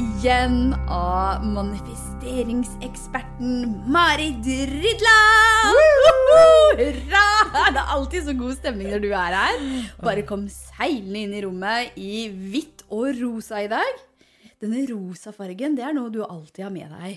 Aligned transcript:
igjen 0.00 0.72
av 0.88 1.44
manifesteringseksperten 1.44 3.84
Marit 3.92 4.46
Rydland! 4.70 5.76
Hurra! 6.78 7.24
Det 7.74 7.82
er 7.82 7.92
alltid 7.96 8.22
så 8.28 8.34
god 8.38 8.54
stemning 8.56 8.88
når 8.94 9.00
du 9.04 9.10
er 9.10 9.32
her. 9.36 9.58
Bare 10.00 10.22
kom 10.28 10.42
seilende 10.52 11.20
inn 11.24 11.34
i 11.36 11.42
rommet 11.44 11.98
i 12.00 12.28
hvitt 12.32 12.80
og 12.88 13.06
rosa 13.18 13.56
i 13.66 13.72
dag. 13.72 13.92
Denne 14.62 14.80
rosa 14.88 15.30
fargen, 15.36 15.76
det 15.76 15.84
er 15.84 15.94
noe 15.96 16.10
du 16.12 16.20
alltid 16.24 16.64
har 16.64 16.72
med 16.74 16.88
deg. 16.96 17.12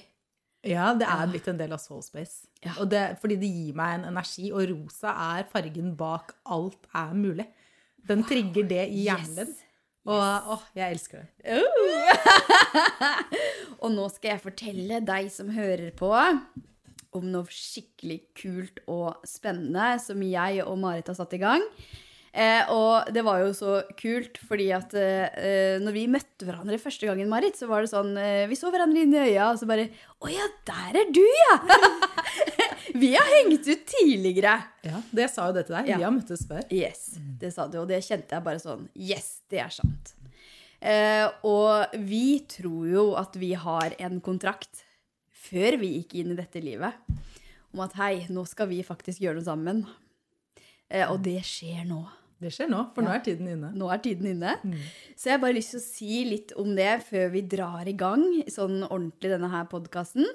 Ja, 0.73 0.85
det 0.95 1.07
er 1.07 1.27
blitt 1.31 1.47
en 1.51 1.59
del 1.59 1.71
av 1.75 1.81
Soulspace. 1.83 2.37
Ja. 2.63 2.71
Og 2.79 2.85
det, 2.91 3.03
fordi 3.23 3.35
det 3.39 3.49
gir 3.51 3.73
meg 3.79 3.89
en 3.99 4.05
energi, 4.11 4.45
og 4.51 4.67
rosa 4.73 5.09
er 5.37 5.43
fargen 5.51 5.89
bak 5.99 6.25
alt 6.51 6.83
er 6.91 7.11
mulig. 7.15 7.47
Den 8.03 8.23
trigger 8.27 8.63
det 8.67 8.85
i 8.91 9.07
hjernen 9.07 9.35
din. 9.39 9.53
Og 10.03 10.19
åh, 10.55 10.63
jeg 10.75 10.97
elsker 10.97 11.23
det. 11.23 11.61
Og 13.83 13.91
nå 13.93 14.07
skal 14.11 14.33
jeg 14.33 14.43
fortelle 14.43 14.99
deg 15.05 15.29
som 15.31 15.51
hører 15.55 15.93
på, 15.95 16.11
om 17.13 17.27
noe 17.31 17.47
skikkelig 17.53 18.19
kult 18.35 18.81
og 18.89 19.23
spennende 19.27 19.93
som 20.03 20.23
jeg 20.25 20.63
og 20.65 20.79
Marit 20.81 21.11
har 21.11 21.17
satt 21.19 21.35
i 21.37 21.41
gang. 21.43 21.63
Eh, 22.33 22.69
og 22.73 23.11
det 23.13 23.21
var 23.21 23.43
jo 23.43 23.51
så 23.53 23.75
kult, 23.93 24.39
fordi 24.49 24.71
at 24.73 24.95
eh, 24.97 25.75
når 25.83 25.93
vi 25.93 26.07
møtte 26.09 26.47
hverandre 26.47 26.79
første 26.81 27.05
gangen, 27.05 27.29
Marit, 27.29 27.59
så 27.59 27.67
var 27.69 27.85
det 27.85 27.91
sånn 27.91 28.15
eh, 28.17 28.47
Vi 28.49 28.57
så 28.57 28.71
hverandre 28.73 29.03
inn 29.05 29.13
i 29.13 29.19
øya, 29.21 29.51
og 29.51 29.59
så 29.61 29.67
bare 29.69 29.85
Å 30.17 30.31
ja, 30.33 30.47
der 30.65 30.97
er 31.03 31.11
du, 31.13 31.21
ja! 31.21 31.59
vi 33.03 33.11
har 33.13 33.29
hengt 33.37 33.69
ut 33.69 33.85
tidligere. 33.85 34.55
Ja, 34.81 35.03
det 35.13 35.29
sa 35.29 35.45
jo 35.51 35.57
det 35.59 35.67
til 35.67 35.77
deg. 35.77 35.91
Ja. 35.93 35.99
Vi 36.01 36.07
har 36.07 36.15
møttes 36.15 36.47
før. 36.49 36.65
Yes, 36.73 37.11
det 37.41 37.53
sa 37.53 37.67
du, 37.69 37.77
og 37.83 37.93
det 37.93 38.01
kjente 38.05 38.33
jeg 38.33 38.45
bare 38.49 38.63
sånn 38.63 38.89
Yes, 38.97 39.35
det 39.53 39.61
er 39.61 39.77
sant. 39.77 40.15
Eh, 40.81 41.27
og 41.45 41.93
vi 42.01 42.41
tror 42.49 42.89
jo 42.89 43.05
at 43.21 43.37
vi 43.39 43.53
har 43.55 43.93
en 44.01 44.17
kontrakt 44.25 44.81
før 45.45 45.77
vi 45.79 45.99
gikk 45.99 46.17
inn 46.23 46.33
i 46.33 46.39
dette 46.39 46.59
livet, 46.63 46.97
om 47.73 47.85
at 47.85 47.93
hei, 48.01 48.25
nå 48.33 48.41
skal 48.49 48.71
vi 48.73 48.81
faktisk 48.85 49.21
gjøre 49.21 49.37
noe 49.37 49.47
sammen. 49.47 49.85
Eh, 50.89 51.05
og 51.05 51.21
det 51.25 51.39
skjer 51.45 51.85
nå. 51.87 52.01
Det 52.43 52.51
skjer 52.51 52.67
nå, 52.71 52.81
for 52.95 53.05
nå 53.05 53.13
er 53.13 53.23
tiden 53.23 53.47
inne. 53.53 53.71
Nå 53.79 53.87
er 53.93 54.01
tiden 54.03 54.27
inne. 54.33 54.57
Så 55.15 55.29
jeg 55.29 55.37
har 55.37 55.43
bare 55.43 55.55
lyst 55.55 55.73
til 55.75 55.79
å 55.79 55.85
si 55.85 56.23
litt 56.27 56.53
om 56.59 56.73
det 56.75 56.91
før 57.07 57.31
vi 57.33 57.45
drar 57.55 57.87
i 57.87 57.95
gang 57.97 58.25
sånn 58.51 58.83
ordentlig 58.89 59.31
denne 59.31 59.51
her 59.53 59.69
podkasten. 59.71 60.27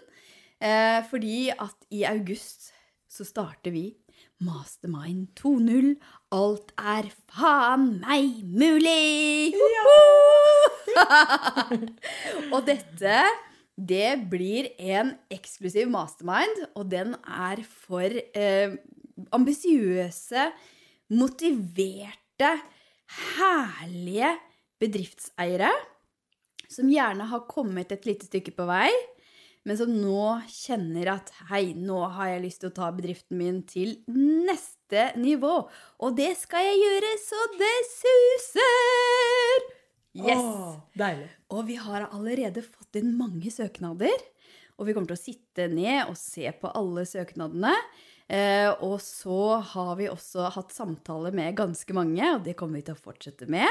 Eh, 0.58 1.00
fordi 1.10 1.50
at 1.52 1.88
i 1.94 2.02
august 2.08 2.72
så 3.08 3.26
starter 3.26 3.74
vi 3.74 3.86
Mastermind 4.42 5.28
2.0. 5.38 5.92
Alt 6.34 6.72
er 6.78 7.10
faen 7.30 7.88
meg 8.02 8.42
mulig! 8.46 9.54
og 12.54 12.60
dette, 12.66 13.22
det 13.74 14.10
blir 14.30 14.70
en 14.78 15.14
eksklusiv 15.34 15.90
mastermind, 15.90 16.64
og 16.74 16.90
den 16.90 17.14
er 17.22 17.62
for 17.66 18.14
eh, 18.14 18.78
ambisiøse, 19.34 20.50
motiverte, 21.12 22.50
herlige 23.38 24.34
bedriftseiere 24.78 25.70
som 26.68 26.90
gjerne 26.92 27.28
har 27.30 27.46
kommet 27.48 27.92
et 27.94 28.04
lite 28.08 28.28
stykke 28.28 28.52
på 28.56 28.66
vei, 28.68 28.90
men 29.64 29.76
som 29.76 29.90
nå 29.92 30.38
kjenner 30.52 31.14
at 31.16 31.32
hei, 31.50 31.72
nå 31.76 32.00
har 32.14 32.34
jeg 32.34 32.44
lyst 32.44 32.62
til 32.62 32.70
å 32.70 32.76
ta 32.76 32.90
bedriften 32.94 33.40
min 33.40 33.62
til 33.68 33.96
neste 34.08 35.10
nivå. 35.20 35.56
Og 36.04 36.16
det 36.16 36.34
skal 36.40 36.70
jeg 36.70 36.80
gjøre 36.84 37.16
så 37.24 37.42
det 37.58 37.74
suser! 37.96 39.77
Yes! 40.18 40.42
Åh, 40.42 40.74
deilig. 40.98 41.28
Og 41.54 41.64
vi 41.68 41.78
har 41.80 42.08
allerede 42.08 42.64
fått 42.66 42.98
inn 43.00 43.14
mange 43.18 43.52
søknader. 43.54 44.26
Og 44.78 44.86
vi 44.86 44.94
kommer 44.94 45.10
til 45.10 45.18
å 45.18 45.20
sitte 45.20 45.66
ned 45.72 46.04
og 46.06 46.18
se 46.18 46.50
på 46.60 46.70
alle 46.78 47.04
søknadene. 47.08 47.74
Eh, 48.28 48.68
og 48.84 48.98
så 49.02 49.58
har 49.72 49.94
vi 49.98 50.10
også 50.10 50.50
hatt 50.54 50.74
samtaler 50.74 51.34
med 51.34 51.56
ganske 51.58 51.96
mange, 51.96 52.22
og 52.34 52.44
det 52.44 52.54
kommer 52.58 52.78
vi 52.78 52.86
til 52.90 52.98
å 52.98 53.02
fortsette 53.08 53.48
med. 53.50 53.66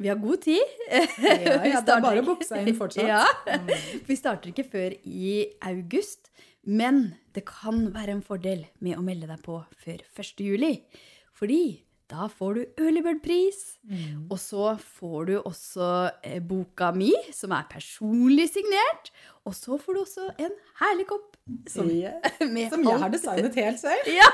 Vi 0.00 0.08
har 0.08 0.20
god 0.20 0.40
tid. 0.46 0.76
Ja, 0.88 1.02
ja, 1.66 1.80
det 1.84 1.96
er 1.96 2.04
bare 2.04 2.22
å 2.22 2.28
bukse 2.30 2.62
inn 2.62 2.76
fortsatt. 2.78 3.10
Ja. 3.10 3.58
Vi 4.06 4.16
starter 4.16 4.52
ikke 4.52 4.64
før 4.70 4.94
i 5.04 5.34
august, 5.68 6.30
men 6.64 7.10
det 7.36 7.44
kan 7.48 7.90
være 7.92 8.16
en 8.16 8.24
fordel 8.24 8.64
med 8.80 8.96
å 8.96 9.04
melde 9.04 9.28
deg 9.28 9.42
på 9.44 9.58
før 9.82 10.00
1. 10.16 10.40
juli. 10.40 10.72
Fordi 11.36 11.62
da 12.10 12.26
får 12.28 12.54
du 12.58 12.60
early 12.82 13.02
bird-pris, 13.06 13.60
Mm. 13.90 14.26
og 14.30 14.38
så 14.38 14.72
får 14.78 15.26
du 15.26 15.32
også 15.40 15.86
eh, 16.26 16.40
boka 16.42 16.90
mi, 16.94 17.12
som 17.34 17.50
er 17.56 17.64
personlig 17.70 18.48
signert, 18.52 19.10
og 19.46 19.54
så 19.56 19.78
får 19.80 19.94
du 19.96 20.00
også 20.02 20.26
en 20.42 20.52
herlig 20.82 21.06
kopp. 21.10 21.36
Som, 21.70 21.86
med 22.54 22.70
Som 22.70 22.84
jeg 22.84 22.92
alt- 22.92 23.02
har 23.02 23.10
designet 23.14 23.54
helt 23.58 23.80
selv. 23.82 24.10
ja, 24.20 24.28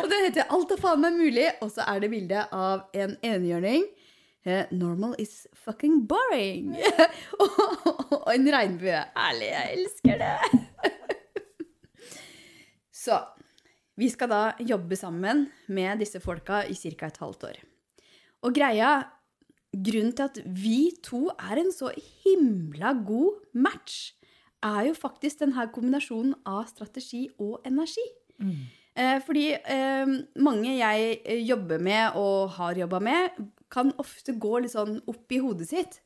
og 0.00 0.08
det 0.10 0.22
heter 0.28 0.48
Alt 0.50 0.72
er 0.74 0.80
faen 0.82 1.02
meg 1.04 1.18
mulig, 1.20 1.48
og 1.62 1.70
så 1.74 1.84
er 1.92 2.00
det 2.02 2.10
bilde 2.14 2.46
av 2.54 2.86
en 2.94 3.14
enhjørning. 3.22 3.84
Eh, 4.44 4.64
normal 4.74 5.12
is 5.22 5.44
fucking 5.54 6.00
boring. 6.10 6.72
og, 7.42 7.60
og 8.16 8.32
en 8.34 8.48
regnbue. 8.50 9.04
Ærlig, 9.14 9.52
jeg 9.52 9.76
elsker 9.76 10.18
det. 10.24 10.62
så 12.92 13.20
vi 13.98 14.08
skal 14.12 14.30
da 14.32 14.42
jobbe 14.60 14.96
sammen 14.96 15.46
med 15.68 16.00
disse 16.00 16.20
folka 16.20 16.62
i 16.64 16.74
ca. 16.74 17.06
et 17.06 17.20
halvt 17.20 17.44
år. 17.50 17.58
Og 18.42 18.54
greia 18.54 19.02
Grunnen 19.72 20.12
til 20.12 20.28
at 20.28 20.38
vi 20.44 20.90
to 21.00 21.30
er 21.32 21.56
en 21.56 21.70
så 21.72 21.88
himla 21.96 22.92
god 23.06 23.40
match, 23.56 24.12
er 24.62 24.90
jo 24.90 24.94
faktisk 24.94 25.40
denne 25.40 25.64
kombinasjonen 25.72 26.34
av 26.46 26.66
strategi 26.68 27.24
og 27.40 27.64
energi. 27.66 28.04
Mm. 28.42 28.60
fordi 29.24 29.52
eh, 29.54 30.10
mange 30.42 30.72
jeg 30.76 31.18
eh, 31.24 31.40
jobber 31.46 31.78
med 31.78 32.16
og 32.18 32.50
har 32.58 32.76
jobba 32.76 32.98
med, 33.00 33.36
kan 33.70 33.92
ofte 34.02 34.34
gå 34.36 34.58
litt 34.60 34.74
sånn 34.74 34.98
opp 35.08 35.32
i 35.32 35.38
hodet 35.40 35.68
sitt. 35.70 36.00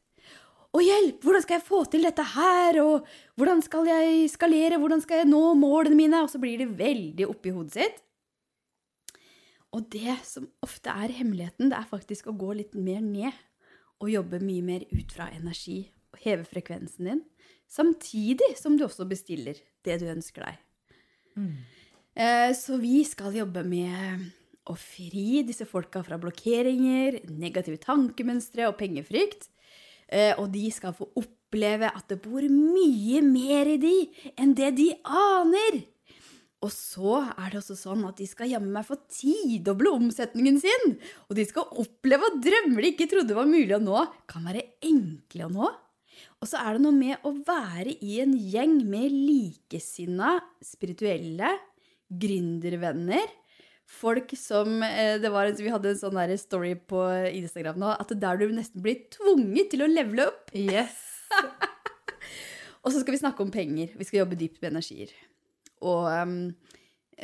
Å, 0.74 0.80
hjelp! 0.82 1.22
Hvordan 1.24 1.44
skal 1.44 1.58
jeg 1.58 1.66
få 1.66 1.82
til 1.92 2.06
dette 2.06 2.24
her? 2.34 2.80
Og 2.82 3.06
hvordan 3.38 3.62
skal 3.64 3.88
jeg 3.88 4.26
skalere? 4.32 4.80
Hvordan 4.82 5.02
skal 5.04 5.22
jeg 5.22 5.30
nå 5.30 5.42
målene 5.58 5.98
mine? 5.98 6.22
Og 6.24 6.32
så 6.32 6.40
blir 6.42 6.60
det 6.62 6.74
veldig 6.78 7.28
oppi 7.30 7.54
hodet 7.54 7.76
sitt. 7.76 8.02
Og 9.76 9.86
det 9.92 10.14
som 10.24 10.48
ofte 10.64 10.92
er 10.92 11.14
hemmeligheten, 11.16 11.70
det 11.72 11.78
er 11.78 11.88
faktisk 11.90 12.30
å 12.30 12.36
gå 12.38 12.54
litt 12.58 12.76
mer 12.78 13.02
ned. 13.04 13.34
Og 14.02 14.12
jobbe 14.12 14.42
mye 14.44 14.64
mer 14.64 14.84
ut 14.92 15.14
fra 15.14 15.30
energi. 15.36 15.84
Og 16.12 16.20
heve 16.24 16.46
frekvensen 16.48 17.10
din. 17.10 17.24
Samtidig 17.68 18.54
som 18.60 18.76
du 18.78 18.86
også 18.86 19.08
bestiller 19.08 19.58
det 19.86 19.98
du 20.02 20.06
ønsker 20.10 20.44
deg. 20.46 20.60
Mm. 21.36 21.56
Så 22.56 22.78
vi 22.80 23.02
skal 23.04 23.34
jobbe 23.36 23.64
med 23.66 24.28
å 24.66 24.74
fri 24.78 25.42
disse 25.46 25.66
folka 25.68 26.00
fra 26.06 26.16
blokkeringer, 26.20 27.20
negative 27.28 27.78
tankemønstre 27.82 28.70
og 28.70 28.78
pengefrykt. 28.80 29.50
Eh, 30.08 30.34
Og 30.38 30.50
de 30.52 30.68
skal 30.70 30.94
få 30.94 31.08
oppleve 31.18 31.90
at 31.90 32.06
det 32.08 32.20
bor 32.22 32.44
mye 32.50 33.22
mer 33.24 33.66
i 33.74 33.78
de 33.82 33.96
enn 34.38 34.54
det 34.54 34.74
de 34.78 34.90
aner. 35.04 35.84
Og 36.64 36.72
så 36.72 37.20
er 37.36 37.52
det 37.52 37.60
også 37.60 37.76
sånn 37.78 38.04
at 38.08 38.16
de 38.18 38.26
skal 38.26 38.48
jammen 38.50 38.72
meg 38.74 38.86
få 38.88 38.96
tidoble 39.12 39.92
omsetningen 39.92 40.56
sin. 40.62 40.94
Og 41.28 41.36
de 41.38 41.44
skal 41.46 41.68
oppleve 41.82 42.30
at 42.30 42.38
drømmer 42.42 42.82
de 42.82 42.92
ikke 42.94 43.08
trodde 43.10 43.36
var 43.36 43.50
mulig 43.50 43.74
å 43.76 43.82
nå, 43.82 44.06
kan 44.30 44.46
være 44.48 44.64
enkle 44.88 45.46
å 45.46 45.52
nå. 45.52 45.68
Og 46.40 46.48
så 46.48 46.60
er 46.62 46.76
det 46.76 46.84
noe 46.86 46.96
med 46.96 47.26
å 47.28 47.34
være 47.44 47.92
i 48.00 48.18
en 48.24 48.32
gjeng 48.34 48.78
med 48.88 49.12
likesinna, 49.12 50.38
spirituelle 50.64 51.52
gründervenner. 52.08 53.26
Folk 53.86 54.32
som 54.38 54.80
eh, 54.82 55.16
det 55.22 55.30
var, 55.30 55.52
Vi 55.54 55.70
hadde 55.70 55.92
en 55.92 56.00
sånn 56.00 56.18
story 56.40 56.74
på 56.74 57.02
Instagram 57.30 57.78
nå, 57.78 57.92
at 57.94 58.10
der 58.18 58.40
du 58.40 58.48
nesten 58.50 58.82
blir 58.82 59.04
tvunget 59.14 59.70
til 59.72 59.86
å 59.86 59.90
levele 59.90 60.26
opp. 60.32 60.50
Yes. 60.58 60.98
Og 62.86 62.92
så 62.92 63.02
skal 63.02 63.16
vi 63.16 63.22
snakke 63.22 63.42
om 63.42 63.52
penger. 63.54 63.94
Vi 63.98 64.06
skal 64.06 64.24
jobbe 64.24 64.38
dypt 64.38 64.60
med 64.62 64.74
energier. 64.74 65.14
Og 65.86 66.06
um, 66.06 66.36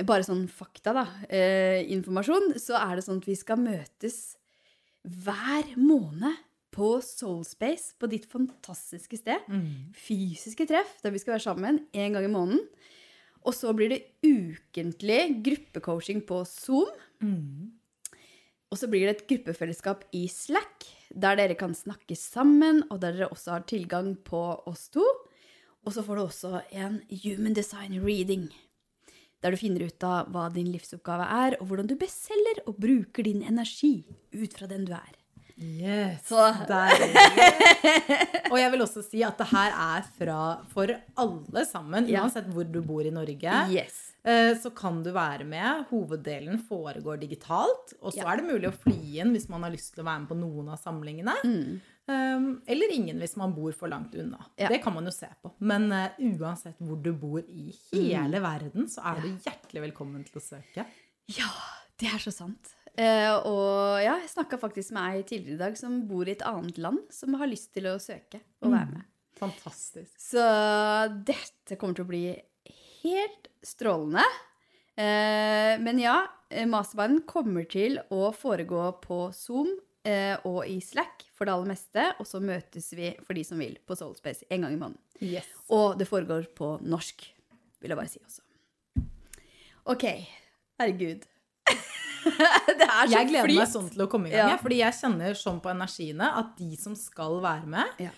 bare 0.06 0.26
sånn 0.26 0.47
fakta, 0.50 0.94
da, 0.97 1.05
eh, 1.31 1.82
informasjon, 1.94 2.55
så 2.62 2.79
er 2.81 2.97
det 2.97 3.05
sånn 3.06 3.20
at 3.23 3.29
vi 3.29 3.37
skal 3.38 3.61
møtes 3.62 4.19
hver 5.03 5.75
måned 5.79 6.41
på 6.73 6.94
Soulspace, 7.05 7.93
på 8.00 8.09
ditt 8.09 8.25
fantastiske 8.31 9.19
sted. 9.20 9.44
Fysiske 9.99 10.67
treff 10.70 10.94
der 11.05 11.12
vi 11.12 11.20
skal 11.20 11.37
være 11.37 11.44
sammen 11.44 11.82
en 11.93 12.17
gang 12.17 12.26
i 12.26 12.32
måneden. 12.32 12.62
Og 13.44 13.55
så 13.55 13.73
blir 13.75 13.91
det 13.91 14.03
ukentlig 14.23 15.43
gruppecoaching 15.43 16.23
på 16.27 16.44
Zoom. 16.47 16.91
Og 18.73 18.79
så 18.81 18.89
blir 18.89 19.05
det 19.05 19.17
et 19.17 19.27
gruppefellesskap 19.29 20.06
i 20.17 20.25
Slack, 20.33 20.87
der 21.12 21.37
dere 21.37 21.55
kan 21.55 21.75
snakke 21.77 22.17
sammen, 22.17 22.85
og 22.89 23.03
der 23.03 23.12
dere 23.12 23.29
også 23.29 23.59
har 23.59 23.67
tilgang 23.69 24.15
på 24.25 24.41
oss 24.67 24.89
to. 24.89 25.05
Og 25.85 25.93
så 25.93 26.03
får 26.06 26.17
du 26.17 26.23
også 26.23 26.62
en 26.71 27.03
human 27.25 27.53
design 27.53 27.99
reading, 28.00 28.47
der 29.43 29.50
du 29.50 29.59
finner 29.61 29.85
ut 29.91 30.06
av 30.06 30.31
hva 30.33 30.47
din 30.55 30.71
livsoppgave 30.73 31.27
er, 31.27 31.59
og 31.61 31.67
hvordan 31.69 31.91
du 31.91 31.97
bestselger 32.00 32.62
og 32.65 32.79
bruker 32.81 33.27
din 33.27 33.43
energi 33.43 34.06
ut 34.33 34.55
fra 34.55 34.71
den 34.71 34.87
du 34.87 34.95
er. 34.97 35.22
Yes, 35.62 36.26
Så- 36.29 36.53
deilig. 36.69 38.50
Og 38.50 38.59
jeg 38.59 38.70
vil 38.75 38.82
også 38.85 39.03
si 39.06 39.23
at 39.25 39.38
det 39.38 39.47
her 39.53 39.70
er 39.73 40.03
fra 40.19 40.38
for 40.73 40.91
alle 41.23 41.64
sammen, 41.69 42.09
uansett 42.11 42.49
hvor 42.53 42.67
du 42.70 42.81
bor 42.82 43.06
i 43.06 43.11
Norge. 43.14 43.55
Yes. 43.73 44.00
Eh, 44.25 44.55
Så 44.59 44.70
kan 44.75 45.03
du 45.03 45.11
være 45.12 45.44
med. 45.44 45.87
Hoveddelen 45.91 46.59
foregår 46.69 47.19
digitalt. 47.20 47.94
Og 48.03 48.12
så 48.12 48.23
Ja. 48.23 48.32
er 48.32 48.37
det 48.37 48.44
mulig 48.50 48.69
å 48.70 48.75
fly 48.75 49.19
inn 49.20 49.32
hvis 49.32 49.49
man 49.49 49.62
har 49.62 49.70
lyst 49.70 49.94
til 49.94 50.05
å 50.05 50.06
være 50.06 50.20
med 50.20 50.29
på 50.29 50.37
noen 50.38 50.69
av 50.73 50.79
samlingene. 50.82 51.81
Um, 52.09 52.62
eller 52.67 52.91
ingen 52.93 53.19
hvis 53.20 53.37
man 53.37 53.53
bor 53.55 53.70
for 53.73 53.88
langt 53.88 54.14
unna. 54.19 54.38
Ja. 54.59 54.69
Det 54.69 54.82
kan 54.82 54.93
man 54.94 55.05
jo 55.05 55.11
se 55.14 55.29
på. 55.44 55.53
Men 55.61 55.91
eh, 55.93 56.11
uansett 56.19 56.75
hvor 56.82 57.00
du 57.00 57.12
bor 57.12 57.38
i 57.49 57.73
hele 57.93 58.41
verden, 58.43 58.88
så 58.91 59.05
er 59.05 59.20
du 59.23 59.29
hjertelig 59.38 59.82
velkommen 59.93 60.25
til 60.26 60.41
å 60.41 60.44
søke. 60.44 60.85
Ja, 61.29 61.49
det 61.99 62.09
er 62.12 62.19
så 62.19 62.32
sant. 62.35 62.75
Eh, 63.00 63.33
og 63.49 64.03
ja, 64.03 64.19
jeg 64.21 64.33
snakka 64.35 64.59
faktisk 64.61 64.93
med 64.93 65.17
ei 65.17 65.23
tidligere 65.25 65.56
i 65.56 65.62
dag 65.62 65.79
som 65.81 66.03
bor 66.09 66.29
i 66.29 66.35
et 66.35 66.44
annet 66.44 66.81
land, 66.83 67.00
som 67.15 67.39
har 67.41 67.49
lyst 67.49 67.73
til 67.73 67.89
å 67.89 67.97
søke 68.03 68.43
og 68.61 68.75
være 68.75 68.91
med. 68.91 69.09
Fantastisk. 69.41 70.12
Så 70.21 70.43
dette 71.27 71.79
kommer 71.81 71.97
til 71.99 72.05
å 72.05 72.11
bli 72.11 72.27
helt 73.03 73.49
strålende. 73.65 74.25
Eh, 74.94 75.81
men 75.81 75.99
ja, 76.03 76.19
eh, 76.50 76.69
masterbanden 76.69 77.25
kommer 77.27 77.65
til 77.71 77.99
å 78.12 78.29
foregå 78.37 78.85
på 79.03 79.25
Zoom 79.35 79.73
eh, 80.05 80.37
og 80.45 80.67
i 80.69 80.79
Slack 80.85 81.25
for 81.33 81.49
det 81.49 81.56
aller 81.56 81.73
meste. 81.73 82.06
Og 82.21 82.29
så 82.29 82.43
møtes 82.45 82.93
vi, 82.99 83.15
for 83.25 83.38
de 83.38 83.47
som 83.47 83.62
vil, 83.62 83.79
på 83.87 83.97
Soulspace 83.99 84.47
en 84.53 84.67
gang 84.67 84.77
i 84.77 84.81
måneden. 84.81 85.03
Yes. 85.23 85.49
Og 85.73 85.97
det 85.99 86.11
foregår 86.11 86.50
på 86.59 86.77
norsk, 86.85 87.25
vil 87.83 87.95
jeg 87.95 87.99
bare 87.99 88.12
si 88.12 88.23
også. 88.23 88.45
OK. 89.93 90.06
Herregud. 90.79 91.27
det 92.79 92.87
er 92.89 93.07
så 93.07 93.13
Jeg 93.13 93.29
gleder 93.31 93.49
flyt. 93.49 93.59
meg 93.63 93.69
sånn 93.73 93.89
til 93.93 94.05
å 94.05 94.09
komme 94.11 94.29
i 94.29 94.35
gang, 94.35 94.53
Ja. 94.55 94.59
fordi 94.63 94.79
jeg 94.83 94.95
kjenner 95.01 95.39
sånn 95.39 95.61
på 95.65 95.71
energiene 95.73 96.29
at 96.43 96.53
de 96.59 96.77
som 96.77 96.95
skal 96.99 97.41
være 97.45 97.67
med, 97.67 97.87
Ja. 98.07 98.11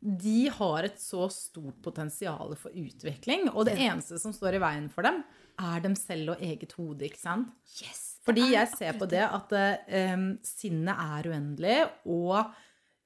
de 0.00 0.48
har 0.48 0.84
et 0.88 0.96
så 1.02 1.26
stort 1.30 1.80
potensial 1.84 2.54
for 2.56 2.70
utvikling. 2.72 3.48
Og 3.54 3.66
det 3.66 3.76
eneste 3.78 4.18
som 4.18 4.32
står 4.32 4.54
i 4.56 4.62
veien 4.62 4.88
for 4.90 5.02
dem, 5.02 5.22
er 5.60 5.80
dem 5.84 5.94
selv 5.94 6.30
og 6.36 6.40
eget 6.40 6.72
hode, 6.78 7.04
ikke 7.04 7.20
sant? 7.20 7.48
Yes, 7.82 8.06
Fordi 8.24 8.50
jeg 8.52 8.68
ser 8.76 8.92
på 9.00 9.06
det 9.08 9.22
at 9.26 9.52
eh, 9.52 10.16
sinnet 10.42 10.96
er 10.96 11.28
uendelig, 11.30 11.90
og 12.06 12.50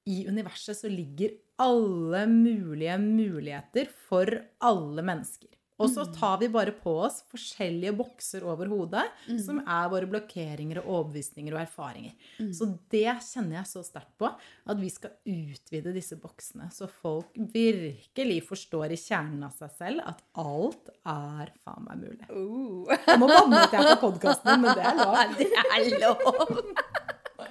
i 0.07 0.25
universet 0.29 0.77
så 0.77 0.91
ligger 0.91 1.31
alle 1.59 2.27
mulige 2.29 2.97
muligheter 3.01 3.89
for 4.09 4.27
alle 4.61 5.03
mennesker. 5.07 5.49
Og 5.85 5.93
så 5.93 6.07
tar 6.15 6.39
vi 6.41 6.49
bare 6.53 6.75
på 6.77 6.95
oss 7.07 7.21
forskjellige 7.31 7.95
bokser 7.99 8.47
over 8.49 8.71
hodet, 8.73 9.05
som 9.45 9.61
er 9.61 9.91
våre 9.93 10.09
blokkeringer 10.11 10.81
og 10.83 10.91
overbevisninger 10.99 11.55
og 11.55 11.63
erfaringer. 11.65 12.15
Så 12.55 12.71
det 12.93 13.07
kjenner 13.27 13.61
jeg 13.61 13.71
så 13.71 13.85
sterkt 13.87 14.15
på, 14.21 14.31
at 14.65 14.81
vi 14.81 14.91
skal 14.93 15.15
utvide 15.29 15.95
disse 15.95 16.19
boksene, 16.21 16.71
så 16.75 16.89
folk 16.89 17.37
virkelig 17.55 18.41
forstår 18.49 18.95
i 18.95 19.01
kjernen 19.01 19.45
av 19.47 19.55
seg 19.59 19.73
selv 19.79 20.05
at 20.09 20.25
alt 20.41 20.93
er 21.05 21.53
faen 21.65 21.89
meg 21.89 22.03
mulig. 22.07 22.29
Uh. 22.31 22.89
Jeg 23.05 23.21
må 23.21 23.29
banne 23.31 23.65
ut 23.65 23.77
jeg 23.77 23.91
på 23.93 24.01
podkasten, 24.09 24.65
men 24.65 24.75
det 24.75 24.89
er 24.89 25.01
lov. 25.01 25.13
Det 25.45 25.51
er 25.53 25.99
lov. 26.01 26.93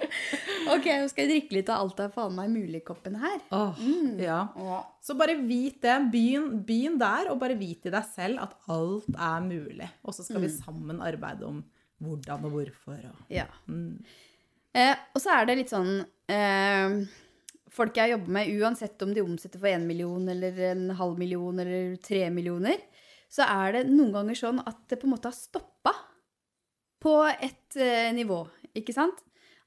ok, 0.74 0.88
nå 1.00 1.10
skal 1.10 1.24
jeg 1.24 1.30
drikke 1.30 1.58
litt 1.58 1.70
av 1.72 1.84
alt 1.84 2.02
er 2.04 2.12
faen 2.14 2.36
meg 2.36 2.52
mulig-koppen 2.52 3.18
her. 3.22 3.38
Åh, 3.54 3.80
ja. 4.20 4.40
Så 5.04 5.16
bare 5.18 5.36
vit 5.40 5.80
det. 5.84 5.96
Begynn, 6.12 6.62
begynn 6.66 6.98
der, 7.00 7.30
og 7.32 7.40
bare 7.42 7.58
vit 7.58 7.86
i 7.88 7.92
deg 7.94 8.06
selv 8.12 8.44
at 8.44 8.56
alt 8.72 9.08
er 9.14 9.44
mulig. 9.44 9.88
Og 10.04 10.16
så 10.16 10.26
skal 10.26 10.44
vi 10.44 10.52
sammen 10.52 11.02
arbeide 11.04 11.48
om 11.48 11.62
hvordan 12.04 12.46
og 12.48 12.56
hvorfor. 12.58 13.02
Og. 13.10 13.26
Ja. 13.32 13.46
Eh, 14.74 14.96
og 15.14 15.22
så 15.22 15.36
er 15.36 15.46
det 15.48 15.58
litt 15.60 15.70
sånn 15.70 16.00
eh, 16.32 16.96
Folk 17.74 17.98
jeg 17.98 18.12
jobber 18.14 18.34
med, 18.36 18.50
uansett 18.58 19.02
om 19.02 19.12
de 19.14 19.22
omsetter 19.22 19.58
for 19.62 19.70
én 19.70 19.86
million 19.86 20.28
eller 20.30 20.58
en 20.70 20.88
halv 20.94 21.18
million 21.18 21.58
eller 21.58 21.96
tre 22.02 22.28
millioner, 22.30 22.78
så 23.26 23.48
er 23.50 23.74
det 23.74 23.88
noen 23.88 24.12
ganger 24.14 24.38
sånn 24.38 24.60
at 24.62 24.84
det 24.90 25.00
på 25.00 25.08
en 25.08 25.14
måte 25.16 25.30
har 25.30 25.34
stoppa 25.34 25.90
på 27.02 27.16
et 27.32 27.78
eh, 27.82 28.12
nivå, 28.14 28.44
ikke 28.78 28.94
sant? 28.94 29.18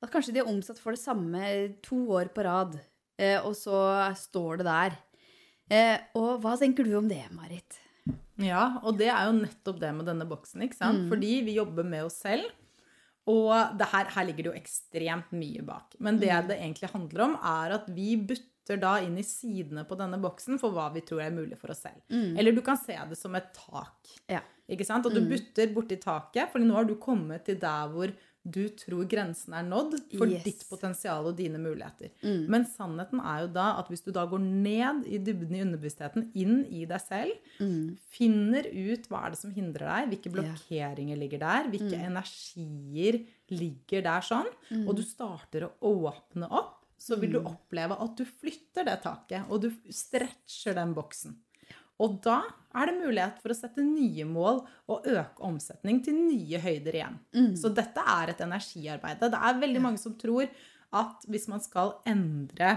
At 0.04 0.12
kanskje 0.14 0.36
de 0.36 0.44
er 0.44 0.50
omsatt 0.52 0.80
for 0.82 0.94
det 0.94 1.02
samme 1.02 1.42
to 1.86 2.04
år 2.14 2.30
på 2.36 2.46
rad, 2.46 2.78
eh, 3.18 3.40
og 3.42 3.56
så 3.58 3.80
står 4.18 4.62
det 4.62 4.68
der. 4.70 4.98
Eh, 5.74 5.98
og 6.16 6.38
hva 6.44 6.54
tenker 6.60 6.86
du 6.86 6.94
om 7.00 7.08
det, 7.10 7.24
Marit? 7.34 7.80
Ja, 8.38 8.78
og 8.86 9.00
det 9.00 9.10
er 9.10 9.26
jo 9.28 9.40
nettopp 9.40 9.80
det 9.82 9.90
med 9.98 10.06
denne 10.08 10.28
boksen. 10.30 10.62
ikke 10.62 10.78
sant? 10.78 11.08
Fordi 11.10 11.42
vi 11.44 11.58
jobber 11.58 11.84
med 11.84 12.06
oss 12.06 12.22
selv. 12.22 12.46
Og 13.28 13.52
det 13.76 13.90
her, 13.92 14.06
her 14.14 14.28
ligger 14.30 14.46
det 14.46 14.52
jo 14.54 14.60
ekstremt 14.62 15.34
mye 15.36 15.64
bak. 15.66 15.98
Men 16.00 16.20
det 16.22 16.30
det 16.48 16.60
egentlig 16.62 16.92
handler 16.94 17.26
om, 17.26 17.34
er 17.44 17.74
at 17.76 17.90
vi 17.92 18.16
butter 18.16 18.80
da 18.80 19.00
inn 19.04 19.18
i 19.20 19.26
sidene 19.26 19.84
på 19.88 19.98
denne 20.00 20.20
boksen 20.22 20.60
for 20.62 20.72
hva 20.72 20.88
vi 20.94 21.02
tror 21.02 21.26
er 21.26 21.36
mulig 21.36 21.58
for 21.60 21.74
oss 21.74 21.82
selv. 21.84 22.00
Eller 22.38 22.56
du 22.56 22.62
kan 22.62 22.78
se 22.80 22.96
det 23.10 23.18
som 23.20 23.36
et 23.36 23.50
tak. 23.58 23.98
Ja. 24.30 24.40
Ikke 24.70 24.86
sant? 24.86 25.06
Og 25.08 25.12
du 25.16 25.20
butter 25.28 25.74
borti 25.74 25.98
taket, 26.00 26.52
for 26.52 26.60
nå 26.60 26.74
har 26.76 26.86
du 26.88 26.96
kommet 26.96 27.44
til 27.48 27.60
der 27.60 27.92
hvor 27.92 28.12
du 28.50 28.70
tror 28.80 29.04
grensen 29.12 29.54
er 29.54 29.64
nådd 29.68 29.98
for 30.18 30.28
Yes. 30.32 30.44
ditt 30.46 30.62
potensial 30.70 31.26
og 31.28 31.36
dine 31.38 31.60
muligheter. 31.60 32.10
Men 32.48 32.64
sannheten 32.66 33.20
er 33.20 33.42
jo 33.44 33.48
da 33.54 33.66
at 33.80 33.90
hvis 33.92 34.04
du 34.06 34.12
da 34.16 34.26
går 34.26 34.40
ned 34.40 35.06
i 35.08 35.18
dybden 35.20 35.56
i 35.58 35.62
underbevisstheten, 35.66 36.32
inn 36.36 36.62
i 36.72 36.86
deg 36.86 37.02
selv, 37.04 37.34
finner 38.10 38.64
ut 38.72 39.08
hva 39.12 39.26
er 39.28 39.36
det 39.36 39.40
som 39.42 39.52
hindrer 39.52 39.88
deg, 39.92 40.10
hvilke 40.14 40.32
blokkeringer 40.38 41.18
ligger 41.20 41.40
der, 41.44 41.68
hvilke 41.74 41.98
energier 42.08 43.20
ligger 43.50 44.02
der 44.08 44.22
sånn, 44.26 44.48
og 44.88 44.96
du 44.96 45.04
starter 45.04 45.68
å 45.70 45.74
åpne 46.08 46.50
opp, 46.50 46.74
så 46.98 47.16
vil 47.20 47.36
du 47.36 47.40
oppleve 47.46 47.94
at 48.02 48.16
du 48.18 48.26
flytter 48.26 48.84
det 48.88 49.02
taket, 49.04 49.46
og 49.52 49.62
du 49.62 49.70
stretcher 49.94 50.74
den 50.74 50.96
boksen. 50.98 51.36
Og 52.04 52.18
da 52.24 52.42
er 52.78 52.92
det 52.92 52.98
mulighet 53.00 53.40
for 53.42 53.54
å 53.54 53.58
sette 53.58 53.82
nye 53.82 54.26
mål 54.30 54.60
og 54.92 55.08
øke 55.10 55.46
omsetning 55.48 56.02
til 56.06 56.18
nye 56.18 56.60
høyder 56.62 57.00
igjen. 57.00 57.16
Så 57.58 57.72
dette 57.74 58.04
er 58.04 58.34
et 58.34 58.44
energiarbeid. 58.46 59.24
Det 59.24 59.40
er 59.40 59.64
veldig 59.64 59.82
mange 59.82 60.02
som 60.02 60.14
tror 60.20 60.46
at 60.98 61.26
hvis 61.28 61.48
man 61.52 61.64
skal 61.64 61.96
endre 62.08 62.76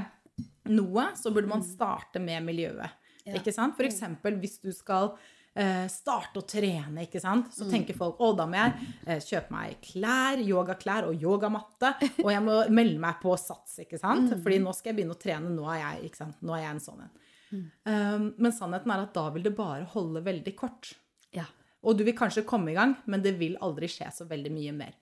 noe, 0.71 1.11
så 1.19 1.33
burde 1.35 1.51
man 1.51 1.63
starte 1.67 2.23
med 2.23 2.43
miljøet. 2.47 2.97
Ikke 3.37 3.53
sant? 3.55 3.77
For 3.77 3.87
eksempel 3.87 4.39
hvis 4.41 4.57
du 4.63 4.71
skal 4.75 5.13
eh, 5.55 5.85
starte 5.93 6.41
å 6.41 6.47
trene, 6.49 7.05
ikke 7.05 7.21
sant? 7.23 7.53
så 7.55 7.69
tenker 7.71 7.99
folk 7.99 8.19
å, 8.25 8.33
da 8.39 8.47
må 8.49 8.59
jeg 8.59 8.89
eh, 9.05 9.21
kjøpe 9.23 9.55
meg 9.55 9.77
klær, 9.85 10.41
yogaklær 10.43 11.11
og 11.11 11.21
yogamatte, 11.21 11.93
og 12.25 12.31
jeg 12.33 12.43
må 12.47 12.57
melde 12.73 13.03
meg 13.05 13.21
på 13.23 13.37
sats, 13.39 13.83
ikke 13.85 14.01
sant? 14.01 14.33
Fordi 14.43 14.59
nå 14.65 14.73
skal 14.75 14.93
jeg 14.93 15.01
begynne 15.03 15.19
å 15.19 15.21
trene, 15.21 15.53
nå 15.55 15.69
er 15.71 15.83
jeg? 15.85 16.15
Nå 16.41 16.57
er 16.57 16.65
jeg 16.65 16.75
en 16.75 16.83
sånn 16.89 17.05
en. 17.05 17.13
Um, 17.53 18.29
men 18.39 18.53
sannheten 18.55 18.93
er 18.95 19.07
at 19.07 19.15
da 19.17 19.27
vil 19.35 19.47
det 19.47 19.55
bare 19.57 19.89
holde 19.95 20.23
veldig 20.27 20.55
kort. 20.59 20.93
Ja. 21.37 21.47
Og 21.81 21.97
du 21.97 22.05
vil 22.05 22.17
kanskje 22.17 22.45
komme 22.45 22.73
i 22.73 22.77
gang, 22.77 22.95
men 23.09 23.23
det 23.25 23.35
vil 23.41 23.57
aldri 23.65 23.89
skje 23.89 24.11
så 24.13 24.27
veldig 24.29 24.53
mye 24.53 24.73
mer. 24.77 24.97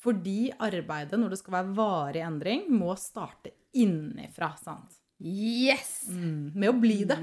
Fordi 0.00 0.50
arbeidet, 0.56 1.18
når 1.20 1.34
det 1.34 1.40
skal 1.42 1.58
være 1.58 1.74
varig 1.76 2.22
endring, 2.24 2.66
må 2.72 2.94
starte 2.96 3.52
innifra. 3.76 4.54
sant? 4.56 4.96
Yes! 5.20 6.06
Mm, 6.08 6.52
med 6.54 6.70
å 6.70 6.78
bli 6.80 7.04
det. 7.08 7.18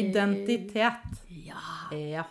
Identitet. 0.00 1.20
Ja. 1.28 1.60
Ja. 1.94 2.24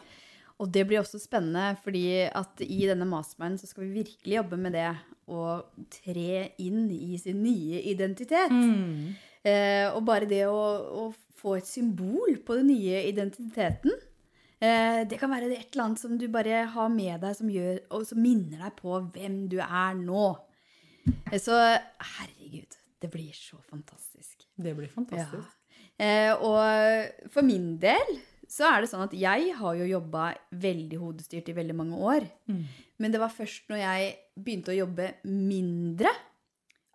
Og 0.61 0.69
det 0.71 0.85
blir 0.87 1.01
også 1.01 1.19
spennende, 1.19 1.75
fordi 1.83 2.25
at 2.29 2.61
i 2.63 2.85
denne 2.87 3.07
masterminden 3.09 3.59
så 3.59 3.67
skal 3.69 3.85
vi 3.85 4.01
virkelig 4.01 4.37
jobbe 4.37 4.59
med 4.59 4.75
det 4.77 4.89
å 5.27 5.61
tre 5.91 6.49
inn 6.63 6.85
i 6.93 7.17
sin 7.19 7.41
nye 7.43 7.81
identitet. 7.91 8.53
Eh, 9.45 9.87
og 9.91 10.01
bare 10.07 10.29
det 10.29 10.45
å, 10.47 10.59
å 11.05 11.09
få 11.45 11.59
et 11.59 11.69
symbol 11.69 12.39
på 12.45 12.57
den 12.59 12.71
nye 12.73 13.03
identiteten, 13.11 13.93
eh, 14.59 15.03
det 15.05 15.19
kan 15.21 15.31
være 15.31 15.51
et 15.53 15.69
eller 15.75 15.85
annet 15.85 16.01
som 16.01 16.17
du 16.17 16.25
bare 16.33 16.65
har 16.73 16.89
med 16.93 17.21
deg, 17.21 17.37
som, 17.37 17.51
gjør, 17.53 17.83
og 17.93 18.07
som 18.09 18.21
minner 18.23 18.65
deg 18.65 18.77
på 18.79 18.97
hvem 19.13 19.43
du 19.51 19.59
er 19.61 19.99
nå. 19.99 20.27
Eh, 21.29 21.37
så 21.41 21.59
herregud, 22.15 22.79
det 23.01 23.11
blir 23.13 23.35
så 23.37 23.61
fantastisk. 23.69 24.47
Det 24.55 24.73
blir 24.77 24.89
fantastisk. 24.89 25.51
Ja. 25.95 26.35
og 26.43 27.29
for 27.31 27.47
min 27.47 27.77
del 27.79 28.17
så 28.51 28.67
er 28.67 28.83
det 28.83 28.89
sånn 28.91 29.05
at 29.05 29.13
jeg 29.15 29.53
har 29.57 29.77
jo 29.79 29.87
jobba 29.87 30.29
veldig 30.59 30.97
hodestyrt 30.99 31.49
i 31.51 31.55
veldig 31.55 31.75
mange 31.75 31.99
år. 31.99 32.25
Men 32.99 33.13
det 33.13 33.21
var 33.21 33.33
først 33.33 33.69
når 33.71 33.81
jeg 33.81 34.11
begynte 34.35 34.73
å 34.73 34.77
jobbe 34.77 35.07
mindre, 35.27 36.11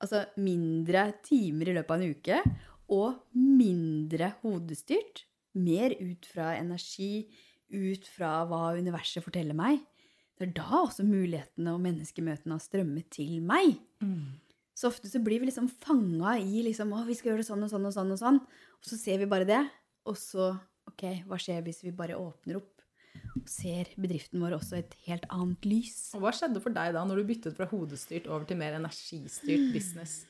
altså 0.00 0.22
mindre 0.40 1.06
timer 1.26 1.70
i 1.70 1.76
løpet 1.76 1.96
av 1.96 2.00
en 2.00 2.14
uke, 2.14 2.42
og 2.90 3.20
mindre 3.36 4.32
hodestyrt, 4.42 5.24
mer 5.54 5.94
ut 5.98 6.26
fra 6.26 6.52
energi, 6.58 7.28
ut 7.70 8.06
fra 8.10 8.40
hva 8.50 8.72
universet 8.78 9.24
forteller 9.24 9.56
meg, 9.56 9.80
det 10.40 10.48
er 10.48 10.54
da 10.56 10.82
også 10.86 11.04
mulighetene 11.04 11.74
og 11.74 11.82
menneskemøtene 11.84 12.56
har 12.56 12.62
strømmet 12.64 13.10
til 13.12 13.42
meg. 13.44 13.74
Så 14.72 14.88
ofte 14.88 15.10
så 15.12 15.20
blir 15.20 15.42
vi 15.42 15.50
liksom 15.50 15.68
fanga 15.68 16.38
i 16.40 16.62
liksom, 16.64 16.94
å, 16.96 17.02
vi 17.04 17.16
skal 17.18 17.34
gjøre 17.34 17.42
det 17.42 17.48
sånn 17.50 17.66
og 17.66 17.68
sånn 17.68 17.84
og 17.84 17.92
sånn, 17.92 18.12
og 18.14 18.20
sånn. 18.22 18.38
Og 18.80 18.88
så 18.88 18.96
ser 18.96 19.20
vi 19.20 19.28
bare 19.28 19.44
det. 19.44 19.60
Og 20.08 20.16
så 20.16 20.54
ok, 20.88 21.04
hva 21.28 21.36
skjer 21.40 21.60
hvis 21.66 21.82
vi 21.84 21.92
bare 21.92 22.16
åpner 22.16 22.62
opp 22.62 22.78
og 23.36 23.50
ser 23.50 23.90
bedriften 24.00 24.40
vår 24.40 24.56
også 24.56 24.78
et 24.80 24.96
helt 25.04 25.26
annet 25.28 25.68
lys? 25.68 25.98
Og 26.16 26.24
hva 26.24 26.32
skjedde 26.32 26.62
for 26.64 26.72
deg 26.72 26.94
da, 26.96 27.04
når 27.04 27.20
du 27.20 27.28
byttet 27.28 27.58
fra 27.58 27.68
hodestyrt 27.68 28.30
over 28.30 28.48
til 28.48 28.58
mer 28.62 28.78
energistyrt 28.80 29.68
business? 29.76 30.22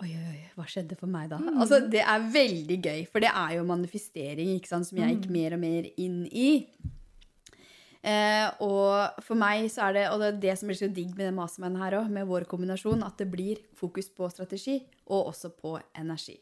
Oi, 0.00 0.08
oi, 0.08 0.26
oi, 0.30 0.42
hva 0.56 0.64
skjedde 0.64 0.96
for 0.96 1.10
meg 1.12 1.28
da? 1.28 1.36
Altså, 1.52 1.82
Det 1.92 2.00
er 2.00 2.28
veldig 2.32 2.76
gøy, 2.80 3.00
for 3.12 3.20
det 3.20 3.28
er 3.28 3.56
jo 3.58 3.66
manifestering 3.68 4.54
ikke 4.56 4.70
sant, 4.70 4.88
som 4.88 5.00
jeg 5.00 5.18
gikk 5.18 5.26
mer 5.34 5.56
og 5.58 5.60
mer 5.60 5.88
inn 6.00 6.22
i. 6.32 6.48
Eh, 8.04 8.48
og 8.64 9.20
for 9.24 9.36
meg 9.40 9.68
så 9.72 9.86
er 9.88 9.96
det, 9.96 10.06
og 10.12 10.20
det 10.20 10.30
er 10.30 10.40
det 10.40 10.56
som 10.60 10.68
blir 10.68 10.78
så 10.80 10.88
digg 10.92 11.12
med 11.16 11.28
den 11.28 11.36
mastermannen 11.36 11.80
her 11.80 11.98
òg, 12.00 12.08
med 12.12 12.28
vår 12.28 12.48
kombinasjon, 12.48 13.04
at 13.04 13.20
det 13.20 13.28
blir 13.32 13.60
fokus 13.76 14.08
på 14.12 14.28
strategi 14.32 14.80
og 15.04 15.30
også 15.34 15.52
på 15.56 15.76
energi. 16.00 16.38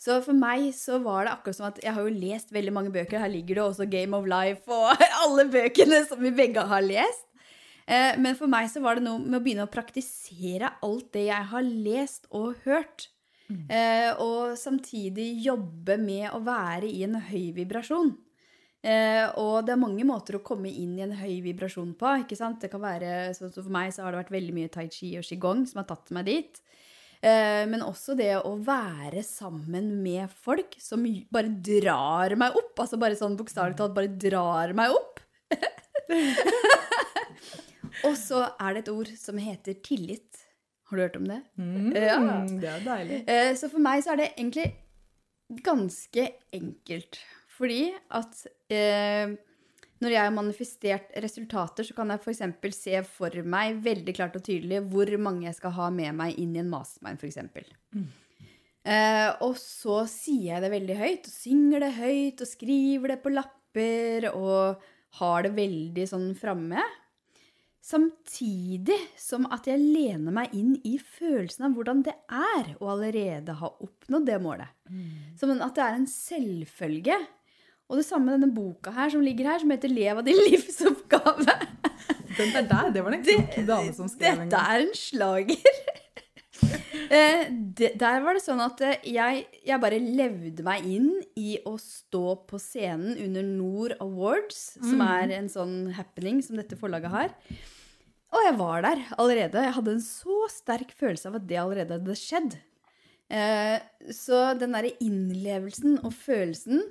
Så 0.00 0.18
for 0.24 0.36
meg 0.36 0.72
så 0.76 0.98
var 1.04 1.24
det 1.24 1.34
akkurat 1.36 1.56
som 1.56 1.68
at 1.68 1.78
jeg 1.84 1.94
har 1.96 2.04
jo 2.04 2.12
lest 2.12 2.50
veldig 2.52 2.72
mange 2.74 2.92
bøker. 2.92 3.20
Her 3.22 3.30
ligger 3.30 3.60
det 3.60 3.64
også 3.64 3.86
Game 3.88 4.16
of 4.16 4.26
Life 4.28 4.68
og 4.72 5.04
alle 5.22 5.46
bøkene 5.52 6.02
som 6.08 6.20
vi 6.24 6.32
begge 6.34 6.64
har 6.68 6.84
lest. 6.84 7.28
Eh, 7.86 8.14
men 8.16 8.36
for 8.38 8.48
meg 8.50 8.70
så 8.72 8.80
var 8.84 8.96
det 8.96 9.04
noe 9.06 9.20
med 9.20 9.38
å 9.38 9.42
begynne 9.44 9.66
å 9.66 9.72
praktisere 9.72 10.72
alt 10.84 11.10
det 11.16 11.26
jeg 11.28 11.50
har 11.52 11.66
lest 11.88 12.30
og 12.32 12.54
hørt. 12.64 13.08
Eh, 13.68 14.10
og 14.24 14.56
samtidig 14.58 15.28
jobbe 15.44 15.98
med 16.00 16.30
å 16.32 16.40
være 16.44 16.88
i 16.88 17.02
en 17.06 17.18
høy 17.28 17.52
vibrasjon. 17.56 18.14
Eh, 18.84 19.24
og 19.40 19.64
det 19.64 19.72
er 19.72 19.80
mange 19.80 20.04
måter 20.04 20.36
å 20.36 20.44
komme 20.44 20.68
inn 20.68 20.98
i 20.98 21.04
en 21.06 21.14
høy 21.16 21.40
vibrasjon 21.44 21.94
på. 21.96 22.10
ikke 22.24 22.36
sant? 22.36 22.60
Det 22.60 22.70
kan 22.72 22.82
være, 22.82 23.32
så 23.36 23.48
For 23.52 23.72
meg 23.72 23.92
så 23.94 24.04
har 24.04 24.12
det 24.12 24.24
vært 24.24 24.34
veldig 24.34 24.56
mye 24.56 24.72
tai 24.72 24.88
chi 24.92 25.14
og 25.20 25.24
qigong 25.24 25.64
som 25.68 25.80
har 25.80 25.88
tatt 25.88 26.12
meg 26.12 26.28
dit. 26.28 26.60
Eh, 27.24 27.64
men 27.70 27.80
også 27.80 28.16
det 28.18 28.34
å 28.42 28.56
være 28.60 29.22
sammen 29.24 30.02
med 30.04 30.28
folk 30.44 30.76
som 30.80 31.06
bare 31.32 31.48
drar 31.48 32.36
meg 32.36 32.56
opp. 32.60 32.74
Altså 32.84 33.00
bare 33.00 33.16
sånn 33.16 33.38
bokstavelig 33.38 33.78
talt 33.80 33.96
bare 33.96 34.12
drar 34.12 34.76
meg 34.76 34.92
opp. 34.92 35.22
og 38.08 38.16
så 38.18 38.42
er 38.60 38.74
det 38.74 38.84
et 38.84 38.92
ord 38.94 39.10
som 39.20 39.38
heter 39.38 39.76
tillit. 39.86 40.42
Har 40.90 40.96
du 40.98 41.02
hørt 41.06 41.16
om 41.16 41.28
det? 41.30 41.40
Mm, 41.58 41.92
Ja. 41.96 42.18
Det 42.48 42.68
er 42.70 42.84
deilig. 42.84 43.22
Eh, 43.28 43.52
Så 43.56 43.70
for 43.72 43.80
meg 43.80 44.02
så 44.04 44.12
er 44.12 44.16
det 44.22 44.30
egentlig 44.36 44.66
ganske 45.64 46.28
enkelt. 46.56 47.18
Fordi 47.54 47.92
at 48.10 48.46
eh, 48.74 49.34
når 50.02 50.10
jeg 50.10 50.20
har 50.26 50.34
manifestert 50.34 51.12
resultater, 51.22 51.86
så 51.86 51.94
kan 51.96 52.10
jeg 52.10 52.20
f.eks. 52.20 52.74
se 52.76 53.00
for 53.06 53.30
meg 53.46 53.78
veldig 53.84 54.14
klart 54.16 54.34
og 54.36 54.42
tydelig 54.44 54.82
hvor 54.90 55.08
mange 55.22 55.46
jeg 55.46 55.54
skal 55.60 55.70
ha 55.76 55.86
med 55.94 56.12
meg 56.18 56.36
inn 56.42 56.56
i 56.56 56.60
en 56.64 56.68
mastermind, 56.72 57.22
f.eks. 57.22 57.38
Eh, 58.84 59.30
og 59.40 59.54
så 59.56 60.02
sier 60.10 60.50
jeg 60.56 60.64
det 60.66 60.72
veldig 60.74 60.96
høyt, 60.98 61.28
og 61.30 61.32
synger 61.38 61.86
det 61.86 61.92
høyt, 61.96 62.42
og 62.44 62.50
skriver 62.50 63.14
det 63.14 63.20
på 63.22 63.32
lapper, 63.32 64.26
og 64.34 64.82
har 65.20 65.46
det 65.46 65.54
veldig 65.56 66.04
sånn 66.10 66.28
framme. 66.36 66.82
Samtidig 67.84 68.96
som 69.20 69.44
at 69.52 69.66
jeg 69.68 69.76
lener 69.82 70.32
meg 70.32 70.52
inn 70.56 70.72
i 70.88 70.94
følelsen 70.98 71.66
av 71.66 71.74
hvordan 71.76 72.00
det 72.06 72.14
er 72.32 72.70
å 72.80 72.88
allerede 72.94 73.52
ha 73.60 73.68
oppnådd 73.84 74.24
det 74.30 74.38
målet. 74.40 74.70
Som 75.36 75.52
at 75.58 75.74
det 75.76 75.84
er 75.84 75.98
en 75.98 76.06
selvfølge. 76.08 77.18
Og 77.92 78.00
det 78.00 78.06
samme 78.08 78.30
med 78.32 78.38
denne 78.40 78.56
boka 78.56 78.94
her 78.96 79.12
som 79.12 79.20
ligger 79.20 79.50
her, 79.50 79.60
som 79.60 79.70
heter 79.74 79.92
'Lev 79.92 80.22
av 80.22 80.24
din 80.24 80.40
livsoppgave'. 80.48 81.58
Den 82.38 82.50
der, 82.50 82.64
der, 82.66 82.88
det 82.90 83.02
var 83.04 83.12
den 83.14 83.20
en 83.20 83.26
klok 83.28 83.66
dame 83.68 83.92
som 83.94 84.08
skrev 84.10 84.40
en 84.40 84.48
Dette 84.50 84.58
er 84.58 84.80
en 84.88 84.94
slager. 84.98 85.60
Eh, 87.10 87.50
det- 87.76 87.98
Der 88.00 88.20
var 88.24 88.34
det 88.34 88.42
sånn 88.42 88.60
at 88.64 88.80
eh, 88.80 88.96
jeg, 89.04 89.44
jeg 89.66 89.80
bare 89.80 89.98
levde 90.00 90.64
meg 90.64 90.86
inn 90.88 91.10
i 91.36 91.58
å 91.68 91.74
stå 91.78 92.46
på 92.48 92.58
scenen 92.58 93.18
under 93.20 93.42
Nord 93.44 93.92
Awards, 94.00 94.78
som 94.80 95.02
er 95.04 95.30
en 95.36 95.48
sånn 95.52 95.92
happening 95.92 96.40
som 96.42 96.56
dette 96.56 96.78
forlaget 96.80 97.10
har. 97.12 97.34
Og 98.34 98.42
jeg 98.42 98.56
var 98.58 98.82
der 98.82 99.02
allerede. 99.22 99.62
Jeg 99.62 99.74
hadde 99.76 99.94
en 99.94 100.02
så 100.02 100.38
sterk 100.50 100.90
følelse 100.98 101.30
av 101.30 101.38
at 101.38 101.46
det 101.48 101.58
allerede 101.60 101.98
hadde 102.00 102.16
skjedd. 102.18 102.56
Eh, 103.30 103.78
Så 104.10 104.58
den 104.58 104.74
derre 104.74 104.90
innlevelsen 105.00 106.00
og 106.04 106.12
følelsen 106.12 106.82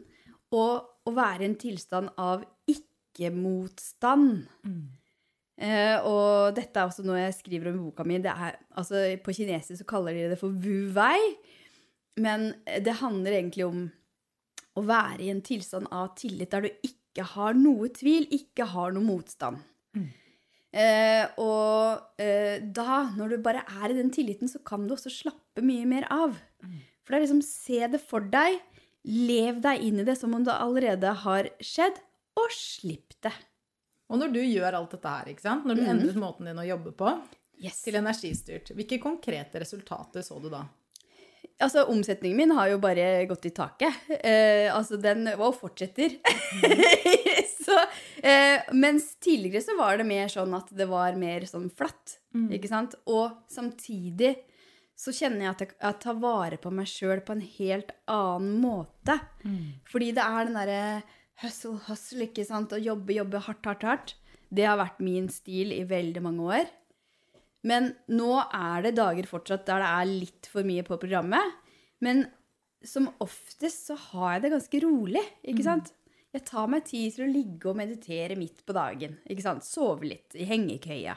og 0.56 0.88
å 1.06 1.12
være 1.14 1.44
i 1.44 1.50
en 1.52 1.60
tilstand 1.60 2.14
av 2.18 2.46
ikke-motstand 2.70 4.46
Eh, 5.54 6.02
og 6.02 6.56
dette 6.58 6.80
er 6.82 6.88
også 6.90 7.04
noe 7.06 7.20
jeg 7.20 7.36
skriver 7.38 7.70
om 7.70 7.76
i 7.78 7.84
boka 7.86 8.04
mi. 8.04 8.18
Det 8.18 8.32
er, 8.34 8.56
altså, 8.76 9.04
på 9.22 9.36
kinesisk 9.38 9.84
så 9.84 9.86
kaller 9.86 10.16
de 10.18 10.24
det 10.32 10.40
for 10.42 10.50
wu 10.50 10.90
wei. 10.96 11.20
Men 12.18 12.56
det 12.66 12.96
handler 13.00 13.38
egentlig 13.38 13.68
om 13.68 13.84
å 14.76 14.82
være 14.82 15.22
i 15.22 15.30
en 15.30 15.44
tilstand 15.46 15.88
av 15.94 16.16
tillit 16.18 16.50
der 16.52 16.66
du 16.66 16.70
ikke 16.90 17.28
har 17.36 17.54
noe 17.54 17.88
tvil, 17.94 18.26
ikke 18.34 18.66
har 18.74 18.92
noe 18.96 19.06
motstand. 19.06 19.62
Eh, 20.74 21.28
og 21.38 22.22
eh, 22.22 22.58
da, 22.74 23.04
når 23.14 23.36
du 23.36 23.44
bare 23.46 23.62
er 23.84 23.92
i 23.94 23.98
den 24.00 24.10
tilliten, 24.14 24.50
så 24.50 24.62
kan 24.66 24.88
du 24.90 24.96
også 24.96 25.12
slappe 25.14 25.62
mye 25.66 25.86
mer 25.90 26.08
av. 26.14 26.34
For 27.04 27.14
det 27.14 27.20
er 27.20 27.26
liksom 27.28 27.44
se 27.46 27.82
det 27.94 28.02
for 28.02 28.26
deg, 28.34 28.58
lev 29.06 29.60
deg 29.62 29.84
inn 29.86 30.02
i 30.02 30.08
det 30.08 30.16
som 30.18 30.34
om 30.34 30.46
det 30.48 30.56
allerede 30.56 31.12
har 31.26 31.50
skjedd, 31.62 32.00
og 32.40 32.50
slipp 32.56 33.14
det. 33.22 33.34
Og 34.10 34.18
når 34.22 34.32
du 34.34 34.40
gjør 34.42 34.80
alt 34.80 34.94
dette 34.96 35.12
her, 35.14 35.30
ikke 35.34 35.46
sant? 35.46 35.66
når 35.70 35.78
du 35.78 35.84
endret 35.86 36.18
måten 36.20 36.50
din 36.50 36.60
å 36.62 36.66
jobbe 36.68 36.96
på 36.98 37.14
Yes. 37.64 37.84
til 37.86 37.96
energistyrt, 37.96 38.72
hvilke 38.76 38.98
konkrete 39.00 39.62
resultater 39.62 40.26
så 40.26 40.40
du 40.42 40.50
da? 40.52 40.64
Altså, 41.62 41.84
omsetningen 41.88 42.36
min 42.40 42.52
har 42.58 42.72
jo 42.72 42.80
bare 42.82 43.22
gått 43.30 43.46
i 43.48 43.52
taket. 43.56 43.94
Eh, 44.26 44.68
altså, 44.74 44.98
den 45.00 45.30
Og 45.38 45.54
fortsetter. 45.60 46.18
eh, 48.24 48.64
mens 48.74 49.12
tidligere 49.24 49.62
så 49.66 49.76
var 49.78 50.00
det 50.00 50.08
mer 50.08 50.32
sånn 50.32 50.54
at 50.58 50.72
det 50.76 50.88
var 50.90 51.16
mer 51.20 51.46
sånn 51.50 51.70
flatt. 51.70 52.20
Ikke 52.56 52.72
sant? 52.72 52.96
Og 53.12 53.44
samtidig 53.52 54.34
så 54.96 55.12
kjenner 55.12 55.48
jeg 55.48 55.52
at 55.52 55.62
jeg, 55.66 55.72
jeg 55.82 56.00
tar 56.04 56.20
vare 56.22 56.58
på 56.62 56.72
meg 56.72 56.88
sjøl 56.88 57.22
på 57.26 57.34
en 57.36 57.44
helt 57.58 57.92
annen 58.08 58.60
måte. 58.62 59.20
Fordi 59.90 60.12
det 60.16 60.24
er 60.24 60.46
den 60.48 60.60
derre 60.60 60.84
hustle, 61.42 61.80
hustle, 61.88 62.28
ikke 62.30 62.46
sant? 62.46 62.72
Å 62.74 62.80
jobbe, 62.80 63.16
jobbe 63.18 63.42
hardt, 63.48 63.66
hardt, 63.66 63.84
hardt. 63.90 64.16
Det 64.54 64.68
har 64.70 64.78
vært 64.78 65.02
min 65.02 65.28
stil 65.34 65.74
i 65.74 65.82
veldig 65.90 66.22
mange 66.22 66.46
år. 66.60 66.70
Men 67.66 67.94
nå 68.12 68.32
er 68.54 68.84
det 68.86 68.96
dager 69.00 69.26
fortsatt 69.28 69.66
der 69.66 69.82
det 69.82 69.90
er 69.90 70.10
litt 70.12 70.50
for 70.52 70.68
mye 70.68 70.84
på 70.86 70.98
programmet. 71.02 71.58
Men 72.04 72.26
som 72.84 73.08
oftest 73.24 73.88
så 73.88 73.96
har 74.12 74.36
jeg 74.36 74.44
det 74.46 74.54
ganske 74.58 74.82
rolig, 74.84 75.24
ikke 75.48 75.64
sant? 75.66 75.94
Jeg 76.34 76.46
tar 76.50 76.68
meg 76.72 76.84
tid 76.90 77.14
til 77.14 77.26
å 77.28 77.32
ligge 77.32 77.70
og 77.70 77.78
meditere 77.78 78.36
midt 78.40 78.64
på 78.66 78.74
dagen. 78.74 79.18
ikke 79.30 79.44
sant? 79.46 79.64
Sove 79.68 80.08
litt 80.10 80.34
i 80.36 80.46
hengekøya. 80.50 81.16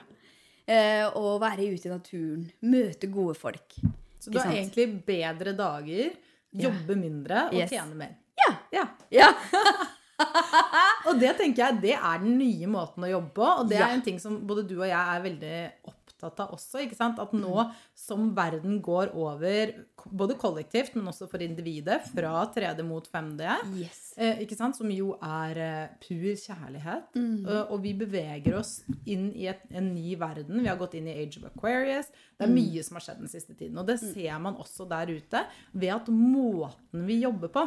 Eh, 0.68 1.06
og 1.16 1.40
være 1.40 1.68
ute 1.72 1.86
i 1.88 1.92
naturen. 1.92 2.50
Møte 2.62 3.08
gode 3.12 3.36
folk. 3.38 3.76
Så 4.20 4.30
du 4.34 4.38
har 4.38 4.50
egentlig 4.52 4.88
bedre 5.06 5.54
dager, 5.56 6.10
Ja. 6.52 6.68
jobbe 6.70 6.96
mindre 6.96 7.46
og 7.48 7.54
Yes. 7.54 7.70
tjene 7.70 7.94
mer. 7.94 8.16
Ja. 8.38 8.56
Ja. 8.72 8.84
Ja. 9.10 9.32
Og 11.06 11.18
det 11.20 11.36
tenker 11.36 11.56
jeg, 11.66 11.80
det 11.82 11.92
er 11.94 12.18
den 12.18 12.38
nye 12.38 12.66
måten 12.66 13.04
å 13.04 13.10
jobbe 13.10 13.32
på, 13.36 13.44
og 13.60 13.68
det 13.68 13.78
Ja. 13.78 13.88
er 13.88 13.94
en 13.94 14.02
ting 14.02 14.18
som 14.18 14.38
både 14.46 14.66
du 14.66 14.80
og 14.80 14.86
jeg 14.88 14.92
er 14.96 15.20
veldig 15.22 15.72
opptatt 15.84 15.95
av 16.24 16.38
også, 16.54 16.80
ikke 16.84 16.96
sant? 16.96 17.18
At 17.20 17.32
nå 17.36 17.66
som 17.94 18.30
verden 18.36 18.80
går 18.82 19.12
over, 19.14 19.72
både 20.06 20.36
kollektivt, 20.40 20.94
men 20.96 21.06
også 21.10 21.28
for 21.28 21.42
individet, 21.44 22.00
fra 22.14 22.46
3D 22.54 22.84
mot 22.86 23.06
5D, 23.12 23.42
Yes. 23.76 24.14
eh, 24.16 24.40
ikke 24.44 24.56
sant? 24.56 24.76
Som 24.76 24.90
jo 24.90 25.16
er 25.22 25.56
eh, 25.58 25.88
pur 26.00 26.32
kjærlighet. 26.32 27.10
mm. 27.14 27.46
og 27.70 27.82
vi 27.82 27.92
beveger 27.94 28.56
oss 28.58 28.82
inn 29.06 29.32
i 29.34 29.46
et, 29.48 29.60
en 29.70 29.92
ny 29.94 30.14
verden. 30.16 30.62
Vi 30.62 30.68
har 30.68 30.76
gått 30.80 30.94
inn 30.94 31.08
i 31.08 31.16
Age 31.22 31.38
of 31.42 31.50
Aquarius. 31.50 32.06
Det 32.38 32.46
er 32.46 32.52
mye 32.52 32.82
som 32.84 32.96
har 32.96 33.04
skjedd 33.06 33.20
den 33.24 33.28
siste 33.32 33.54
tiden. 33.56 33.76
Og 33.78 33.86
det 33.86 33.98
ser 34.00 34.38
man 34.38 34.56
også 34.60 34.86
der 34.88 35.10
ute 35.12 35.44
ved 35.72 35.92
at 35.94 36.08
måten 36.08 37.04
vi 37.06 37.20
jobber 37.22 37.48
på, 37.48 37.66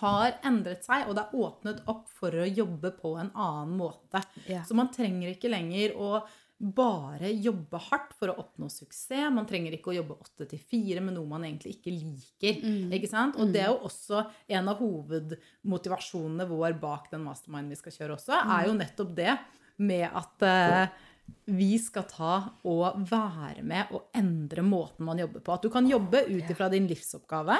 har 0.00 0.36
endret 0.46 0.84
seg, 0.86 1.08
og 1.08 1.16
det 1.16 1.24
er 1.24 1.40
åpnet 1.44 1.80
opp 1.90 2.06
for 2.14 2.30
å 2.30 2.44
jobbe 2.46 2.92
på 3.00 3.14
en 3.20 3.30
annen 3.34 3.72
måte. 3.76 4.20
Yeah. 4.46 4.62
Så 4.64 4.76
man 4.78 4.90
trenger 4.94 5.32
ikke 5.34 5.50
lenger 5.50 5.96
å 5.98 6.20
bare 6.60 7.30
jobbe 7.40 7.78
hardt 7.86 8.12
for 8.18 8.28
å 8.28 8.36
oppnå 8.42 8.68
suksess. 8.68 9.30
Man 9.32 9.46
trenger 9.48 9.76
ikke 9.76 9.94
å 9.94 9.96
jobbe 9.96 10.18
åtte 10.20 10.46
til 10.50 10.60
fire 10.60 11.00
med 11.04 11.16
noe 11.16 11.28
man 11.28 11.46
egentlig 11.48 11.78
ikke 11.78 11.94
liker. 11.94 12.60
Ikke 12.96 13.08
sant? 13.08 13.38
Og 13.40 13.52
det 13.54 13.64
er 13.64 13.70
jo 13.72 13.86
også 13.88 14.26
en 14.52 14.68
av 14.68 14.82
hovedmotivasjonene 14.82 16.48
vår 16.50 16.76
bak 16.82 17.08
den 17.14 17.24
mastermind 17.24 17.72
vi 17.72 17.80
skal 17.80 17.96
kjøre 17.96 18.18
også, 18.18 18.42
er 18.44 18.68
jo 18.68 18.76
nettopp 18.76 19.14
det 19.16 19.38
med 19.80 20.04
at 20.12 20.44
uh, 20.44 20.84
vi 21.48 21.70
skal 21.80 22.04
ta 22.10 22.34
og 22.68 23.00
være 23.08 23.64
med 23.66 23.90
og 23.96 24.12
endre 24.16 24.62
måten 24.66 25.06
man 25.08 25.20
jobber 25.22 25.42
på. 25.44 25.56
At 25.56 25.64
du 25.64 25.70
kan 25.72 25.88
jobbe 25.88 26.26
ut 26.28 26.52
ifra 26.52 26.68
din 26.72 26.88
livsoppgave 26.90 27.56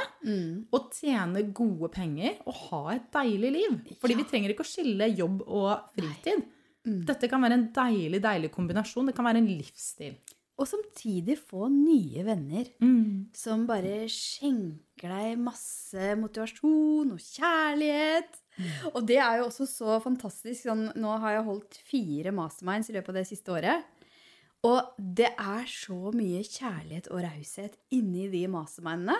og 0.77 0.95
tjene 0.95 1.47
gode 1.57 1.91
penger 1.95 2.41
og 2.45 2.65
ha 2.67 2.83
et 2.99 3.11
deilig 3.15 3.53
liv. 3.57 3.77
Fordi 4.03 4.19
vi 4.19 4.27
trenger 4.29 4.53
ikke 4.53 4.67
å 4.67 4.73
skille 4.75 5.09
jobb 5.15 5.45
og 5.47 5.93
fritid. 5.97 6.45
Dette 6.85 7.29
kan 7.29 7.43
være 7.45 7.59
en 7.59 7.67
deilig, 7.77 8.23
deilig 8.25 8.51
kombinasjon. 8.55 9.11
Det 9.11 9.15
kan 9.17 9.27
være 9.29 9.43
en 9.43 9.49
livsstil. 9.51 10.15
Og 10.61 10.69
samtidig 10.69 11.39
få 11.39 11.69
nye 11.73 12.23
venner 12.25 12.67
som 13.33 13.67
bare 13.69 14.07
skjenker 14.13 15.09
deg 15.09 15.39
masse 15.41 16.11
motivasjon 16.21 17.15
og 17.15 17.21
kjærlighet. 17.21 18.37
Og 18.95 19.07
det 19.09 19.17
er 19.17 19.39
jo 19.41 19.47
også 19.49 19.65
så 19.67 19.97
fantastisk. 20.05 20.67
Sånn, 20.67 20.91
nå 21.01 21.15
har 21.23 21.39
jeg 21.39 21.47
holdt 21.47 21.79
fire 21.89 22.33
masterminds 22.37 22.91
i 22.91 22.97
løpet 22.97 23.09
av 23.09 23.15
det 23.23 23.27
siste 23.31 23.53
året. 23.57 23.85
Og 24.69 24.93
det 24.99 25.31
er 25.33 25.65
så 25.65 26.13
mye 26.13 26.43
kjærlighet 26.45 27.09
og 27.09 27.23
raushet 27.25 27.79
inni 27.97 28.29
de 28.29 28.45
mastermindene. 28.53 29.17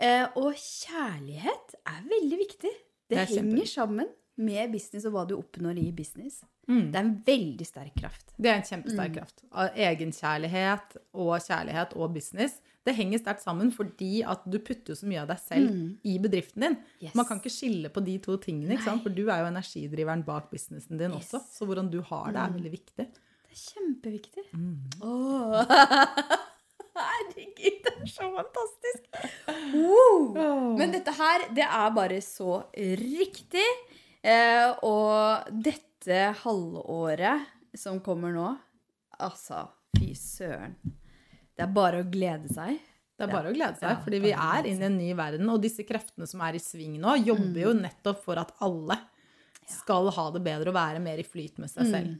Eh, 0.00 0.24
og 0.38 0.54
kjærlighet 0.56 1.76
er 1.84 2.08
veldig 2.08 2.38
viktig. 2.40 2.72
Det, 2.72 3.16
Det 3.16 3.18
er 3.18 3.34
henger 3.34 3.68
sammen 3.68 4.08
med 4.38 4.70
business 4.72 5.04
og 5.08 5.14
hva 5.16 5.24
du 5.28 5.34
oppnår 5.38 5.78
i 5.82 5.88
business. 5.92 6.40
Mm. 6.68 6.88
Det 6.92 6.98
er 6.98 7.04
en 7.04 7.14
veldig 7.26 7.66
sterk 7.66 7.94
kraft. 7.98 8.32
Det 8.36 8.50
er 8.50 8.58
en 8.60 8.66
kjempesterk 8.68 9.14
kraft. 9.16 9.44
Av 9.52 9.76
Egenkjærlighet 9.88 10.98
og 11.18 11.32
kjærlighet 11.44 11.94
og 11.96 12.12
business. 12.14 12.58
Det 12.86 12.94
henger 12.96 13.20
sterkt 13.20 13.42
sammen 13.44 13.70
fordi 13.74 14.22
at 14.24 14.44
du 14.48 14.58
putter 14.64 14.94
jo 14.94 14.96
så 14.96 15.08
mye 15.10 15.20
av 15.24 15.28
deg 15.32 15.40
selv 15.42 15.72
i 16.08 16.14
bedriften 16.22 16.64
din. 16.64 16.76
Yes. 17.02 17.14
Man 17.18 17.26
kan 17.28 17.40
ikke 17.42 17.52
skille 17.52 17.90
på 17.92 18.00
de 18.06 18.14
to 18.24 18.36
tingene? 18.40 18.78
For 18.84 19.12
du 19.12 19.24
er 19.28 19.42
jo 19.42 19.50
energidriveren 19.50 20.22
bak 20.28 20.50
businessen 20.52 20.96
din 21.00 21.12
Yes. 21.16 21.32
også. 21.34 21.42
Så 21.58 21.68
hvordan 21.68 21.90
du 21.92 22.00
har 22.00 22.30
det, 22.32 22.40
er 22.44 22.54
veldig 22.56 22.72
viktig. 22.72 23.08
Det 23.08 23.56
er 23.56 23.64
kjempeviktig. 23.64 24.46
Mm. 24.52 25.02
Oh. 25.02 25.58
Herregud, 26.98 27.76
det 27.84 27.92
er 27.94 28.08
så 28.10 28.28
fantastisk! 28.34 29.04
Wow. 29.68 30.74
Men 30.78 30.92
dette 30.94 31.12
her, 31.12 31.44
det 31.54 31.64
er 31.66 31.90
bare 31.94 32.18
så 32.24 32.62
riktig. 32.76 33.66
Eh, 34.22 34.70
og 34.86 35.50
dette 35.64 36.18
halvåret 36.42 37.46
som 37.78 38.00
kommer 38.02 38.34
nå 38.34 38.48
Altså, 39.18 39.64
fy 39.98 40.12
søren. 40.14 40.76
Det 41.58 41.64
er 41.64 41.70
bare 41.74 42.04
å 42.04 42.06
glede 42.06 42.46
seg. 42.54 42.76
Det 43.18 43.24
er 43.26 43.32
bare 43.32 43.50
å 43.50 43.54
glede 43.56 43.80
seg, 43.80 43.96
fordi 44.04 44.20
vi 44.22 44.30
er 44.30 44.68
inne 44.70 44.84
i 44.84 44.86
en 44.86 44.98
ny 45.00 45.08
verden. 45.18 45.48
Og 45.50 45.58
disse 45.64 45.82
kreftene 45.82 46.28
som 46.30 46.44
er 46.46 46.54
i 46.54 46.60
sving 46.62 47.00
nå, 47.02 47.16
jobber 47.26 47.64
jo 47.64 47.72
nettopp 47.74 48.20
for 48.22 48.38
at 48.38 48.52
alle 48.62 48.94
skal 49.68 50.08
ha 50.16 50.24
det 50.34 50.40
bedre 50.44 50.70
og 50.72 50.74
være 50.76 51.00
mer 51.04 51.20
i 51.20 51.24
flyt 51.26 51.58
med 51.62 51.68
seg 51.70 51.90
selv. 51.90 52.14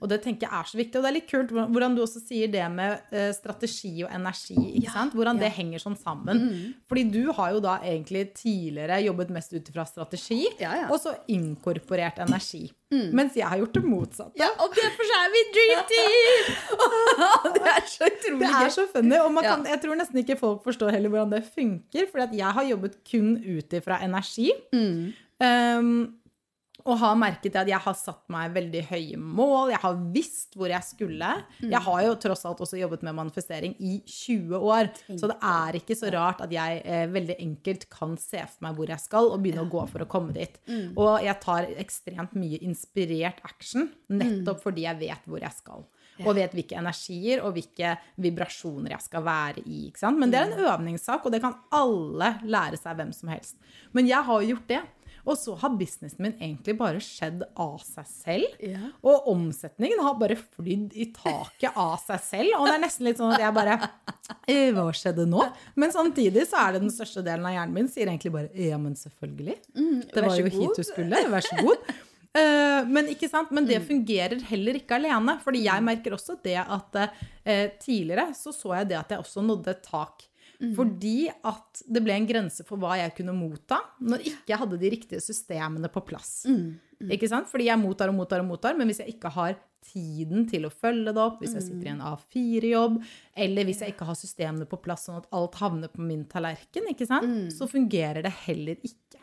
Og 0.00 0.08
det 0.08 0.20
tenker 0.24 0.46
jeg 0.48 0.58
er 0.60 0.68
så 0.70 0.78
viktig. 0.78 0.96
Og 0.98 1.02
det 1.04 1.10
er 1.10 1.16
litt 1.18 1.30
kult 1.30 1.50
hvordan- 1.50 1.96
du 1.96 2.02
også 2.04 2.20
sier 2.24 2.48
det 2.52 2.64
med 2.70 3.00
eh, 3.12 3.32
strategi 3.34 4.02
og 4.04 4.10
energi. 4.14 4.54
ikke 4.78 4.92
Ja? 4.94 5.06
Hvordan 5.12 5.36
ja. 5.40 5.44
det 5.44 5.52
henger 5.56 5.78
sånn 5.82 5.96
sammen. 5.98 6.74
Fordi 6.88 7.04
du 7.10 7.32
har 7.32 7.52
jo 7.52 7.60
da 7.60 7.78
egentlig 7.82 8.34
tidligere 8.34 9.00
jobbet 9.04 9.30
mest 9.30 9.52
ut 9.52 9.68
ifra 9.68 9.84
strategi, 9.86 10.46
Ja, 10.60 10.88
og 10.90 11.00
så 11.00 11.14
inkorporert 11.28 12.18
energi. 12.22 12.70
Mens 12.92 13.34
jeg 13.34 13.46
har 13.48 13.56
gjort 13.56 13.72
det 13.72 13.84
motsatte. 13.88 14.36
Ja, 14.36 14.50
og 14.60 14.74
derfor 14.76 15.12
er 15.16 15.30
vi 15.32 15.42
dream 15.54 15.84
team! 15.92 17.52
det 17.56 17.62
er 17.72 17.86
så 17.88 18.04
utrolig 18.10 18.40
gøy. 18.40 18.52
Det 18.52 18.66
er 18.66 18.74
så 18.74 18.86
funny, 18.92 19.16
og 19.16 19.32
man 19.32 19.44
kan, 19.46 19.64
jeg 19.64 19.80
tror 19.80 19.96
nesten 19.96 20.20
ikke 20.22 20.36
folk 20.38 20.62
forstår 20.66 20.92
heller 20.92 21.08
hvordan 21.08 21.32
det 21.32 21.42
funker. 21.54 22.08
For 22.12 22.26
jeg 22.36 22.52
har 22.58 22.64
jobbet 22.68 22.98
kun 23.08 23.36
ut 23.40 23.72
ifra 23.80 24.00
energi. 24.04 24.50
Mm. 24.76 25.12
Um, 25.42 25.94
og 26.84 26.98
har 26.98 27.14
merket 27.20 27.56
at 27.60 27.68
jeg 27.70 27.78
har 27.84 27.94
satt 27.98 28.24
meg 28.32 28.52
veldig 28.54 28.82
høye 28.88 29.18
mål. 29.20 29.70
Jeg 29.74 29.80
har 29.84 30.00
visst 30.14 30.56
hvor 30.58 30.72
jeg 30.72 30.82
skulle. 30.86 31.30
Mm. 31.60 31.70
Jeg 31.70 31.82
har 31.86 32.02
jo 32.06 32.16
tross 32.24 32.44
alt 32.48 32.62
også 32.64 32.80
jobbet 32.80 33.04
med 33.06 33.16
manifestering 33.18 33.76
i 33.78 34.00
20 34.06 34.56
år. 34.58 34.90
Så 35.14 35.30
det 35.30 35.38
er 35.52 35.78
ikke 35.78 35.96
så 35.98 36.10
rart 36.14 36.42
at 36.44 36.52
jeg 36.54 36.82
eh, 36.84 37.06
veldig 37.12 37.38
enkelt 37.44 37.88
kan 37.92 38.16
se 38.20 38.42
for 38.44 38.66
meg 38.66 38.76
hvor 38.78 38.92
jeg 38.92 39.04
skal, 39.04 39.30
og 39.30 39.42
begynne 39.44 39.66
å 39.66 39.70
gå 39.72 39.86
for 39.92 40.04
å 40.04 40.10
komme 40.10 40.34
dit. 40.36 40.58
Mm. 40.66 40.92
Og 40.96 41.22
jeg 41.24 41.38
tar 41.44 41.70
ekstremt 41.82 42.36
mye 42.38 42.60
inspirert 42.66 43.42
action 43.46 43.90
nettopp 44.12 44.58
Mm. 44.58 44.62
fordi 44.62 44.82
jeg 44.84 44.98
vet 44.98 45.26
hvor 45.28 45.40
jeg 45.40 45.54
skal. 45.56 45.84
Og 46.22 46.34
vet 46.36 46.52
hvilke 46.54 46.76
energier 46.76 47.40
og 47.42 47.54
hvilke 47.56 47.94
vibrasjoner 48.20 48.92
jeg 48.94 49.04
skal 49.06 49.24
være 49.24 49.62
i. 49.64 49.86
Men 50.12 50.30
det 50.30 50.38
er 50.38 50.50
en 50.50 50.66
øvningssak, 50.66 51.24
og 51.24 51.32
det 51.32 51.40
kan 51.42 51.56
alle 51.72 52.34
lære 52.44 52.78
seg 52.78 52.98
hvem 52.98 53.12
som 53.16 53.30
helst. 53.32 53.56
Men 53.92 54.06
jeg 54.06 54.22
har 54.22 54.42
jo 54.42 54.52
gjort 54.54 54.68
det. 54.68 54.82
Og 55.24 55.36
så 55.38 55.54
har 55.60 55.70
businessen 55.78 56.18
min 56.24 56.32
egentlig 56.34 56.74
bare 56.80 56.98
skjedd 56.98 57.44
av 57.62 57.76
seg 57.86 58.06
selv. 58.10 58.56
Yeah. 58.58 58.88
Og 59.06 59.28
omsetningen 59.30 60.00
har 60.02 60.16
bare 60.18 60.34
flydd 60.40 60.96
i 60.98 61.06
taket 61.14 61.76
av 61.78 61.94
seg 62.02 62.20
selv. 62.26 62.56
Og 62.58 62.66
det 62.66 62.74
er 62.74 62.82
nesten 62.82 63.06
litt 63.06 63.20
sånn 63.22 63.34
at 63.36 63.44
jeg 63.44 63.54
bare 63.54 63.76
«Eh, 64.50 64.72
Hva 64.74 64.88
skjedde 64.96 65.28
nå? 65.30 65.44
Men 65.78 65.92
samtidig 65.94 66.42
så 66.50 66.58
er 66.66 66.72
det 66.74 66.82
den 66.82 66.90
største 66.94 67.22
delen 67.22 67.46
av 67.46 67.54
hjernen 67.54 67.76
min 67.76 67.88
sier 67.92 68.10
egentlig 68.10 68.32
bare 68.34 68.50
Ja, 68.58 68.78
men 68.82 68.94
selvfølgelig. 68.98 69.54
det 69.62 69.82
Mm, 69.84 70.00
det 70.10 70.24
var 70.26 70.36
jo 70.40 70.48
god. 70.48 70.58
hit 70.58 70.76
du 70.76 70.82
skulle. 70.90 71.22
Vær 71.30 71.46
så 71.46 71.60
god. 71.62 71.92
Eh, 72.34 72.84
men? 72.88 73.06
Men 73.50 73.66
det 73.68 73.78
Mm. 73.82 73.86
fungerer 73.86 74.40
heller 74.50 74.74
ikke 74.80 74.96
alene. 74.98 75.38
fordi 75.44 75.62
jeg 75.64 75.82
merker 75.84 76.12
også 76.16 76.42
det 76.42 76.56
at 76.58 76.96
eh, 77.44 77.68
tidligere 77.78 78.32
så 78.34 78.50
så 78.52 78.74
jeg 78.78 78.88
det 78.88 78.98
at 78.98 79.08
jeg 79.10 79.18
også 79.20 79.42
nådde 79.44 79.68
et 79.70 79.82
tak. 79.82 80.22
Mm. 80.62 80.72
Fordi 80.78 81.16
at 81.28 81.82
det 81.90 82.04
ble 82.04 82.14
en 82.14 82.28
grense 82.28 82.64
for 82.66 82.78
hva 82.78 82.94
jeg 83.00 83.16
kunne 83.16 83.34
motta 83.34 83.80
når 83.98 84.22
ikke 84.30 84.52
jeg 84.54 84.60
hadde 84.60 84.78
de 84.78 84.90
riktige 84.94 85.22
systemene 85.24 85.90
på 85.90 86.04
plass. 86.06 86.44
Mm. 86.46 86.78
Ikke 87.10 87.28
sant? 87.30 87.50
Fordi 87.50 87.66
jeg 87.66 87.80
mottar 87.82 88.12
og 88.12 88.18
mottar 88.20 88.44
og 88.44 88.50
mottar, 88.52 88.76
men 88.78 88.86
hvis 88.90 89.02
jeg 89.02 89.16
ikke 89.16 89.32
har 89.34 89.56
tiden 89.82 90.46
til 90.46 90.68
å 90.68 90.70
følge 90.70 91.10
det 91.10 91.18
opp, 91.18 91.40
hvis 91.42 91.56
jeg 91.56 91.64
sitter 91.66 91.88
i 91.88 91.92
en 91.96 92.04
A4-jobb, 92.06 93.00
eller 93.44 93.66
hvis 93.66 93.82
jeg 93.82 93.96
ikke 93.96 94.06
har 94.06 94.18
systemene 94.18 94.68
på 94.70 94.78
plass 94.84 95.08
sånn 95.08 95.18
at 95.18 95.26
alt 95.34 95.58
havner 95.58 95.90
på 95.90 96.04
min 96.06 96.22
tallerken, 96.30 96.86
ikke 96.92 97.08
sant? 97.10 97.26
så 97.54 97.66
fungerer 97.70 98.22
det 98.22 98.30
heller 98.44 98.78
ikke. 98.78 99.21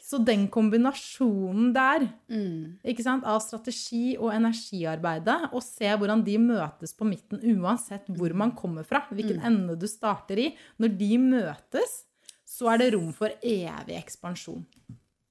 Så 0.00 0.18
den 0.24 0.48
kombinasjonen 0.48 1.72
der 1.74 2.08
Mm. 2.28 2.78
sant, 3.02 3.24
av 3.24 3.40
strategi 3.40 4.16
og 4.18 4.32
energiarbeidet, 4.32 5.52
og 5.52 5.62
se 5.62 5.84
hvordan 5.84 6.24
de 6.24 6.38
møtes 6.38 6.92
på 6.94 7.04
midten, 7.04 7.38
uansett 7.58 8.06
hvor 8.08 8.34
man 8.34 8.52
kommer 8.52 8.84
fra, 8.84 9.06
hvilken 9.10 9.40
ende 9.44 9.76
du 9.78 9.86
starter 9.86 10.38
i. 10.38 10.56
Når 10.78 10.98
de 10.98 11.18
møtes, 11.18 12.04
så 12.44 12.72
er 12.72 12.78
det 12.78 12.94
rom 12.94 13.12
for 13.12 13.28
evig 13.42 13.96
ekspansjon. 13.98 14.64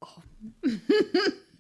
Er 0.02 0.24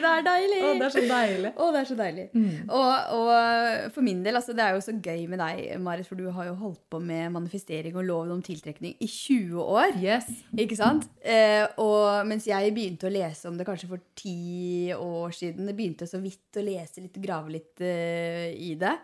ikke 0.00 0.16
det 0.16 0.26
deilig? 0.26 0.60
Å, 0.64 0.72
det 0.80 0.86
er 0.88 0.94
så 0.96 1.04
deilig. 1.10 1.52
Å, 1.54 1.70
det 1.70 1.80
er 1.80 1.88
så 1.90 1.98
deilig. 2.00 2.26
Og, 2.66 3.14
og 3.20 3.92
for 3.94 4.06
min 4.06 4.24
del, 4.24 4.40
altså, 4.40 4.56
det 4.56 4.66
er 4.66 4.76
jo 4.76 4.84
så 4.84 4.96
gøy 4.96 5.26
med 5.30 5.42
deg, 5.44 5.62
Marit, 5.84 6.08
for 6.08 6.18
du 6.18 6.30
har 6.34 6.50
jo 6.50 6.56
holdt 6.60 6.82
på 6.92 7.00
med 7.04 7.30
manifestering 7.36 7.96
og 8.00 8.08
loven 8.08 8.34
om 8.36 8.42
tiltrekning 8.44 8.96
i 8.98 9.08
20 9.10 9.60
år. 9.62 10.00
Yes. 10.02 10.28
Ikke 10.56 10.78
sant? 10.78 11.06
Eh, 11.20 11.64
og 11.82 12.26
mens 12.28 12.48
jeg 12.48 12.74
begynte 12.76 13.08
å 13.08 13.14
lese 13.14 13.50
om 13.50 13.58
det 13.58 13.68
kanskje 13.68 13.90
for 13.90 14.02
ti 14.18 14.90
år 14.96 15.36
siden, 15.36 15.68
det 15.68 15.76
begynte 15.78 16.08
så 16.08 16.20
vidt 16.22 16.58
å 16.58 16.64
lese 16.64 17.04
litt, 17.04 17.16
grave 17.22 17.54
litt 17.56 17.82
uh, 17.84 18.48
i 18.50 18.74
det. 18.80 18.96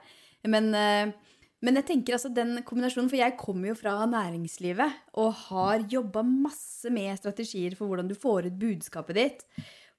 Men, 0.50 0.68
uh, 0.74 1.32
men 1.64 1.80
jeg 1.80 1.88
tenker 1.90 2.16
altså 2.16 2.30
den 2.34 2.60
kombinasjonen, 2.66 3.10
for 3.12 3.20
jeg 3.20 3.38
kommer 3.40 3.72
jo 3.72 3.78
fra 3.78 3.98
næringslivet 4.10 5.16
og 5.20 5.32
har 5.48 5.86
jobba 5.90 6.24
masse 6.26 6.92
med 6.92 7.16
strategier 7.20 7.76
for 7.78 7.90
hvordan 7.90 8.10
du 8.10 8.16
får 8.18 8.50
ut 8.50 8.60
budskapet 8.60 9.20
ditt. 9.20 9.46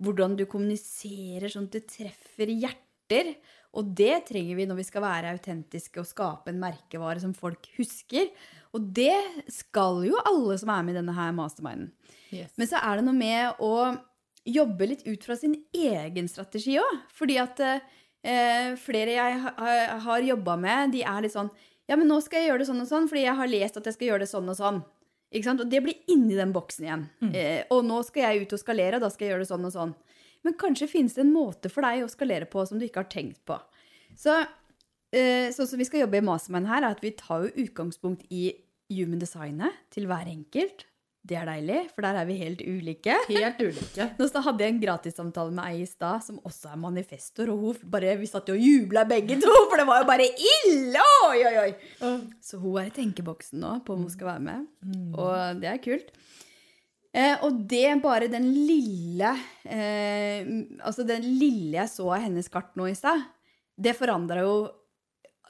Hvordan 0.04 0.36
du 0.38 0.46
kommuniserer 0.50 1.50
sånn 1.50 1.66
at 1.70 1.78
det 1.78 1.88
treffer 1.90 2.52
hjerter. 2.54 3.32
Og 3.78 3.92
det 3.98 4.26
trenger 4.30 4.56
vi 4.58 4.66
når 4.70 4.78
vi 4.80 4.86
skal 4.88 5.04
være 5.04 5.32
autentiske 5.36 6.00
og 6.02 6.08
skape 6.10 6.50
en 6.52 6.60
merkevare 6.62 7.20
som 7.22 7.34
folk 7.38 7.68
husker. 7.78 8.30
Og 8.78 8.88
det 8.96 9.16
skal 9.54 10.04
jo 10.08 10.18
alle 10.26 10.58
som 10.62 10.70
er 10.74 10.84
med 10.86 10.96
i 10.96 11.00
denne 11.00 11.16
her 11.18 11.34
masterminden. 11.36 11.92
yes. 12.32 12.52
Men 12.58 12.68
så 12.70 12.80
er 12.82 12.98
det 13.00 13.06
noe 13.08 13.18
med 13.18 13.62
å 13.64 13.72
jobbe 14.48 14.88
litt 14.88 15.06
ut 15.08 15.24
fra 15.28 15.36
sin 15.36 15.56
egen 15.76 16.28
strategi 16.32 16.78
òg. 16.80 17.00
Fordi 17.14 17.38
at 17.42 17.60
eh, 17.68 18.76
flere 18.82 19.18
jeg 19.18 19.40
ha- 19.46 19.98
har 20.08 20.22
jobba 20.26 20.58
med, 20.60 20.92
de 20.96 21.04
er 21.04 21.22
litt 21.26 21.34
sånn 21.36 21.50
Ja, 21.88 21.96
men 21.96 22.08
nå 22.10 22.18
skal 22.22 22.42
jeg 22.44 22.50
gjøre 22.52 22.60
det 22.60 22.68
sånn 22.68 22.82
og 22.84 22.88
sånn, 22.90 23.06
fordi 23.08 23.22
jeg 23.24 23.36
har 23.40 23.48
lest 23.48 23.78
at 23.80 23.86
jeg 23.88 23.94
skal 23.96 24.08
gjøre 24.10 24.26
det 24.26 24.28
sånn 24.32 24.50
og 24.52 24.58
sånn. 24.60 24.82
Og 25.36 25.64
det 25.68 25.82
blir 25.84 26.12
inni 26.12 26.38
den 26.38 26.54
boksen 26.56 26.86
igjen. 26.86 27.08
Eh, 27.36 27.64
og 27.74 27.84
nå 27.86 28.00
skal 28.08 28.30
jeg 28.30 28.46
ut 28.46 28.54
og 28.56 28.62
skalere, 28.62 29.00
da 29.04 29.10
skal 29.12 29.26
jeg 29.26 29.34
gjøre 29.34 29.44
det 29.44 29.50
sånn 29.52 29.68
og 29.68 29.74
sånn. 29.74 29.96
Men 30.48 30.56
kanskje 30.56 30.88
finnes 30.88 31.18
det 31.18 31.26
en 31.26 31.34
måte 31.34 31.70
for 31.70 31.84
deg 31.84 32.06
å 32.06 32.12
skalere 32.12 32.48
på 32.48 32.64
som 32.66 32.80
du 32.80 32.86
ikke 32.88 33.04
har 33.04 33.12
tenkt 33.12 33.42
på. 33.50 33.58
Så 34.16 34.38
eh, 35.12 35.50
sånn 35.52 35.68
som 35.68 35.82
vi 35.82 35.88
skal 35.88 36.06
jobbe 36.06 36.22
i 36.22 36.26
Mastermind 36.26 36.70
her, 36.72 36.84
er 36.84 36.96
at 36.96 37.04
vi 37.04 37.12
tar 37.18 37.44
jo 37.44 37.66
utgangspunkt 37.66 38.24
i 38.32 38.54
human 38.94 39.20
designet 39.20 39.76
til 39.92 40.08
hver 40.08 40.30
enkelt. 40.32 40.86
Det 41.28 41.36
er 41.36 41.48
deilig, 41.50 41.80
for 41.92 42.06
der 42.06 42.22
er 42.22 42.28
vi 42.30 42.38
helt 42.40 42.62
ulike. 42.64 43.16
Helt 43.28 43.60
ulike. 43.60 44.06
Nå 44.20 44.28
hadde 44.46 44.64
jeg 44.64 44.74
en 44.74 44.80
gratissamtale 44.80 45.52
med 45.58 45.74
ei 45.74 45.82
i 45.84 45.90
stad 45.90 46.24
som 46.24 46.40
også 46.48 46.72
er 46.72 46.80
manifestor, 46.80 47.52
og 47.52 47.66
hun 47.66 47.92
bare, 47.92 48.16
vi 48.22 48.30
satt 48.30 48.48
jo 48.48 48.56
og 48.56 48.64
jubla 48.64 49.04
begge 49.10 49.36
to, 49.42 49.52
for 49.68 49.82
det 49.82 49.88
var 49.90 50.04
jo 50.04 50.08
bare 50.08 50.30
ille! 50.32 51.04
Oi, 51.28 51.42
oi, 51.50 51.56
oi! 51.66 52.10
Så 52.44 52.62
hun 52.62 52.80
er 52.80 52.88
i 52.88 52.96
tenkeboksen 52.96 53.60
nå 53.64 53.74
på 53.84 53.98
om 53.98 54.06
hun 54.06 54.14
skal 54.14 54.32
være 54.32 54.46
med, 54.48 54.68
og 55.18 55.64
det 55.64 55.72
er 55.74 55.84
kult. 55.84 56.14
Eh, 57.18 57.36
og 57.44 57.64
det 57.72 57.98
bare 58.04 58.28
den 58.30 58.50
lille 58.68 59.30
eh, 59.64 60.44
Altså 60.84 61.06
den 61.08 61.24
lille 61.40 61.80
jeg 61.80 61.90
så 61.90 62.10
av 62.12 62.26
hennes 62.26 62.50
kart 62.52 62.76
nå 62.78 62.90
i 62.92 62.98
stad, 62.98 63.24
det 63.80 63.96
forandra 63.98 64.44
jo 64.44 64.58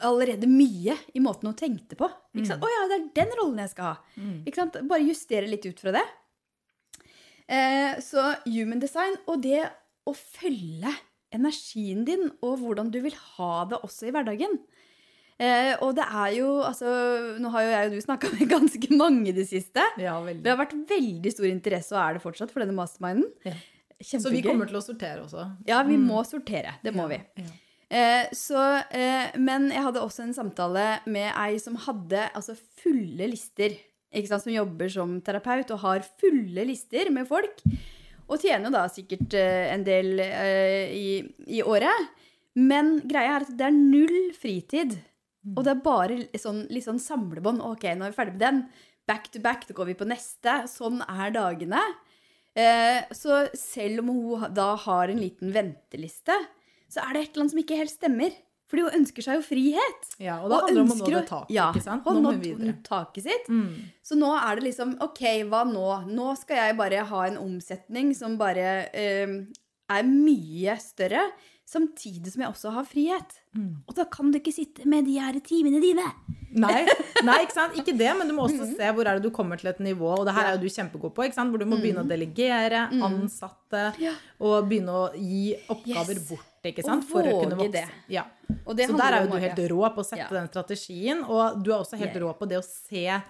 allerede 0.05 0.47
mye 0.49 0.95
i 1.15 1.21
måten 1.23 1.49
hun 1.49 1.57
tenkte 1.57 1.97
på. 1.99 2.09
Ikke 2.37 2.51
sant? 2.51 2.63
Å 2.63 2.71
ja, 2.71 2.85
det 2.91 2.97
er 2.99 3.09
den 3.21 3.35
rollen 3.39 3.61
jeg 3.63 3.73
skal 3.73 3.91
ha. 3.93 4.23
Ikke 4.45 4.61
sant? 4.61 4.79
Bare 4.89 5.05
justere 5.07 5.49
litt 5.49 5.65
ut 5.67 5.81
fra 5.81 5.93
det. 5.95 6.05
Eh, 7.47 7.99
så 8.03 8.33
human 8.45 8.81
design 8.83 9.15
og 9.25 9.41
det 9.45 9.61
å 10.07 10.13
følge 10.15 10.91
energien 11.35 12.03
din 12.07 12.29
og 12.43 12.59
hvordan 12.61 12.89
du 12.91 12.99
vil 13.03 13.15
ha 13.37 13.53
det 13.71 13.79
også 13.83 14.09
i 14.09 14.13
hverdagen. 14.15 14.57
Eh, 15.37 15.73
og 15.85 15.93
det 15.99 16.05
er 16.07 16.31
jo 16.33 16.47
altså 16.65 16.89
Nå 17.37 17.51
har 17.53 17.61
jo 17.61 17.69
jeg 17.69 17.89
og 17.91 17.91
du 17.93 17.99
snakka 18.01 18.29
med 18.33 18.49
ganske 18.55 18.89
mange 18.97 19.29
i 19.29 19.35
det 19.37 19.45
siste. 19.49 19.83
Ja, 20.01 20.17
Det 20.25 20.49
har 20.49 20.59
vært 20.59 20.73
veldig 20.89 21.33
stor 21.33 21.49
interesse, 21.49 21.93
og 21.93 22.01
er 22.01 22.17
det 22.17 22.23
fortsatt, 22.25 22.53
for 22.53 22.63
denne 22.65 22.77
masterminden. 22.77 23.29
Ja. 23.45 23.53
Så 24.01 24.29
vi 24.29 24.43
kommer 24.45 24.69
til 24.69 24.77
å 24.77 24.83
sortere 24.85 25.23
også. 25.23 25.45
Ja, 25.69 25.79
vi 25.85 25.97
må 25.97 26.21
sortere. 26.27 26.75
Det 26.83 26.93
må 26.93 27.07
vi. 27.09 27.17
Ja. 27.41 27.53
Eh, 27.87 28.27
så, 28.35 28.61
eh, 28.91 29.31
men 29.39 29.69
jeg 29.71 29.83
hadde 29.85 30.03
også 30.03 30.25
en 30.25 30.35
samtale 30.35 30.87
med 31.07 31.29
ei 31.31 31.59
som 31.63 31.77
hadde 31.87 32.27
altså 32.35 32.57
fulle 32.79 33.29
lister. 33.31 33.77
Sant? 34.27 34.43
Som 34.43 34.55
jobber 34.55 34.91
som 34.91 35.17
terapeut 35.21 35.71
og 35.75 35.83
har 35.83 36.07
fulle 36.19 36.65
lister 36.67 37.11
med 37.13 37.27
folk. 37.29 37.61
Og 38.27 38.41
tjener 38.43 38.73
da 38.73 38.87
sikkert 38.91 39.35
eh, 39.39 39.69
en 39.71 39.85
del 39.87 40.19
eh, 40.23 40.91
i, 40.91 41.11
i 41.47 41.61
året. 41.63 42.09
Men 42.57 42.97
greia 43.07 43.37
er 43.37 43.45
at 43.45 43.53
det 43.55 43.69
er 43.69 43.77
null 43.77 44.33
fritid. 44.35 44.97
Og 45.55 45.63
det 45.63 45.71
er 45.71 45.85
bare 45.85 46.17
sånn, 46.35 46.65
litt 46.73 46.87
sånn 46.87 46.99
samlebånd. 46.99 47.61
Ok, 47.63 47.85
nå 47.95 48.07
er 48.07 48.11
vi 48.11 48.17
ferdig 48.17 48.35
med 48.35 48.43
den. 48.43 48.61
Back 49.07 49.29
to 49.31 49.39
back, 49.39 49.63
da 49.67 49.75
går 49.77 49.93
vi 49.93 49.95
på 50.01 50.07
neste. 50.09 50.57
Sånn 50.67 50.99
er 51.05 51.31
dagene. 51.35 51.79
Eh, 52.57 53.05
så 53.15 53.45
selv 53.55 54.01
om 54.03 54.11
hun 54.11 54.47
da 54.57 54.71
har 54.87 55.13
en 55.13 55.21
liten 55.21 55.53
venteliste, 55.55 56.35
så 56.91 57.03
er 57.03 57.15
det 57.15 57.23
et 57.23 57.31
eller 57.31 57.45
annet 57.45 57.55
som 57.55 57.63
ikke 57.63 57.79
helt 57.79 57.93
stemmer. 57.93 58.35
Fordi 58.67 58.83
hun 58.83 58.97
ønsker 58.97 59.23
seg 59.23 59.37
jo 59.37 59.43
frihet. 59.47 60.09
Ja, 60.19 60.41
og 60.43 60.51
det 60.51 60.57
handler 60.65 60.81
om 60.81 60.89
å 60.91 60.97
nå 60.97 61.11
det 61.13 61.21
taket, 61.29 61.51
ja, 61.55 61.67
ikke 61.71 61.85
sant? 61.85 62.03
Nå 62.07 62.19
må 62.19 62.33
hun 62.33 62.41
vi 62.41 62.49
videre. 62.51 62.73
taket 62.83 63.23
sitt. 63.29 63.47
Mm. 63.47 63.69
Så 64.03 64.17
nå 64.19 64.31
er 64.35 64.59
det 64.59 64.65
liksom 64.65 64.97
OK, 65.05 65.21
hva 65.47 65.61
nå? 65.69 65.85
Nå 66.11 66.33
skal 66.35 66.59
jeg 66.59 66.75
bare 66.79 67.05
ha 67.07 67.21
en 67.29 67.39
omsetning 67.39 68.11
som 68.17 68.35
bare 68.39 68.73
eh, 68.91 69.37
er 69.87 70.09
mye 70.09 70.75
større, 70.83 71.23
samtidig 71.67 72.31
som 72.31 72.41
jeg 72.45 72.49
også 72.53 72.71
har 72.71 72.85
frihet. 72.87 73.33
Mm. 73.57 73.83
Og 73.89 73.95
da 73.97 74.05
kan 74.07 74.31
du 74.31 74.37
ikke 74.39 74.53
sitte 74.55 74.85
med 74.87 75.03
de 75.05 75.17
her 75.19 75.35
timene 75.43 75.81
dine. 75.83 76.05
Nei, 76.57 76.85
nei, 77.27 77.35
ikke 77.43 77.53
sant? 77.53 77.75
Ikke 77.77 77.93
det, 77.99 78.07
men 78.17 78.29
du 78.29 78.33
må 78.33 78.45
også 78.47 78.65
se 78.77 78.87
hvor 78.95 79.05
er 79.05 79.19
det 79.19 79.25
du 79.27 79.33
kommer 79.35 79.59
til 79.59 79.67
et 79.69 79.81
nivå, 79.83 80.07
og 80.21 80.23
det 80.25 80.33
her 80.37 80.47
er 80.47 80.55
jo 80.55 80.61
du 80.63 80.71
kjempegod 80.71 81.11
på, 81.13 81.25
ikke 81.27 81.35
sant? 81.35 81.51
hvor 81.51 81.59
du 81.61 81.67
må 81.69 81.77
begynne 81.81 82.05
å 82.05 82.07
delegere, 82.07 82.85
ansatte, 83.03 83.83
og 84.39 84.69
begynne 84.69 84.95
å 84.95 85.03
gi 85.13 85.57
oppgaver 85.69 86.15
Yes. 86.15 86.29
bort, 86.29 86.47
ikke 86.71 86.85
Og 86.85 86.89
sant? 86.89 87.05
For 87.11 87.27
å 87.27 87.35
kunne 87.43 87.59
vokse. 87.59 87.71
det. 87.75 87.85
Ja. 88.15 88.23
Så 88.65 88.73
der 88.97 89.13
er 89.19 89.25
jo 89.27 89.33
du 89.35 89.37
helt 89.43 89.61
rå 89.73 89.91
på 89.93 90.01
å 90.01 90.07
sette 90.07 90.23
Ja. 90.23 90.29
den 90.39 90.47
strategien, 90.47 91.23
og 91.27 91.61
du 91.63 91.71
er 91.73 91.79
også 91.83 91.97
helt 91.99 92.15
Yeah. 92.15 92.23
rå 92.25 92.33
på 92.39 92.47
det 92.47 92.57
å 92.57 92.63
se 92.63 93.21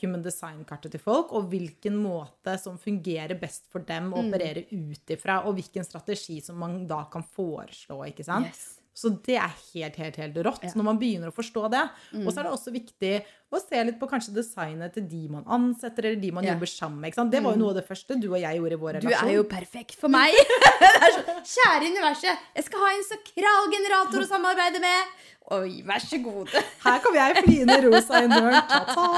human 0.00 0.22
design-kartet 0.22 0.92
til 0.92 1.00
folk, 1.02 1.32
og 1.32 1.48
hvilken 1.50 1.96
måte 1.98 2.54
som 2.60 2.78
fungerer 2.78 3.34
best 3.40 3.64
for 3.72 3.80
dem 3.80 4.12
å 4.12 4.22
Mm. 4.22 4.28
operere 4.30 4.66
ut 4.70 5.06
ifra, 5.16 5.44
og 5.46 5.56
hvilken 5.56 5.84
strategi 5.84 6.40
som 6.42 6.56
man 6.58 6.86
da 6.86 7.04
kan 7.10 7.22
foreslå, 7.24 7.98
ikke 8.06 8.24
sant? 8.24 8.46
Yes. 8.46 8.78
Så 8.94 9.08
det 9.24 9.36
er 9.40 9.48
helt, 9.72 9.96
helt, 9.96 10.16
helt 10.16 10.34
rått 10.36 10.62
Ja. 10.62 10.68
Mm. 10.70 10.76
når 10.76 10.84
man 10.84 10.98
begynner 10.98 11.28
å 11.30 11.34
forstå 11.34 11.70
det. 11.70 11.90
Og 12.26 12.32
så 12.32 12.38
er 12.40 12.42
det 12.44 12.52
også 12.52 12.72
viktig 12.72 13.24
å 13.52 13.60
se 13.62 13.82
litt 13.84 13.98
på 14.00 14.08
kanskje 14.10 14.32
designet 14.36 14.94
til 14.96 15.04
de 15.08 15.22
man 15.32 15.44
ansetter, 15.44 16.06
eller 16.10 16.20
de 16.22 16.30
man 16.32 16.44
Ja. 16.44 16.54
jobber 16.54 16.70
sammen 16.70 17.00
med. 17.00 17.12
Ikke 17.12 17.20
sant? 17.20 17.30
Det 17.34 17.42
var 17.44 17.52
jo 17.56 17.60
noe 17.62 17.74
av 17.74 17.80
det 17.80 17.86
første 17.88 18.18
du 18.20 18.28
og 18.32 18.40
jeg 18.40 18.58
gjorde 18.60 18.78
i 18.78 18.82
vår 18.84 18.92
relasjon. 19.00 19.28
Du 19.28 19.32
er 19.32 19.36
jo 19.36 19.44
perfekt 19.50 19.96
for 20.00 20.08
meg. 20.12 20.32
så, 21.16 21.36
kjære 21.56 21.90
universet, 21.92 22.46
jeg 22.56 22.64
skal 22.68 22.84
ha 22.86 22.92
en 22.96 23.06
sakralgenerator 23.10 24.24
å 24.24 24.28
samarbeide 24.30 24.80
med. 24.82 25.16
Oi, 25.52 25.82
vær 25.84 25.98
så 26.00 26.16
god. 26.22 26.52
Her 26.86 27.00
kommer 27.02 27.18
jeg 27.18 27.42
flyende 27.44 27.80
rosa 27.88 28.22
i. 28.22 28.28
Ta-ta! 28.30 29.08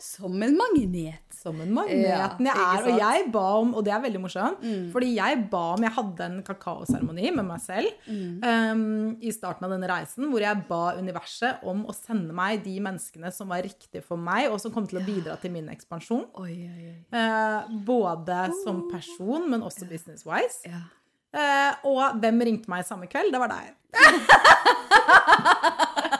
Som 0.00 0.38
en 0.46 0.56
magnet. 0.56 1.18
Som 1.40 1.56
en 1.64 1.70
magneten 1.72 2.44
Ja, 2.44 2.52
jeg 2.52 2.60
er. 2.60 2.82
Og 2.84 2.98
jeg 3.00 3.28
ba 3.32 3.44
om, 3.62 3.70
og 3.74 3.84
det 3.86 3.94
er 3.96 4.02
veldig 4.04 4.20
morsomt, 4.20 4.60
fordi 4.92 5.14
jeg 5.16 5.38
ba 5.50 5.62
om 5.72 5.86
Jeg 5.86 5.94
hadde 5.96 6.26
en 6.26 6.42
kakaoseremoni 6.44 7.30
med 7.32 7.46
meg 7.48 7.62
selv 7.64 8.10
um, 8.12 8.82
i 9.24 9.32
starten 9.32 9.64
av 9.64 9.72
denne 9.72 9.88
reisen, 9.88 10.28
hvor 10.28 10.44
jeg 10.44 10.60
ba 10.68 10.82
universet 11.00 11.64
om 11.64 11.86
å 11.88 11.96
sende 11.96 12.36
meg 12.36 12.60
de 12.66 12.76
menneskene 12.84 13.32
som 13.32 13.49
var 13.50 13.62
riktig 13.66 14.02
for 14.06 14.20
meg, 14.20 14.48
og 14.50 14.60
som 14.62 14.72
kom 14.74 14.86
til 14.88 15.00
å 15.00 15.04
bidra 15.04 15.36
til 15.42 15.52
min 15.54 15.68
ekspansjon. 15.72 16.26
Oi, 16.42 16.54
oi, 16.70 16.82
oi. 16.92 16.98
Eh, 17.18 17.60
både 17.86 18.36
som 18.62 18.76
person, 18.90 19.42
men 19.50 19.60
også 19.66 19.88
business-wise. 19.90 20.62
Ja. 20.70 20.82
Eh, 21.30 21.72
og 21.86 22.18
hvem 22.22 22.36
ringte 22.48 22.70
meg 22.72 22.86
samme 22.88 23.06
kveld? 23.10 23.30
Det 23.34 23.40
var 23.42 23.50
deg. 23.52 23.66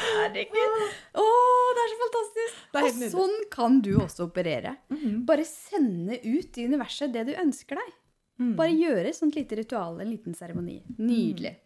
Herregud. 0.00 0.80
Å, 1.20 1.24
det 1.76 1.84
er 1.84 1.92
så 1.92 1.98
fantastisk. 2.00 2.58
Er 2.70 2.88
og 2.88 3.00
sånn 3.14 3.36
kan 3.52 3.80
du 3.84 3.92
også 4.00 4.26
operere. 4.28 4.76
Bare 5.26 5.44
sende 5.48 6.18
ut 6.24 6.58
i 6.58 6.66
universet 6.70 7.12
det 7.14 7.26
du 7.30 7.34
ønsker 7.38 7.80
deg. 7.80 7.96
Bare 8.56 8.72
gjøre 8.72 9.10
et 9.10 9.18
sånt 9.18 9.36
lite 9.36 9.58
ritual, 9.58 9.98
en 10.00 10.08
liten 10.08 10.36
seremoni. 10.36 10.78
Nydelig. 10.96 11.58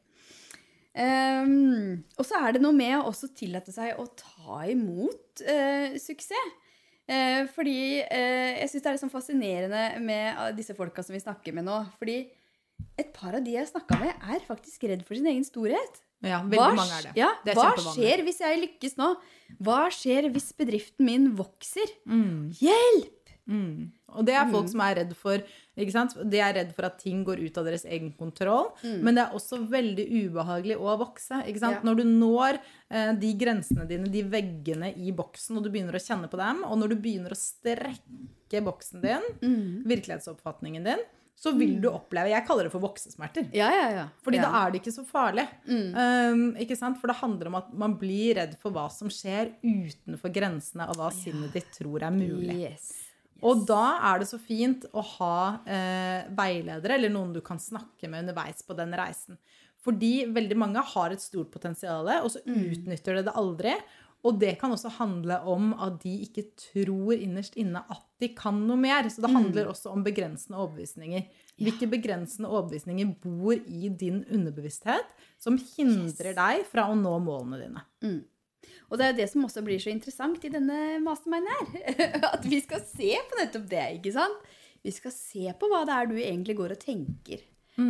Ehm, 0.94 2.04
og 2.14 2.26
så 2.26 2.38
er 2.38 2.54
det 2.54 2.62
noe 2.62 2.74
med 2.76 2.94
å 3.00 3.08
også 3.10 3.32
tillate 3.34 3.74
seg 3.74 3.98
å 3.98 4.06
ta 4.18 4.62
imot 4.70 5.42
uh, 5.42 5.96
suksess. 5.98 6.60
Uh, 7.04 7.44
fordi 7.52 8.00
uh, 8.06 8.52
jeg 8.62 8.70
syns 8.70 8.84
det 8.84 8.92
er 8.92 9.00
sånn 9.02 9.12
fascinerende 9.12 9.82
med 10.00 10.38
ah, 10.40 10.52
disse 10.56 10.72
folka 10.76 11.02
som 11.04 11.12
vi 11.16 11.20
snakker 11.20 11.56
med 11.56 11.66
nå. 11.66 11.82
Fordi 11.98 12.22
et 12.98 13.10
par 13.14 13.34
av 13.36 13.42
de 13.44 13.56
jeg 13.56 13.68
snakka 13.68 13.98
med, 14.00 14.14
er 14.14 14.46
faktisk 14.46 14.86
redd 14.88 15.02
for 15.06 15.18
sin 15.18 15.28
egen 15.30 15.44
storhet. 15.46 16.00
Ja, 16.24 16.38
Hva, 16.48 16.70
mange 16.72 16.86
er 16.88 17.08
det. 17.08 17.12
Ja, 17.18 17.32
det 17.44 17.52
er 17.52 17.58
hva 17.58 17.74
skjer 17.92 18.22
hvis 18.24 18.40
jeg 18.40 18.62
lykkes 18.62 18.96
nå? 18.96 19.10
Hva 19.66 19.82
skjer 19.92 20.30
hvis 20.32 20.54
bedriften 20.56 21.04
min 21.10 21.28
vokser? 21.36 21.90
Mm, 22.08 22.54
Hjelp! 22.62 23.23
Mm. 23.50 23.78
Og 24.14 24.26
det 24.28 24.36
er 24.38 24.50
folk 24.52 24.68
som 24.70 24.82
er 24.84 24.98
redd 25.00 25.14
for 25.18 25.42
ikke 25.74 25.94
sant? 25.94 26.12
De 26.30 26.38
er 26.38 26.54
redd 26.54 26.70
for 26.76 26.86
at 26.86 27.00
ting 27.02 27.24
går 27.26 27.40
ut 27.42 27.56
av 27.58 27.66
deres 27.66 27.82
egen 27.88 28.12
kontroll. 28.14 28.68
Men 28.84 29.16
det 29.16 29.24
er 29.24 29.34
også 29.34 29.58
veldig 29.70 30.04
ubehagelig 30.22 30.76
å 30.78 30.94
vokse. 31.00 31.40
Ikke 31.50 31.64
sant? 31.64 31.80
Ja. 31.80 31.86
Når 31.88 31.98
du 31.98 32.04
når 32.06 32.60
eh, 32.60 33.10
de 33.18 33.32
grensene 33.40 33.88
dine, 33.90 34.10
de 34.12 34.22
veggene 34.30 34.92
i 34.94 35.10
boksen, 35.16 35.58
og 35.58 35.66
du 35.66 35.72
begynner 35.74 35.98
å 35.98 36.04
kjenne 36.04 36.30
på 36.30 36.38
dem, 36.38 36.62
og 36.68 36.78
når 36.78 36.94
du 36.94 37.00
begynner 37.02 37.34
å 37.34 37.40
strekke 37.40 38.62
boksen 38.62 39.02
din, 39.02 39.26
virkelighetsoppfatningen 39.90 40.86
din, 40.86 41.02
så 41.34 41.52
vil 41.52 41.74
du 41.82 41.88
oppleve 41.90 42.30
Jeg 42.30 42.46
kaller 42.46 42.68
det 42.68 42.72
for 42.72 42.84
voksesmerter. 42.84 43.48
Ja, 43.56 43.68
ja, 43.74 43.88
ja. 43.92 44.04
Fordi 44.24 44.38
ja. 44.38 44.46
da 44.46 44.60
er 44.62 44.72
det 44.72 44.80
ikke 44.80 44.94
så 44.94 45.04
farlig. 45.06 45.44
Um, 45.66 46.44
ikke 46.62 46.78
sant? 46.78 47.00
For 47.00 47.10
det 47.10 47.18
handler 47.18 47.50
om 47.50 47.58
at 47.58 47.72
man 47.84 47.96
blir 48.00 48.38
redd 48.38 48.54
for 48.62 48.74
hva 48.74 48.86
som 48.92 49.10
skjer 49.12 49.50
utenfor 49.64 50.32
grensene 50.34 50.86
av 50.88 51.00
hva 51.00 51.10
sinnet 51.14 51.52
ditt 51.56 51.68
tror 51.74 52.06
er 52.06 52.14
mulig. 52.14 52.60
Yes. 52.70 52.92
Og 53.44 53.66
da 53.68 53.82
er 54.10 54.22
det 54.22 54.28
så 54.30 54.38
fint 54.40 54.86
å 54.96 55.02
ha 55.18 55.36
eh, 55.68 56.30
veiledere 56.36 56.96
eller 56.96 57.12
noen 57.12 57.34
du 57.34 57.42
kan 57.44 57.60
snakke 57.60 58.08
med 58.08 58.24
underveis 58.24 58.64
på 58.64 58.76
den 58.78 58.94
reisen. 58.96 59.36
Fordi 59.84 60.24
veldig 60.32 60.56
mange 60.56 60.84
har 60.94 61.12
et 61.12 61.20
stort 61.20 61.50
potensial, 61.52 62.08
og 62.22 62.30
så 62.32 62.40
utnytter 62.48 63.18
de 63.18 63.26
det 63.26 63.36
aldri. 63.36 63.74
Og 64.24 64.38
det 64.40 64.54
kan 64.56 64.72
også 64.72 64.94
handle 64.96 65.36
om 65.52 65.74
at 65.84 65.98
de 66.00 66.14
ikke 66.24 66.46
tror 66.56 67.12
innerst 67.12 67.58
inne 67.60 67.82
at 67.92 68.04
de 68.22 68.30
kan 68.32 68.56
noe 68.64 68.80
mer. 68.80 69.04
Så 69.12 69.20
det 69.20 69.28
handler 69.34 69.68
også 69.68 69.92
om 69.92 70.04
begrensende 70.06 70.56
overbevisninger. 70.62 71.26
Hvilke 71.60 71.90
begrensende 71.92 72.48
overbevisninger 72.48 73.12
bor 73.20 73.52
i 73.52 73.90
din 73.92 74.22
underbevissthet 74.24 75.12
som 75.36 75.60
hindrer 75.76 76.32
deg 76.38 76.64
fra 76.70 76.88
å 76.88 76.96
nå 76.96 77.18
målene 77.26 77.60
dine? 77.66 77.84
Og 78.90 79.00
det 79.00 79.06
er 79.08 79.16
det 79.16 79.30
som 79.30 79.46
også 79.46 79.62
blir 79.64 79.80
så 79.82 79.92
interessant 79.92 80.44
i 80.44 80.52
denne 80.52 80.98
masterminden 81.04 81.50
her. 81.50 82.20
At 82.34 82.44
vi 82.46 82.60
skal 82.64 82.84
se 82.86 83.14
på 83.30 83.40
nettopp 83.40 83.66
det, 83.70 83.86
ikke 83.98 84.14
sant? 84.14 84.52
Vi 84.84 84.92
skal 84.92 85.14
se 85.16 85.48
på 85.56 85.68
hva 85.72 85.82
det 85.88 85.96
er 85.96 86.10
du 86.10 86.16
egentlig 86.20 86.58
går 86.58 86.76
og 86.76 86.82
tenker. 86.82 87.44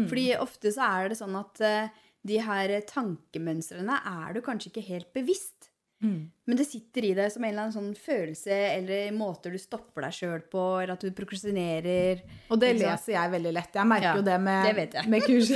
Fordi 0.09 0.29
ofte 0.41 0.71
så 0.73 0.87
er 0.87 1.11
det 1.11 1.19
sånn 1.19 1.35
at 1.37 1.61
eh, 1.65 2.03
de 2.25 2.39
her 2.41 2.73
tankemønstrene 2.89 3.99
er 4.09 4.37
du 4.37 4.41
kanskje 4.45 4.71
ikke 4.71 4.87
helt 4.87 5.11
bevisst. 5.17 5.74
Men 6.03 6.57
det 6.59 6.67
sitter 6.69 7.05
i 7.09 7.15
deg 7.17 7.31
som 7.33 7.45
en 7.45 7.49
eller 7.55 7.63
annen 7.63 7.73
sånn 7.73 7.95
følelse 7.97 8.53
eller 8.75 9.13
måter 9.17 9.51
du 9.55 9.59
stopper 9.59 10.03
deg 10.05 10.13
sjøl 10.13 10.43
på, 10.53 10.61
eller 10.83 10.93
at 10.99 11.05
du 11.07 11.11
prokrastinerer. 11.17 12.21
Og 12.53 12.59
det 12.61 12.75
leser 12.77 13.13
jeg 13.15 13.31
veldig 13.33 13.53
lett. 13.57 13.73
Jeg 13.79 13.87
merker 13.89 14.11
Ja, 14.11 14.17
jo 14.19 14.23
det 14.27 14.37
med, 14.45 14.77
det 14.77 15.07
med 15.09 15.23
kurs. 15.25 15.49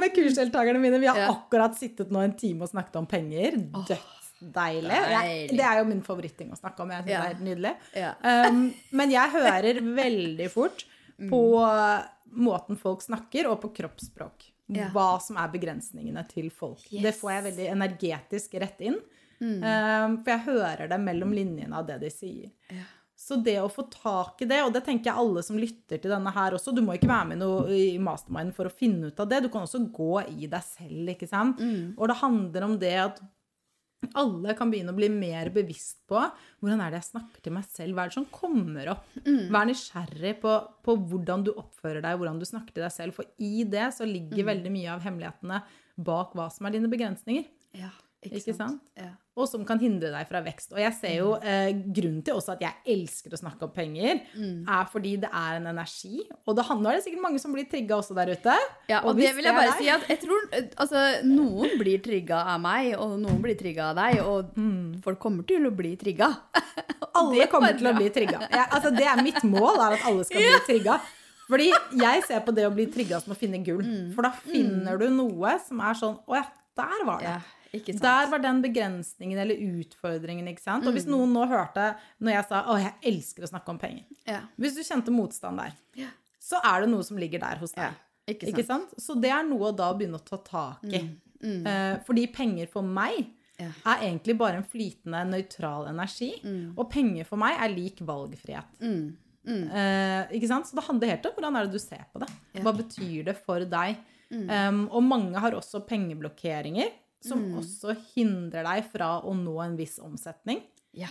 med 0.00 0.14
kursdeltakerne 0.16 0.80
mine. 0.80 0.98
Vi 1.02 1.06
har 1.10 1.18
Ja. 1.18 1.28
akkurat 1.34 1.76
sittet 1.76 2.10
nå 2.10 2.20
en 2.24 2.32
time 2.36 2.62
og 2.64 2.68
snakket 2.70 2.96
om 2.96 3.06
penger. 3.06 3.50
Dødsdeilig. 3.58 4.90
Jeg, 4.90 5.12
deilig. 5.12 5.56
det 5.58 5.64
er 5.66 5.78
jo 5.78 5.84
min 5.90 6.02
favoritting 6.02 6.50
å 6.52 6.56
snakke 6.58 6.80
om. 6.80 6.90
Jeg 6.90 7.02
synes 7.04 7.10
Ja. 7.10 7.20
det 7.20 7.26
er 7.26 7.34
helt 7.34 7.44
nydelig. 7.44 7.74
Um, 8.24 8.74
men 8.92 9.10
jeg 9.10 9.30
hører 9.30 9.80
veldig 10.00 10.50
fort 10.50 10.84
på 11.30 11.40
måten 12.32 12.76
folk 12.78 13.02
snakker, 13.02 13.46
og 13.50 13.60
på 13.60 13.68
kroppsspråk. 13.74 14.49
Ja. 14.76 14.90
Hva 14.94 15.16
som 15.22 15.38
er 15.40 15.50
begrensningene 15.52 16.22
til 16.30 16.50
folk. 16.54 16.84
Det 16.90 17.14
får 17.16 17.32
jeg 17.32 17.46
veldig 17.50 17.66
energetisk 17.72 18.54
rett 18.62 18.86
inn. 18.86 19.00
Um, 19.40 20.18
for 20.20 20.34
jeg 20.34 20.44
hører 20.46 20.90
det 20.90 20.98
mellom 21.00 21.30
linjene 21.32 21.76
av 21.78 21.86
det 21.88 21.96
de 22.02 22.10
sier. 22.12 22.50
Ja. 22.70 22.84
Så 23.20 23.36
det 23.44 23.58
å 23.60 23.68
få 23.68 23.84
tak 23.92 24.40
i 24.40 24.48
det, 24.48 24.62
og 24.64 24.72
det 24.72 24.80
tenker 24.86 25.10
jeg 25.10 25.20
alle 25.20 25.42
som 25.44 25.58
lytter 25.60 26.00
til 26.00 26.12
denne 26.12 26.30
her 26.32 26.54
også 26.56 26.72
Du 26.72 26.80
må 26.80 26.94
ikke 26.96 27.10
være 27.10 27.28
med 27.34 27.42
noe 27.42 27.66
i 27.76 27.98
mastermind 28.00 28.54
for 28.56 28.70
å 28.70 28.72
finne 28.72 29.10
ut 29.10 29.20
av 29.20 29.28
det. 29.28 29.42
Du 29.44 29.50
kan 29.52 29.66
også 29.66 29.82
gå 29.92 30.22
i 30.30 30.48
deg 30.48 30.64
selv, 30.64 31.10
ikke 31.12 31.28
sant. 31.28 31.60
Og 31.98 32.08
det 32.08 32.16
handler 32.22 32.64
om 32.64 32.78
det 32.80 32.94
at 33.02 33.20
alle 34.16 34.54
kan 34.58 34.70
begynne 34.72 34.94
å 34.94 34.96
bli 34.96 35.10
mer 35.12 35.50
bevisst 35.54 36.00
på 36.08 36.18
hvordan 36.18 36.80
er 36.82 36.92
det 36.92 37.00
jeg 37.02 37.10
snakker 37.10 37.44
til 37.44 37.54
meg 37.54 37.66
selv. 37.68 37.94
Hva 37.94 38.06
er 38.06 38.12
det 38.12 38.16
som 38.16 38.28
kommer 38.32 38.92
opp? 38.94 39.06
Vær 39.52 39.68
nysgjerrig 39.68 40.34
på, 40.42 40.54
på 40.86 40.96
hvordan 41.10 41.44
du 41.46 41.52
oppfører 41.54 42.02
deg, 42.04 42.18
hvordan 42.20 42.40
du 42.40 42.46
snakker 42.48 42.76
til 42.76 42.86
deg 42.86 42.94
selv. 42.94 43.16
For 43.16 43.28
i 43.38 43.64
det 43.68 43.90
så 43.96 44.08
ligger 44.08 44.48
veldig 44.50 44.72
mye 44.74 44.94
av 44.94 45.04
hemmelighetene 45.04 45.62
bak 46.00 46.32
hva 46.38 46.48
som 46.52 46.66
er 46.66 46.78
dine 46.78 46.90
begrensninger. 46.92 47.44
Ja. 47.76 47.92
Ikke, 48.22 48.52
sant? 48.52 48.82
Ja. 49.00 49.14
Og 49.40 49.46
som 49.48 49.62
kan 49.64 49.78
hindre 49.80 50.10
deg 50.12 50.26
fra 50.28 50.42
vekst. 50.44 50.74
Og 50.74 50.78
jeg 50.82 50.92
ser 50.92 51.14
jo 51.16 51.28
Mm. 51.40 51.44
eh, 51.48 51.70
grunnen 51.96 52.22
til 52.22 52.34
også 52.36 52.52
at 52.52 52.60
jeg 52.60 52.74
elsker 52.92 53.32
å 53.32 53.38
snakke 53.40 53.62
om 53.64 53.70
penger, 53.72 54.20
Mm. 54.36 54.68
er 54.68 54.84
fordi 54.92 55.16
det 55.20 55.30
er 55.32 55.56
en 55.56 55.66
energi. 55.70 56.20
Og 56.46 56.54
det 56.56 56.66
handler, 56.66 56.90
er 56.90 56.96
det 57.00 57.04
sikkert 57.06 57.22
mange 57.22 57.40
som 57.40 57.54
blir 57.54 57.64
trigga 57.70 57.96
også 57.96 58.14
der 58.14 58.32
ute. 58.36 58.56
Ja, 58.90 58.98
og, 59.00 59.06
og 59.14 59.16
det 59.16 59.34
vil 59.36 59.44
jeg 59.44 59.54
er 59.54 59.56
bare 59.56 59.70
deg- 59.70 59.78
si 59.78 59.88
at 59.88 60.06
jeg 60.08 60.20
tror 60.20 60.40
eh, 60.52 60.68
altså, 60.76 61.22
noen 61.24 61.78
blir 61.78 62.02
trigga 62.02 62.44
av 62.44 62.60
meg, 62.60 62.92
og 62.98 63.18
noen 63.18 63.40
blir 63.40 63.56
trigga 63.56 63.90
av 63.90 63.96
deg, 63.96 64.20
og 64.20 64.52
folk 65.02 65.18
kommer 65.18 65.46
til 65.46 65.64
å 65.64 65.74
bli 65.74 65.96
trigga. 65.96 66.28
Alle 67.14 67.42
er 67.42 67.46
kommer 67.48 67.72
til 67.78 67.86
å 67.88 67.96
bli 67.96 68.10
trigga. 68.10 68.40
Ja, 68.52 68.66
altså, 68.70 68.90
det 68.94 69.06
er 69.06 69.22
mitt 69.22 69.40
mål, 69.42 69.78
er 69.80 69.96
at 69.96 70.04
alle 70.06 70.24
skal 70.24 70.44
bli 70.44 70.60
trigga. 70.68 71.00
Fordi 71.50 71.70
jeg 71.98 72.22
ser 72.28 72.40
på 72.46 72.52
det 72.54 72.66
å 72.68 72.74
bli 72.74 72.84
trigga 72.86 73.18
som 73.22 73.32
å 73.32 73.36
finne 73.36 73.58
gull. 73.64 73.80
Mm. 73.82 74.12
For 74.14 74.22
da 74.22 74.30
finner 74.30 74.98
du 75.00 75.08
noe 75.10 75.56
som 75.66 75.80
er 75.80 75.94
sånn 75.98 76.20
Å 76.28 76.36
ja, 76.36 76.44
der 76.76 77.04
var 77.08 77.18
det. 77.24 77.26
Ikke 77.26 77.40
sant? 77.40 77.56
Der 77.72 78.26
var 78.30 78.38
den 78.42 78.62
begrensningen 78.62 79.38
eller 79.38 79.54
utfordringen. 79.54 80.48
ikke 80.48 80.60
sant? 80.60 80.86
Og 80.86 80.92
hvis 80.94 81.06
Mm. 81.06 81.12
noen 81.12 81.32
nå 81.32 81.46
hørte 81.48 81.96
når 82.20 82.32
jeg 82.32 82.44
sa 82.48 82.62
'Å, 82.64 82.78
jeg 82.82 82.94
elsker 83.14 83.42
å 83.44 83.48
snakke 83.50 83.68
om 83.68 83.78
penger', 83.78 84.04
Ja. 84.26 84.40
hvis 84.58 84.74
du 84.74 84.80
kjente 84.82 85.10
motstand 85.10 85.56
der, 85.58 85.72
Ja. 85.94 86.08
så 86.40 86.60
er 86.64 86.80
det 86.80 86.88
noe 86.90 87.02
som 87.04 87.16
ligger 87.16 87.38
der 87.40 87.56
hos 87.56 87.72
deg. 87.72 87.82
Ja, 87.84 88.34
ikke 88.34 88.46
sant? 88.46 88.58
Ikke 88.58 88.66
sant? 88.66 88.94
Så 88.98 89.20
det 89.20 89.30
er 89.30 89.42
noe 89.44 89.72
å 89.72 89.76
da 89.76 89.92
begynne 89.94 90.18
å 90.20 90.24
ta 90.24 90.36
tak 90.36 90.82
i. 90.84 91.16
Eh, 91.42 91.98
fordi 92.04 92.26
penger 92.32 92.66
for 92.68 92.82
meg 92.82 93.26
Ja. 93.58 93.68
er 93.86 93.98
egentlig 94.02 94.36
bare 94.38 94.56
en 94.56 94.64
flytende, 94.64 95.24
nøytral 95.30 95.86
energi. 95.88 96.40
Og 96.76 96.90
penger 96.90 97.24
for 97.24 97.36
meg 97.36 97.56
er 97.58 97.68
lik 97.74 97.98
valgfrihet. 97.98 98.64
Eh, 99.46 100.26
ikke 100.32 100.46
sant? 100.48 100.66
Så 100.66 100.74
det 100.74 100.84
handler 100.84 101.08
helt 101.08 101.26
om 101.26 101.32
hvordan 101.32 101.56
er 101.56 101.64
det 101.66 101.72
du 101.72 101.78
ser 101.78 102.04
på 102.14 102.20
det. 102.20 102.28
Hva 102.62 102.72
betyr 102.76 103.24
det 103.24 103.36
for 103.38 103.60
deg? 103.64 103.96
Um, 104.32 104.88
og 104.92 105.02
mange 105.02 105.34
har 105.36 105.50
også 105.52 105.84
pengeblokkeringer, 105.88 106.88
som 107.24 107.42
også 107.60 107.94
hindrer 108.14 108.64
deg 108.66 108.86
fra 108.92 109.18
å 109.26 109.34
nå 109.36 109.56
en 109.64 109.76
viss 109.78 109.98
omsetning. 110.02 110.62
Ja. 110.96 111.10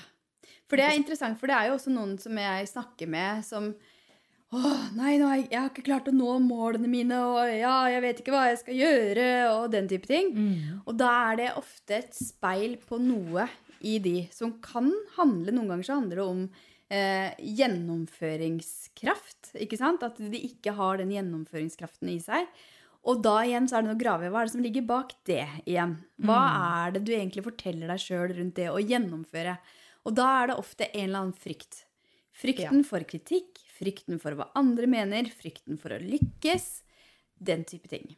For 0.69 0.79
det 0.79 0.85
er 0.87 0.97
interessant, 0.97 1.39
for 1.39 1.49
det 1.49 1.57
er 1.57 1.69
jo 1.69 1.77
også 1.77 1.93
noen 1.93 2.17
som 2.21 2.37
jeg 2.37 2.69
snakker 2.73 3.09
med, 3.09 3.45
som 3.47 3.73
Åh, 4.49 4.87
nei, 4.97 5.11
nå 5.21 5.27
har 5.29 5.37
jeg, 5.43 5.53
har 5.53 5.67
ikke 5.69 5.83
klart 5.85 6.07
å 6.09 6.11
nå 6.15 6.39
målene 6.41 6.89
mine, 6.89 7.19
og 7.21 7.51
ja, 7.53 7.85
jeg 7.93 8.01
vet 8.01 8.21
ikke 8.23 8.33
hva 8.33 8.47
jeg 8.47 8.57
skal 8.63 8.79
gjøre, 8.79 9.25
og 9.51 9.67
den 9.75 9.85
type 9.91 10.09
ting. 10.09 10.31
Og 10.89 10.97
da 10.97 11.09
er 11.29 11.37
det 11.37 11.51
ofte 11.59 11.99
et 11.99 12.17
speil 12.17 12.73
på 12.81 12.97
noe 12.97 13.45
i 13.85 13.99
de 14.01 14.25
som 14.33 14.55
kan 14.63 14.89
handle 15.19 15.53
Noen 15.53 15.69
ganger 15.69 15.85
så 15.85 15.99
handler 15.99 16.17
det 16.17 16.25
om 16.25 16.41
eh, 16.89 17.29
gjennomføringskraft, 17.59 19.53
ikke 19.53 19.77
sant? 19.77 20.01
At 20.03 20.17
de 20.17 20.41
ikke 20.49 20.73
har 20.81 20.97
den 20.97 21.13
gjennomføringskraften 21.13 22.09
i 22.09 22.17
seg. 22.23 22.49
Og 23.07 23.21
da 23.23 23.37
igjen 23.47 23.67
så 23.69 23.77
er 23.79 23.85
det 23.85 23.93
noe 23.93 23.99
i. 24.25 24.29
Hva 24.29 24.41
er 24.41 24.49
det 24.49 24.51
som 24.51 24.63
ligger 24.63 24.85
bak 24.89 25.13
det 25.25 25.45
igjen? 25.65 25.97
Hva 26.19 26.39
er 26.85 26.91
det 26.97 27.05
du 27.07 27.13
egentlig 27.15 27.45
forteller 27.45 27.87
deg 27.87 28.01
sjøl 28.03 28.33
rundt 28.35 28.55
det 28.59 28.67
å 28.69 28.81
gjennomføre? 28.81 29.57
Og 30.05 30.15
da 30.17 30.27
er 30.41 30.47
det 30.51 30.57
ofte 30.59 30.89
en 30.93 31.05
eller 31.07 31.19
annen 31.23 31.33
frykt. 31.37 31.85
Frykten 32.39 32.83
for 32.87 33.03
kritikk, 33.07 33.57
frykten 33.79 34.19
for 34.19 34.35
hva 34.35 34.49
andre 34.59 34.87
mener, 34.87 35.27
frykten 35.31 35.79
for 35.79 35.95
å 35.95 35.99
lykkes. 36.03 36.69
Den 37.39 37.63
type 37.63 37.87
ting. 37.87 38.17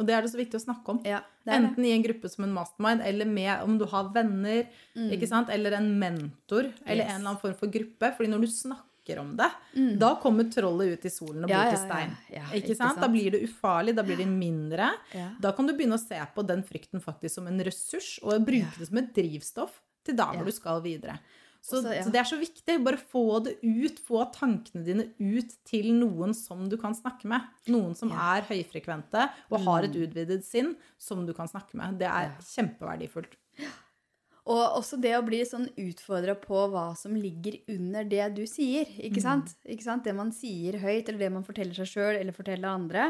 Og 0.00 0.06
det 0.08 0.14
er 0.16 0.24
det 0.24 0.30
så 0.32 0.38
viktig 0.40 0.56
å 0.56 0.62
snakke 0.64 0.88
om. 0.94 1.02
Ja. 1.04 1.18
Enten 1.44 1.84
i 1.84 1.90
en 1.92 2.02
gruppe 2.04 2.30
som 2.32 2.46
en 2.46 2.54
mastermind, 2.56 3.02
eller 3.04 3.28
med 3.28 3.60
om 3.60 3.76
du 3.76 3.84
har 3.92 4.08
venner, 4.14 4.64
ikke 4.96 5.28
sant? 5.28 5.50
eller 5.52 5.76
en 5.76 5.90
mentor, 6.00 6.70
eller 6.86 7.04
Mm. 7.04 7.08
Yes. 7.08 7.12
en 7.12 7.20
eller 7.20 7.28
annen 7.28 7.40
form 7.42 7.54
for 7.60 7.68
gruppe. 7.68 8.08
Fordi 8.16 8.30
når 8.32 8.40
du 8.40 8.46
snakker 8.48 8.93
om 9.20 9.36
det, 9.36 9.50
da 10.00 10.14
kommer 10.22 10.44
trollet 10.50 10.94
ut 10.98 11.04
i 11.04 11.10
solen 11.12 11.44
og 11.44 11.50
Mm. 11.50 11.52
Blir 11.52 11.64
ja, 11.64 11.70
til 11.70 11.82
stein. 11.84 12.16
ja. 12.32 12.44
Ikke 12.56 12.72
ikke 12.72 12.76
sant? 12.76 13.00
Da 13.00 13.08
blir 13.12 13.30
det 13.36 13.42
ufarlig, 13.44 13.94
da 13.94 14.02
blir 14.02 14.16
det 14.16 14.26
mindre. 14.26 14.90
Da 15.40 15.52
kan 15.52 15.66
du 15.66 15.72
begynne 15.76 15.98
å 15.98 16.02
se 16.08 16.18
på 16.34 16.46
den 16.46 16.62
frykten 16.62 17.00
faktisk 17.04 17.34
som 17.34 17.46
en 17.46 17.60
ressurs, 17.60 18.18
og 18.22 18.44
bruke 18.46 18.78
det 18.78 18.88
som 18.88 18.98
et 18.98 19.12
drivstoff 19.14 19.80
til 20.04 20.16
der 20.16 20.32
hvor 20.36 20.44
du 20.44 20.52
skal 20.52 20.80
videre. 20.82 21.18
Så, 21.64 21.78
ja. 21.80 22.02
så 22.04 22.10
det 22.12 22.20
er 22.20 22.24
så 22.28 22.36
viktig. 22.36 22.84
Bare 22.84 22.98
få 23.00 23.42
det 23.42 23.54
ut. 23.64 23.96
Få 24.04 24.24
tankene 24.34 24.84
dine 24.84 25.06
ut 25.18 25.54
til 25.64 25.86
noen 25.96 26.34
som 26.36 26.68
du 26.68 26.76
kan 26.76 26.92
snakke 26.92 27.24
med. 27.24 27.40
Noen 27.72 27.94
som 27.96 28.10
er 28.12 28.42
høyfrekvente 28.42 29.30
og 29.50 29.60
har 29.64 29.82
Mm. 29.82 29.88
et 29.88 29.96
utvidet 29.96 30.44
sinn 30.44 30.74
som 30.98 31.24
du 31.24 31.32
kan 31.32 31.48
snakke 31.48 31.72
med. 31.74 31.96
Det 31.98 32.06
er 32.06 32.34
kjempeverdifullt. 32.40 33.32
Og 34.44 34.60
også 34.76 34.98
det 35.00 35.14
å 35.16 35.22
bli 35.24 35.38
sånn 35.48 35.70
utfordra 35.80 36.34
på 36.36 36.66
hva 36.68 36.90
som 37.00 37.14
ligger 37.16 37.56
under 37.72 38.04
det 38.04 38.26
du 38.36 38.42
sier. 38.48 38.90
Ikke 39.00 39.22
sant? 39.24 39.54
ikke 39.64 39.86
sant? 39.86 40.04
Det 40.04 40.12
man 40.16 40.34
sier 40.36 40.76
høyt, 40.82 41.08
eller 41.08 41.22
det 41.22 41.30
man 41.32 41.46
forteller 41.46 41.72
seg 41.78 41.88
sjøl 41.88 42.18
eller 42.18 42.36
forteller 42.36 42.68
andre. 42.68 43.06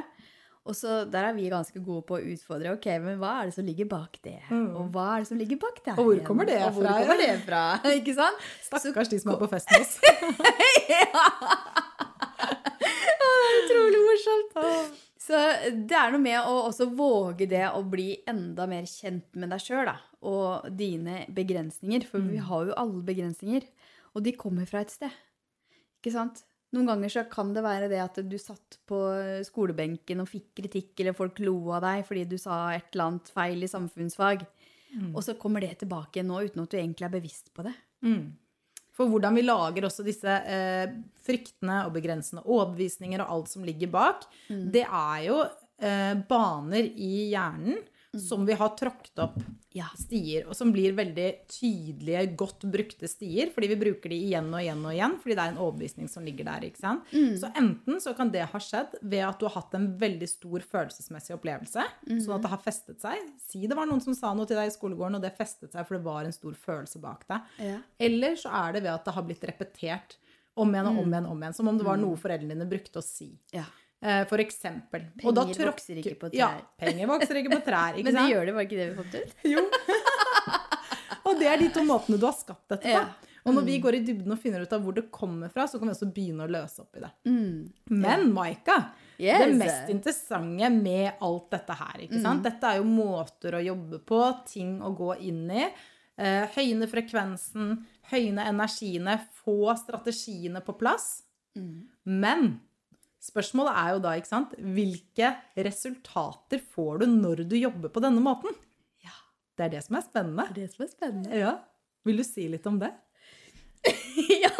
Og 0.64 0.73
så 0.79 1.03
Der 1.11 1.27
er 1.29 1.35
vi 1.37 1.51
ganske 1.53 1.77
gode 1.85 2.07
på 2.09 2.16
å 2.16 2.23
utfordre. 2.33 2.73
Ok, 2.79 2.87
men 3.03 3.18
hva 3.20 3.35
er 3.40 3.51
det 3.51 3.57
som 3.59 3.66
ligger 3.66 3.88
bak 3.90 4.16
det? 4.25 4.38
Og 4.55 4.87
hva 4.94 5.09
er 5.16 5.25
det 5.25 5.29
som 5.29 5.40
ligger 5.42 5.59
bak 5.61 5.83
der? 5.85 5.99
Og 5.99 6.07
hvor 6.09 6.23
kommer 6.31 6.49
det 6.49 6.61
og 6.64 6.79
hvor 6.79 6.87
kommer 6.88 7.20
det 7.20 7.33
fra? 7.44 7.64
Ikke 7.99 8.14
sant? 8.16 8.47
Stakkars 8.64 9.11
de 9.12 9.20
som 9.20 9.35
er 9.35 9.42
på 9.42 9.51
festen 9.51 9.83
hos 9.83 9.99
ja. 10.94 11.25
Det 13.25 13.29
er 13.35 13.59
Utrolig 13.59 14.01
morsomt. 14.07 14.57
Så 15.25 15.38
det 15.88 15.97
er 15.97 16.12
noe 16.12 16.20
med 16.20 16.37
å 16.47 16.66
også 16.68 16.87
våge 16.94 17.47
det 17.49 17.64
å 17.73 17.81
bli 17.88 18.11
enda 18.29 18.66
mer 18.68 18.85
kjent 18.88 19.27
med 19.40 19.53
deg 19.53 19.62
sjøl 19.62 19.88
og 20.25 20.67
dine 20.77 21.23
begrensninger. 21.35 22.07
For 22.09 22.25
vi 22.25 22.41
har 22.43 22.67
jo 22.71 22.77
alle 22.81 23.05
begrensninger, 23.07 23.69
og 24.15 24.25
de 24.25 24.35
kommer 24.39 24.69
fra 24.71 24.83
et 24.85 24.93
sted. 24.95 25.15
Ikke 26.01 26.15
sant? 26.15 26.45
Noen 26.75 26.89
ganger 26.91 27.13
så 27.13 27.23
kan 27.31 27.53
det 27.55 27.63
være 27.63 27.89
det 27.93 28.01
at 28.03 28.17
du 28.27 28.35
satt 28.41 28.81
på 28.89 28.99
skolebenken 29.47 30.25
og 30.25 30.31
fikk 30.31 30.49
kritikk, 30.59 30.95
eller 30.99 31.15
folk 31.15 31.39
lo 31.45 31.57
av 31.77 31.85
deg 31.85 32.03
fordi 32.09 32.25
du 32.33 32.39
sa 32.41 32.65
et 32.75 32.89
eller 32.93 33.13
annet 33.13 33.31
feil 33.31 33.63
i 33.63 33.71
samfunnsfag. 33.71 34.43
Og 35.15 35.21
så 35.27 35.37
kommer 35.39 35.63
det 35.63 35.77
tilbake 35.81 36.19
igjen 36.19 36.29
nå 36.31 36.41
uten 36.47 36.65
at 36.65 36.73
du 36.73 36.79
egentlig 36.79 37.07
er 37.07 37.15
bevisst 37.15 37.53
på 37.55 37.67
det. 37.67 37.75
For 38.95 39.11
hvordan 39.11 39.35
vi 39.35 39.43
lager 39.43 39.89
også 39.89 40.05
disse 40.07 40.31
eh, 40.31 40.93
fryktene 41.27 41.81
og 41.89 41.97
begrensende 41.97 42.45
overbevisninger 42.47 43.23
og 43.25 43.33
alt 43.37 43.51
som 43.51 43.65
ligger 43.67 43.91
bak, 43.91 44.27
det 44.71 44.85
er 44.87 45.25
jo 45.27 45.41
eh, 45.43 46.15
baner 46.29 46.87
i 46.95 47.31
hjernen 47.33 47.81
som 48.20 48.46
vi 48.46 48.53
har 48.59 48.70
tråkket 48.79 49.18
opp 49.24 49.37
Ja. 49.74 49.87
stier, 49.98 50.46
og 50.46 50.55
som 50.55 50.70
blir 50.72 50.92
veldig 50.94 51.48
tydelige, 51.50 52.37
godt 52.37 52.61
brukte 52.70 53.09
stier, 53.11 53.50
fordi 53.50 53.68
vi 53.72 53.79
bruker 53.81 54.09
de 54.12 54.18
igjen 54.31 54.53
og 54.55 54.61
igjen 54.62 54.85
og 54.87 54.92
igjen, 54.94 55.16
fordi 55.22 55.35
det 55.35 55.42
er 55.44 55.53
en 55.55 55.59
overbevisning 55.64 56.09
som 56.09 56.24
ligger 56.24 56.44
der. 56.46 56.61
ikke 56.68 56.79
sant? 56.79 57.03
Så 57.11 57.50
enten 57.59 58.00
så 58.00 58.14
kan 58.16 58.31
det 58.31 58.46
ha 58.53 58.59
skjedd 58.62 58.94
ved 59.03 59.24
at 59.27 59.38
du 59.40 59.46
har 59.48 59.57
hatt 59.62 59.74
en 59.74 59.88
veldig 59.98 60.29
stor 60.29 60.61
følelsesmessig 60.61 61.35
opplevelse, 61.35 61.83
sånn 62.07 62.37
at 62.37 62.42
det 62.42 62.50
har 62.55 62.62
festet 62.62 63.00
seg. 63.03 63.18
Si 63.42 63.66
det 63.66 63.77
var 63.77 63.87
noen 63.87 64.00
som 64.03 64.14
sa 64.14 64.33
noe 64.35 64.46
til 64.46 64.57
deg 64.57 64.70
i 64.70 64.77
skolegården, 64.77 65.16
og 65.16 65.22
det 65.22 65.35
festet 65.37 65.72
seg 65.72 65.87
for 65.87 65.96
det 65.98 66.05
var 66.05 66.24
en 66.24 66.33
stor 66.33 66.53
følelse 66.55 67.00
bak 67.03 67.27
deg. 67.29 67.40
Ja. 67.59 67.79
Eller 67.98 68.37
så 68.37 68.50
er 68.53 68.72
det 68.74 68.83
ved 68.85 68.92
at 68.94 69.05
det 69.05 69.14
har 69.14 69.22
blitt 69.27 69.44
repetert 69.44 70.16
om 70.57 70.70
igjen 70.70 70.87
og 70.87 70.98
om 71.03 71.09
igjen, 71.11 71.27
om 71.27 71.40
igjen, 71.42 71.55
som 71.55 71.68
om 71.68 71.77
det 71.79 71.85
var 71.87 71.96
noe 71.98 72.14
foreldrene 72.16 72.55
dine 72.55 72.68
brukte 72.70 73.00
å 73.00 73.03
si. 73.03 73.33
Ja. 73.53 73.64
Eh, 74.05 74.23
For 74.29 74.43
eksempel. 74.43 75.07
Penger 75.17 75.71
vokser 75.71 76.01
ikke 76.03 76.17
på 76.21 76.29
trær. 76.29 76.37
Ja, 76.38 76.51
penger 76.81 77.09
vokser 77.09 77.38
ikke 77.40 77.55
på 77.57 77.61
trær. 77.64 77.97
Ikke 77.97 78.11
Men 78.11 78.19
det 78.21 78.25
gjør 78.35 78.45
det, 78.51 78.55
var 78.59 78.67
ikke 78.67 78.81
det 78.83 78.88
vi 78.90 78.97
fant 79.01 79.14
ut? 79.17 79.37
Jo. 79.55 79.62
og 81.29 81.38
det 81.40 81.49
er 81.49 81.62
de 81.62 81.69
to 81.73 81.85
måtene 81.88 82.19
du 82.21 82.27
har 82.29 82.37
skapt 82.37 82.67
dette 82.75 82.85
på. 82.85 82.99
Ja. 82.99 83.07
Og 83.45 83.53
Mm. 83.53 83.57
når 83.59 83.64
vi 83.69 83.79
går 83.85 83.95
i 83.95 84.05
dybden 84.07 84.33
og 84.33 84.38
finner 84.40 84.62
ut 84.64 84.73
av 84.73 84.81
hvor 84.81 84.95
det 84.97 85.11
kommer 85.12 85.51
fra, 85.53 85.67
så 85.69 85.77
kan 85.79 85.88
vi 85.88 85.93
også 85.93 86.07
begynne 86.17 86.47
å 86.47 86.49
løse 86.49 86.81
opp 86.81 86.97
i 86.97 87.01
det. 87.03 87.11
Mm. 87.29 87.73
Men 87.90 88.33
Maika, 88.33 88.77
Yes. 89.19 89.38
det 89.45 89.57
mest 89.59 89.90
interessante 89.93 90.71
med 90.73 91.12
alt 91.21 91.51
dette 91.51 91.75
her, 91.77 91.99
ikke 92.07 92.23
sant? 92.23 92.40
Mm. 92.40 92.43
Dette 92.43 92.64
er 92.64 92.77
jo 92.79 92.85
måter 92.88 93.53
å 93.53 93.61
jobbe 93.64 93.99
på, 94.01 94.21
ting 94.49 94.81
å 94.81 94.95
gå 94.97 95.11
inn 95.21 95.51
i. 95.51 95.67
Eh, 96.17 96.47
høyne 96.57 96.88
frekvensen, 96.88 97.85
høyne 98.11 98.47
energiene, 98.49 99.21
få 99.45 99.77
strategiene 99.77 100.64
på 100.64 100.79
plass. 100.79 101.23
Mm. 101.57 101.85
Men 102.07 102.61
spørsmålet 103.25 103.81
er 103.81 103.95
jo 103.95 104.03
da, 104.05 104.15
ikke 104.19 104.31
sant, 104.31 104.55
hvilke 104.77 105.33
resultater 105.67 106.63
får 106.75 107.03
du 107.03 107.07
når 107.11 107.45
du 107.49 107.57
jobber 107.59 107.93
på 107.93 108.03
denne 108.05 108.23
måten? 108.25 108.55
Ja. 109.05 109.15
Det 109.57 109.67
er 109.67 109.75
det 109.77 109.85
som 109.87 109.99
er 109.99 110.07
spennende. 110.07 110.49
Det 110.51 110.65
er 110.65 110.69
det 110.69 110.77
som 110.77 110.87
er 110.87 110.93
spennende. 110.93 111.43
Ja. 111.45 111.55
Vil 112.05 112.21
du 112.21 112.27
si 112.27 112.47
litt 112.53 112.67
om 112.69 112.81
det? 112.83 112.93
ja. 114.45 114.53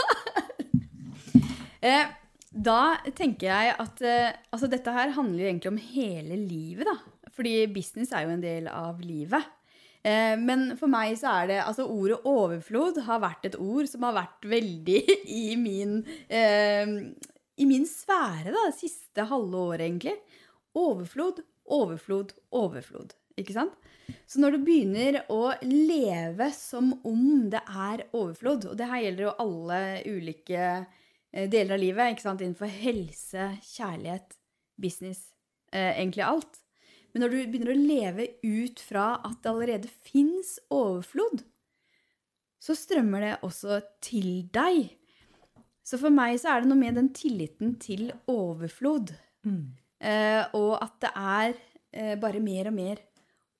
Eh, 1.85 2.12
da 2.55 2.81
tenker 3.12 3.50
jeg 3.50 3.74
at 3.83 4.00
eh, 4.07 4.31
altså 4.55 4.70
dette 4.72 4.92
her 4.94 5.12
handler 5.16 5.42
jo 5.42 5.50
egentlig 5.50 5.72
om 5.72 5.83
hele 5.90 6.38
livet, 6.40 6.88
da. 6.88 7.29
Fordi 7.35 7.66
business 7.74 8.14
er 8.14 8.24
jo 8.24 8.33
en 8.37 8.44
del 8.44 8.70
av 8.70 9.03
livet. 9.05 9.44
Eh, 10.05 10.35
men 10.40 10.74
for 10.79 10.90
meg 10.92 11.14
så 11.16 11.31
er 11.40 11.46
det 11.48 11.61
Altså 11.64 11.87
ordet 11.88 12.18
overflod 12.29 12.98
har 13.07 13.22
vært 13.22 13.46
et 13.48 13.55
ord 13.57 13.88
som 13.88 14.05
har 14.05 14.12
vært 14.18 14.44
veldig 14.53 14.98
i 15.42 15.55
min 15.57 16.03
eh, 16.29 16.92
I 17.60 17.66
min 17.70 17.84
sfære, 17.86 18.50
da, 18.50 18.68
det 18.68 18.78
siste 18.78 19.26
halve 19.30 19.60
året, 19.70 19.84
egentlig. 19.86 20.16
Overflod, 20.74 21.42
overflod, 21.70 22.34
overflod. 22.50 23.14
Ikke 23.38 23.54
sant? 23.54 23.74
Så 24.28 24.40
når 24.42 24.56
du 24.56 24.64
begynner 24.66 25.20
å 25.32 25.54
leve 25.64 26.50
som 26.54 26.92
om 27.06 27.48
det 27.52 27.62
er 27.64 28.04
overflod, 28.12 28.68
og 28.70 28.76
det 28.78 28.88
her 28.90 29.04
gjelder 29.06 29.26
jo 29.26 29.36
alle 29.44 29.80
ulike 30.06 30.64
eh, 30.64 31.46
deler 31.50 31.76
av 31.76 31.82
livet, 31.82 32.12
ikke 32.12 32.26
sant? 32.26 32.44
innenfor 32.44 32.70
helse, 32.70 33.48
kjærlighet, 33.74 34.36
business, 34.80 35.24
eh, 35.72 35.94
egentlig 35.94 36.26
alt. 36.26 36.60
Men 37.14 37.24
når 37.24 37.32
du 37.32 37.40
begynner 37.46 37.72
å 37.74 37.78
leve 37.78 38.28
ut 38.42 38.82
fra 38.82 39.06
at 39.22 39.38
det 39.42 39.50
allerede 39.52 39.90
fins 40.02 40.56
overflod, 40.74 41.44
så 42.58 42.74
strømmer 42.76 43.22
det 43.22 43.34
også 43.46 43.78
til 44.02 44.48
deg. 44.54 44.88
Så 45.85 45.99
for 46.01 46.14
meg 46.14 46.38
så 46.40 46.55
er 46.55 46.64
det 46.64 46.70
noe 46.70 46.81
med 46.81 46.97
den 46.97 47.11
tilliten 47.16 47.75
til 47.83 48.09
overflod. 48.31 49.12
Eh, 50.01 50.42
og 50.57 50.79
at 50.81 50.94
det 51.05 51.11
er 51.14 51.55
eh, 51.92 52.14
bare 52.20 52.40
mer 52.40 52.70
og 52.73 52.77
mer 52.77 53.03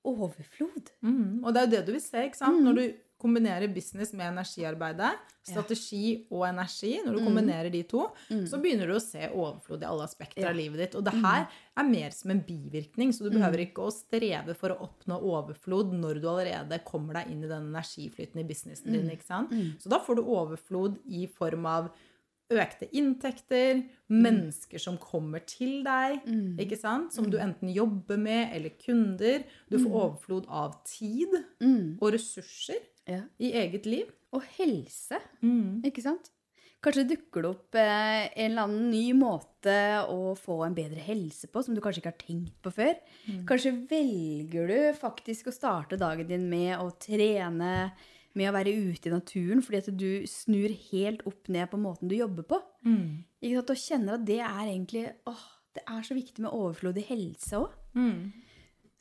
overflod. 0.05 0.91
Mm. 1.05 1.41
Og 1.43 1.49
det 1.53 1.61
er 1.61 1.65
jo 1.67 1.73
det 1.77 1.83
du 1.87 1.91
vil 1.95 2.03
se, 2.03 2.27
ikke 2.27 2.37
sant? 2.41 2.61
Når 2.65 2.77
du 2.79 2.85
kombinerer 3.25 3.71
business 3.73 4.11
med 4.13 4.27
energiarbeidet, 4.27 5.13
strategi 5.47 6.25
og 6.35 6.43
energi, 6.49 6.91
når 7.05 7.15
du 7.15 7.21
kombinerer 7.23 7.69
de 7.73 7.79
to, 7.87 8.03
så 8.45 8.59
begynner 8.61 8.89
du 8.91 8.97
å 8.97 9.01
se 9.01 9.29
overflod 9.31 9.81
i 9.81 9.87
alle 9.87 10.03
aspekter 10.05 10.43
Ja. 10.43 10.49
av 10.51 10.57
livet 10.59 10.81
ditt. 10.83 10.97
Og 10.99 11.05
det 11.07 11.13
her 11.23 11.47
er 11.79 11.87
mer 11.87 12.11
som 12.11 12.31
en 12.31 12.41
bivirkning, 12.45 13.13
så 13.15 13.23
du 13.23 13.31
behøver 13.31 13.63
ikke 13.65 13.85
å 13.87 13.93
streve 13.95 14.53
for 14.53 14.69
å 14.75 14.81
oppnå 14.89 15.17
overflod 15.31 15.93
når 15.95 16.19
du 16.21 16.27
allerede 16.27 16.83
kommer 16.85 17.13
deg 17.21 17.31
inn 17.31 17.45
i 17.45 17.47
den 17.47 17.71
energiflyten 17.71 18.41
i 18.43 18.43
businessen 18.43 18.91
din, 18.93 19.09
ikke 19.09 19.25
sant? 19.25 19.49
Så 19.79 19.89
da 19.89 19.97
får 20.03 20.19
du 20.19 20.21
overflod 20.23 20.99
i 21.07 21.25
form 21.25 21.65
av 21.65 21.89
økte 22.53 22.85
inntekter, 22.93 23.79
mennesker 24.13 24.77
som 24.81 24.97
kommer 25.01 25.41
til 25.49 25.79
deg, 25.85 26.19
ikke 26.61 26.77
sant? 26.77 27.13
Som 27.15 27.29
du 27.31 27.37
enten 27.41 27.71
jobber 27.73 28.17
med, 28.21 28.51
eller 28.53 28.69
kunder. 28.77 29.43
Du 29.71 29.79
får 29.79 29.89
overflod 29.91 30.45
av 30.49 30.75
tid 30.85 31.33
og 32.01 32.11
ressurser 32.13 32.81
Ja. 33.07 33.21
i 33.39 33.51
eget 33.53 33.85
liv. 33.85 34.05
Og 34.33 34.41
helse, 34.57 35.17
ikke 35.85 36.01
sant? 36.03 36.31
Kanskje 36.85 37.07
dukker 37.09 37.41
det 37.41 37.49
opp 37.49 37.75
eh, 37.81 38.27
en 38.37 38.51
eller 38.51 38.61
annen 38.67 38.91
ny 38.91 39.13
måte 39.17 40.05
å 40.05 40.35
få 40.37 40.59
en 40.67 40.75
bedre 40.75 40.99
helse 41.01 41.47
på, 41.49 41.63
som 41.65 41.73
du 41.73 41.81
kanskje 41.81 42.03
ikke 42.03 42.11
har 42.11 42.19
tenkt 42.21 42.59
på 42.61 42.69
før. 42.75 42.93
Kanskje 43.49 43.71
velger 43.89 44.67
du 44.69 44.93
faktisk 44.99 45.47
å 45.49 45.53
starte 45.55 45.97
dagen 45.97 46.27
din 46.29 46.45
med 46.49 46.77
å 46.77 46.91
trene, 47.01 47.91
med 48.35 48.49
å 48.49 48.55
være 48.55 48.73
ute 48.75 49.09
i 49.09 49.13
naturen, 49.13 49.61
fordi 49.63 49.79
at 49.81 49.89
du 49.95 50.09
snur 50.27 50.73
helt 50.91 51.21
opp 51.29 51.47
ned 51.53 51.69
på 51.71 51.79
måten 51.79 52.09
du 52.11 52.15
jobber 52.17 52.43
på. 52.49 52.59
Ikke 53.41 53.61
sant? 53.61 53.71
Og 53.75 53.83
kjenner 53.83 54.17
at 54.19 54.25
det 54.27 54.39
er 54.43 54.63
egentlig 54.65 55.05
åh, 55.31 55.45
det 55.75 55.83
er 55.91 56.01
så 56.07 56.15
viktig 56.15 56.43
med 56.45 56.55
overflod 56.55 56.97
i 56.99 57.05
helse 57.09 57.61
òg. 57.63 57.71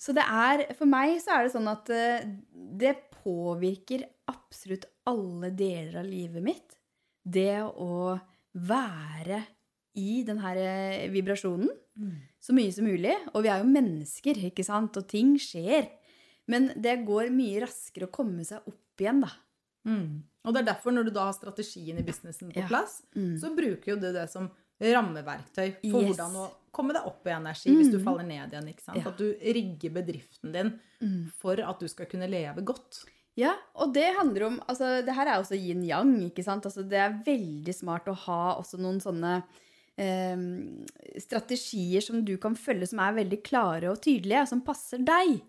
Så 0.05 0.13
det 0.13 0.25
er, 0.27 0.65
for 0.77 0.91
meg 0.91 1.17
så 1.23 1.37
er 1.37 1.45
det 1.47 1.53
sånn 1.55 1.71
at 1.71 1.91
eh, 1.95 2.25
det 2.53 2.95
påvirker 3.23 4.03
absolutt 4.31 4.87
alle 5.09 5.51
deler 5.55 6.01
av 6.03 6.09
livet 6.09 6.43
mitt. 6.45 6.79
Det 7.23 7.63
å 7.63 8.19
være 8.55 9.43
i 9.95 10.23
den 10.27 10.41
her 10.43 10.59
vibrasjonen 10.59 11.13
vibrasjonen 11.15 11.71
så 12.43 12.53
mye 12.53 12.73
som 12.75 12.85
mulig. 12.85 13.15
Og 13.33 13.45
vi 13.47 13.51
er 13.53 13.63
jo 13.63 13.71
mennesker, 13.71 14.41
ikke 14.51 14.65
sant? 14.67 14.97
Og 14.99 15.07
ting 15.09 15.37
skjer. 15.39 15.87
Men 16.51 16.73
det 16.77 17.05
går 17.07 17.31
mye 17.33 17.63
raskere 17.63 18.09
å 18.09 18.13
komme 18.13 18.45
seg 18.45 18.67
opp 18.67 18.81
igjen, 19.01 19.21
da. 19.21 19.31
Mm. 19.87 20.23
Og 20.45 20.53
det 20.55 20.61
er 20.63 20.75
derfor, 20.75 20.93
når 20.93 21.05
du 21.05 21.11
da 21.11 21.25
har 21.27 21.33
strategien 21.33 21.99
i 21.99 22.03
businessen 22.03 22.53
på 22.53 22.61
Ja. 22.61 22.67
plass, 22.69 23.03
Mm. 23.17 23.39
så 23.41 23.55
bruker 23.57 23.87
jo 23.87 23.97
du 23.97 24.13
det 24.13 24.29
som 24.31 24.51
rammeverktøy 24.81 25.75
for 25.91 26.03
Yes. 26.03 26.17
hvordan 26.17 26.35
å 26.37 26.51
komme 26.73 26.93
deg 26.93 27.07
opp 27.07 27.27
i 27.27 27.31
energi 27.31 27.71
hvis 27.75 27.91
du 27.93 27.99
faller 28.03 28.25
ned 28.25 28.51
igjen. 28.53 28.69
ikke 28.69 28.83
sant? 28.83 28.99
Ja. 28.99 29.09
At 29.11 29.17
du 29.19 29.33
rigger 29.41 29.91
bedriften 29.91 30.53
din 30.53 30.81
for 31.39 31.61
at 31.61 31.79
du 31.81 31.87
skal 31.89 32.07
kunne 32.07 32.29
leve 32.29 32.63
godt. 32.65 33.05
Ja, 33.37 33.55
og 33.75 33.93
det 33.95 34.15
handler 34.17 34.47
om 34.47 34.61
altså, 34.69 35.05
Det 35.05 35.13
her 35.15 35.27
er 35.27 35.41
også 35.43 35.57
yin-yang. 35.59 36.31
ikke 36.31 36.45
sant? 36.45 36.65
Altså, 36.65 36.83
det 36.89 36.99
er 36.99 37.23
veldig 37.25 37.75
smart 37.75 38.05
å 38.07 38.15
ha 38.15 38.55
også 38.61 38.79
noen 38.79 39.01
sånne 39.01 39.43
eh, 39.97 40.37
strategier 41.21 42.03
som 42.03 42.25
du 42.25 42.37
kan 42.37 42.55
følge, 42.59 42.89
som 42.89 42.99
er 42.99 43.15
veldig 43.25 43.43
klare 43.47 43.91
og 43.93 44.01
tydelige, 44.03 44.47
som 44.49 44.61
passer 44.61 44.99
deg. 44.99 45.41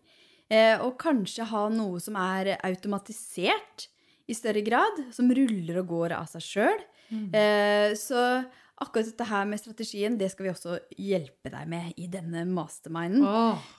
Eh, 0.52 0.76
og 0.82 1.00
kanskje 1.02 1.48
ha 1.50 1.66
noe 1.74 2.02
som 2.04 2.18
er 2.22 2.56
automatisert 2.60 3.88
i 4.30 4.36
større 4.38 4.62
grad, 4.66 5.08
som 5.14 5.30
ruller 5.30 5.82
og 5.82 5.90
går 5.94 6.16
av 6.18 6.30
seg 6.32 6.46
sjøl. 6.46 6.86
Mm. 7.06 7.30
så 8.02 8.22
akkurat 8.82 9.08
dette 9.08 9.28
her 9.30 9.46
med 9.48 9.62
strategien, 9.62 10.18
det 10.20 10.30
skal 10.32 10.48
vi 10.48 10.52
også 10.52 10.78
hjelpe 11.00 11.52
deg 11.54 11.68
med 11.72 11.96
i 12.02 12.08
denne 12.12 12.44
masterminden. 12.50 13.24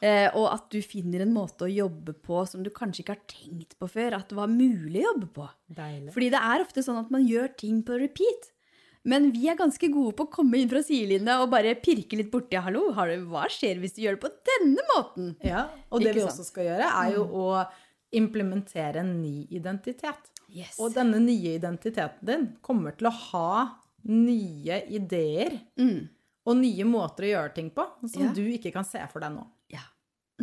Eh, 0.00 0.28
og 0.32 0.48
at 0.54 0.68
du 0.72 0.78
finner 0.84 1.24
en 1.24 1.34
måte 1.34 1.66
å 1.66 1.70
jobbe 1.72 2.16
på 2.16 2.42
som 2.48 2.64
du 2.64 2.72
kanskje 2.74 3.04
ikke 3.04 3.16
har 3.16 3.24
tenkt 3.30 3.76
på 3.80 3.90
før 3.92 4.18
at 4.20 4.30
det 4.30 4.38
var 4.38 4.52
mulig 4.52 5.02
å 5.02 5.10
jobbe 5.10 5.30
på. 5.36 5.48
Deilig. 5.76 6.12
Fordi 6.14 6.30
det 6.32 6.42
er 6.48 6.64
ofte 6.64 6.84
sånn 6.86 7.00
at 7.02 7.12
man 7.12 7.26
gjør 7.28 7.52
ting 7.60 7.82
på 7.86 7.98
repeat. 8.00 8.52
Men 9.06 9.28
vi 9.30 9.44
er 9.48 9.54
ganske 9.58 9.88
gode 9.94 10.16
på 10.18 10.24
å 10.26 10.30
komme 10.34 10.58
inn 10.58 10.68
fra 10.70 10.80
sidelinja 10.82 11.36
og 11.44 11.50
bare 11.52 11.76
pirke 11.78 12.18
litt 12.18 12.30
borti. 12.32 12.58
Hallo, 12.58 12.88
har 12.96 13.12
du, 13.12 13.20
hva 13.30 13.44
skjer 13.52 13.78
hvis 13.82 13.94
du 13.94 14.00
gjør 14.02 14.16
det 14.18 14.24
på 14.24 14.32
denne 14.50 14.82
måten? 14.94 15.28
Ja, 15.46 15.68
Og 15.94 16.02
det 16.02 16.10
Ikke 16.10 16.18
vi 16.18 16.24
sant? 16.24 16.32
Mm. 16.32 16.32
også 16.34 16.46
skal 16.48 16.66
gjøre, 16.66 16.88
er 17.04 17.12
jo 17.14 17.26
å 17.30 17.46
implementere 18.16 19.02
en 19.04 19.12
ny 19.22 19.46
identitet. 19.54 20.32
Yes. 20.50 20.76
Og 20.82 20.94
denne 20.94 21.18
nye 21.22 21.54
identiteten 21.58 22.26
din 22.26 22.46
kommer 22.66 22.94
til 22.98 23.08
å 23.10 23.14
ha 23.30 23.48
nye 24.06 24.80
ideer 24.94 25.56
Mm. 25.78 26.08
og 26.46 26.56
nye 26.56 26.84
måter 26.86 27.26
å 27.26 27.32
gjøre 27.34 27.54
ting 27.54 27.70
på 27.70 27.86
som 28.08 28.22
Ja. 28.22 28.32
du 28.32 28.42
ikke 28.46 28.72
kan 28.72 28.84
se 28.84 28.98
for 29.12 29.20
deg 29.20 29.32
nå. 29.34 29.46
Ja. 29.70 29.82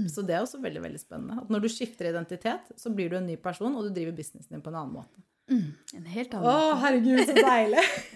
Så 0.08 0.26
det 0.26 0.36
er 0.36 0.42
også 0.44 0.60
veldig 0.62 0.82
veldig 0.82 1.00
spennende. 1.00 1.38
At 1.42 1.50
når 1.50 1.62
du 1.62 1.70
skifter 1.70 2.10
identitet, 2.10 2.72
så 2.76 2.90
blir 2.94 3.10
du 3.10 3.16
en 3.18 3.28
ny 3.28 3.36
person, 3.38 3.76
og 3.76 3.84
du 3.84 3.90
driver 3.94 4.12
businessen 4.18 4.50
din 4.52 4.62
på 4.62 4.68
en 4.72 4.76
annen 4.76 4.94
måte. 4.94 5.22
Mm. 5.50 5.74
En 5.96 6.06
helt 6.06 6.32
Å, 6.32 6.40
måte. 6.42 6.80
herregud, 6.82 7.26
så 7.28 7.36
deilig! 7.36 7.84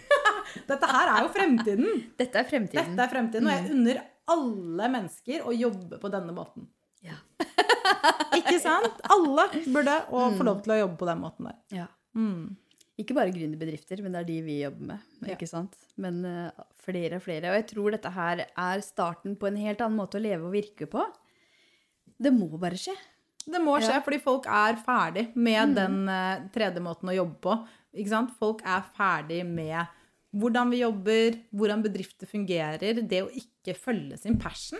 Dette 0.67 0.89
her 0.91 1.11
er 1.13 1.25
jo 1.25 1.31
fremtiden. 1.33 2.03
Dette 2.19 2.41
er 2.41 2.47
fremtiden. 2.49 2.93
Dette 2.95 3.05
er 3.05 3.11
fremtiden, 3.11 3.47
og 3.47 3.53
jeg 3.55 3.75
unner 3.75 4.01
alle 4.27 4.89
mennesker 4.91 5.45
å 5.47 5.53
jobbe 5.55 5.99
på 6.01 6.11
denne 6.13 6.35
måten. 6.35 6.67
Ja. 7.05 7.17
Ikke 8.39 8.57
sant? 8.63 8.97
Alle 9.13 9.47
burde 9.67 9.97
å 10.11 10.29
få 10.35 10.47
lov 10.47 10.63
til 10.65 10.75
å 10.75 10.79
jobbe 10.81 10.97
på 10.99 11.09
den 11.09 11.21
måten 11.21 11.49
der. 11.51 11.59
Ja. 11.83 11.85
Mm. 12.17 12.55
Ikke 12.97 13.13
bare 13.13 13.29
gründerbedrifter, 13.33 14.01
men 14.01 14.15
det 14.15 14.23
er 14.23 14.27
de 14.31 14.37
vi 14.41 14.55
jobber 14.63 14.87
med. 14.93 15.01
Ja. 15.21 15.35
ikke 15.35 15.47
sant? 15.49 15.75
Men 16.01 16.23
uh, 16.25 16.63
flere 16.81 17.19
og 17.19 17.25
flere. 17.27 17.51
Og 17.51 17.59
jeg 17.59 17.67
tror 17.69 17.93
dette 17.93 18.11
her 18.15 18.41
er 18.47 18.81
starten 18.85 19.35
på 19.37 19.49
en 19.51 19.59
helt 19.61 19.83
annen 19.85 19.99
måte 19.99 20.17
å 20.17 20.23
leve 20.23 20.49
og 20.49 20.55
virke 20.55 20.87
på. 20.89 21.03
Det 22.17 22.31
må 22.33 22.49
bare 22.57 22.79
skje. 22.81 22.95
Det 23.47 23.61
må 23.63 23.77
skje, 23.79 23.93
Ja. 23.93 24.01
fordi 24.03 24.17
folk 24.19 24.47
er 24.49 24.79
ferdig 24.81 25.27
med 25.37 25.77
den 25.77 26.01
uh, 26.09 26.49
tredje 26.51 26.81
måten 26.83 27.13
å 27.13 27.15
jobbe 27.15 27.37
på. 27.45 27.59
Ikke 27.97 28.11
sant? 28.11 28.33
Folk 28.41 28.65
er 28.65 28.81
ferdig 28.97 29.43
med 29.45 29.77
hvordan 30.35 30.69
vi 30.73 30.81
jobber, 30.83 31.37
hvordan 31.55 31.83
bedrifter 31.85 32.27
fungerer, 32.29 33.01
det 33.07 33.23
å 33.23 33.29
ikke 33.31 33.75
følge 33.77 34.17
sin 34.19 34.37
passion. 34.39 34.79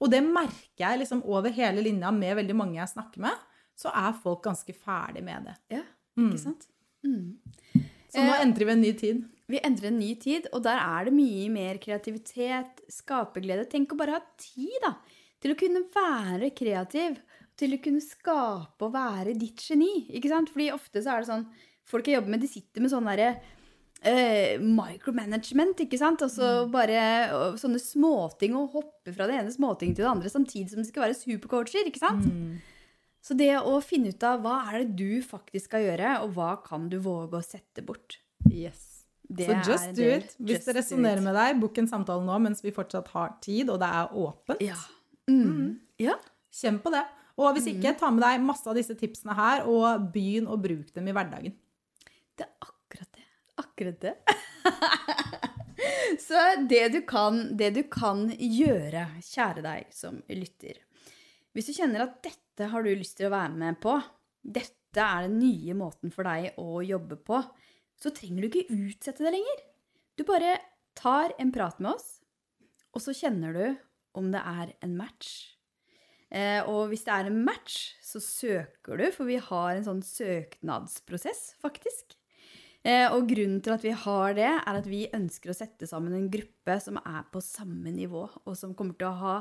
Og 0.00 0.10
det 0.12 0.20
merker 0.22 0.82
jeg 0.84 1.00
liksom 1.02 1.22
over 1.24 1.50
hele 1.56 1.82
linja 1.82 2.10
med 2.12 2.36
veldig 2.36 2.56
mange 2.56 2.78
jeg 2.78 2.92
snakker 2.92 3.22
med, 3.24 3.44
så 3.76 3.90
er 3.92 4.12
folk 4.22 4.42
ganske 4.44 4.72
ferdig 4.76 5.22
med 5.24 5.48
det. 5.50 5.56
Ja, 5.78 5.82
Mm. 6.16 6.30
ikke 6.32 6.40
sant? 6.40 6.62
Mm. 7.04 7.36
Så 8.08 8.22
nå 8.24 8.32
Eh, 8.32 8.40
entrer 8.40 8.64
vi 8.64 8.72
en 8.72 8.80
ny 8.80 8.92
tid. 8.96 9.24
Vi 9.48 9.58
endrer 9.60 9.88
en 9.88 9.98
ny 9.98 10.14
tid, 10.14 10.46
og 10.52 10.62
der 10.62 10.78
er 10.80 11.04
det 11.04 11.12
mye 11.12 11.50
mer 11.52 11.76
kreativitet, 11.78 12.80
skaperglede. 12.88 13.68
Tenk 13.68 13.92
å 13.92 13.96
bare 13.98 14.12
ha 14.16 14.20
tid 14.38 14.72
da, 14.82 14.94
til 15.40 15.52
å 15.52 15.58
kunne 15.58 15.82
være 15.92 16.50
kreativ, 16.56 17.18
til 17.56 17.76
å 17.76 17.82
kunne 17.82 18.00
skape 18.00 18.82
og 18.88 18.92
være 18.94 19.36
ditt 19.38 19.60
geni. 19.60 20.06
ikke 20.10 20.28
sant? 20.28 20.48
Fordi 20.48 20.70
ofte 20.72 21.02
så 21.02 21.12
er 21.12 21.20
det 21.20 21.28
sånn, 21.28 21.46
folk 21.84 22.06
jeg 22.06 22.16
jobber 22.16 22.30
med, 22.30 22.40
de 22.40 22.48
sitter 22.48 22.80
med 22.80 22.90
sånn 22.90 23.04
derre 23.04 23.40
eh, 24.02 24.56
micromanagement, 24.60 25.80
ikke 25.86 26.00
sant? 26.00 26.24
Og 26.26 26.32
så 26.32 26.50
bare 26.72 27.02
og 27.36 27.60
sånne 27.60 27.80
småting 27.82 28.56
og 28.58 28.74
hoppe 28.76 29.14
fra 29.14 29.28
det 29.30 29.40
ene 29.40 29.54
småtinget 29.54 29.98
til 29.98 30.06
det 30.06 30.12
andre 30.12 30.32
samtidig 30.32 30.72
som 30.72 30.82
de 30.82 30.88
skal 30.88 31.06
være 31.06 31.18
supercoacher, 31.18 31.88
ikke 31.88 32.02
sant? 32.02 32.26
Så 33.26 33.34
det 33.34 33.50
å 33.58 33.78
finne 33.82 34.12
ut 34.14 34.26
av 34.26 34.44
hva 34.44 34.60
er 34.70 34.84
det 34.84 34.98
du 35.00 35.22
faktisk 35.24 35.72
skal 35.72 35.82
gjøre, 35.88 36.12
og 36.22 36.36
hva 36.36 36.52
kan 36.62 36.86
du 36.92 37.00
våge 37.02 37.40
å 37.40 37.42
sette 37.42 37.82
bort. 37.82 38.20
Yes. 38.52 38.92
Det 39.26 39.48
Så 39.48 39.72
just 39.72 39.96
do 39.96 40.04
it. 40.06 40.36
Hvis 40.38 40.60
Just 40.60 40.68
det 40.68 40.76
do 40.76 40.78
resonnerer 40.78 41.24
med 41.24 41.34
deg, 41.34 41.56
book 41.58 41.78
en 41.82 41.88
samtale 41.90 42.22
nå 42.22 42.36
mens 42.44 42.62
vi 42.62 42.70
fortsatt 42.74 43.08
har 43.10 43.34
tid, 43.42 43.72
og 43.72 43.80
det 43.82 43.88
er 43.90 44.14
åpent. 44.14 44.62
Ja. 44.62 44.78
Mm. 45.26 45.80
ja. 45.98 46.14
Kjenn 46.54 46.78
på 46.84 46.92
det. 46.94 47.02
Og 47.36 47.56
hvis 47.56 47.66
ikke, 47.72 47.96
ta 47.98 48.12
med 48.14 48.22
deg 48.22 48.44
masse 48.46 48.64
av 48.70 48.78
disse 48.78 48.94
tipsene 48.96 49.34
her, 49.36 49.66
og 49.68 50.06
begynn 50.14 50.46
å 50.48 50.56
bruke 50.60 50.94
dem 50.94 51.10
i 51.10 51.16
hverdagen. 51.16 51.56
Det 52.38 52.46
er 52.46 52.52
akkurat 52.54 52.70
det. 52.70 52.75
Akkurat 53.62 54.00
det. 54.00 54.14
Så 56.26 56.40
det 56.68 56.88
du, 56.94 57.00
kan, 57.08 57.42
det 57.56 57.70
du 57.76 57.82
kan 57.92 58.26
gjøre, 58.32 59.06
kjære 59.24 59.64
deg 59.64 59.90
som 59.92 60.22
lytter 60.32 60.78
Hvis 61.52 61.68
du 61.68 61.76
kjenner 61.76 62.06
at 62.06 62.16
dette 62.24 62.70
har 62.72 62.84
du 62.84 62.94
lyst 62.94 63.18
til 63.18 63.28
å 63.28 63.34
være 63.34 63.58
med 63.58 63.76
på, 63.82 63.96
dette 64.40 65.02
er 65.02 65.26
den 65.26 65.38
nye 65.42 65.76
måten 65.76 66.12
for 66.14 66.28
deg 66.28 66.56
å 66.60 66.80
jobbe 66.84 67.18
på, 67.20 67.42
så 68.00 68.12
trenger 68.16 68.44
du 68.44 68.48
ikke 68.48 68.72
utsette 68.72 69.24
det 69.24 69.34
lenger. 69.34 69.60
Du 70.16 70.24
bare 70.28 70.54
tar 70.96 71.34
en 71.40 71.52
prat 71.52 71.80
med 71.80 71.92
oss, 71.92 72.08
og 72.96 73.04
så 73.04 73.12
kjenner 73.16 73.56
du 73.56 73.66
om 74.16 74.32
det 74.32 74.40
er 74.40 74.72
en 74.84 74.96
match. 74.96 75.56
Eh, 76.32 76.62
og 76.64 76.88
hvis 76.90 77.04
det 77.06 77.12
er 77.12 77.28
en 77.28 77.42
match, 77.44 77.92
så 78.02 78.20
søker 78.22 78.98
du, 78.98 79.04
for 79.14 79.28
vi 79.28 79.36
har 79.40 79.74
en 79.74 79.84
sånn 79.86 80.02
søknadsprosess, 80.04 81.52
faktisk. 81.62 82.16
Eh, 82.86 83.08
og 83.10 83.26
grunnen 83.26 83.58
til 83.64 83.74
at 83.74 83.82
vi 83.82 83.92
har 83.98 84.36
det, 84.38 84.46
er 84.46 84.78
at 84.78 84.86
vi 84.86 85.06
ønsker 85.16 85.50
å 85.50 85.56
sette 85.56 85.88
sammen 85.90 86.14
en 86.14 86.28
gruppe 86.30 86.76
som 86.82 87.00
er 87.00 87.24
på 87.32 87.42
samme 87.42 87.90
nivå, 87.94 88.26
og 88.44 88.54
som 88.58 88.76
kommer 88.78 88.94
til 88.98 89.10
å 89.10 89.18
ha 89.24 89.36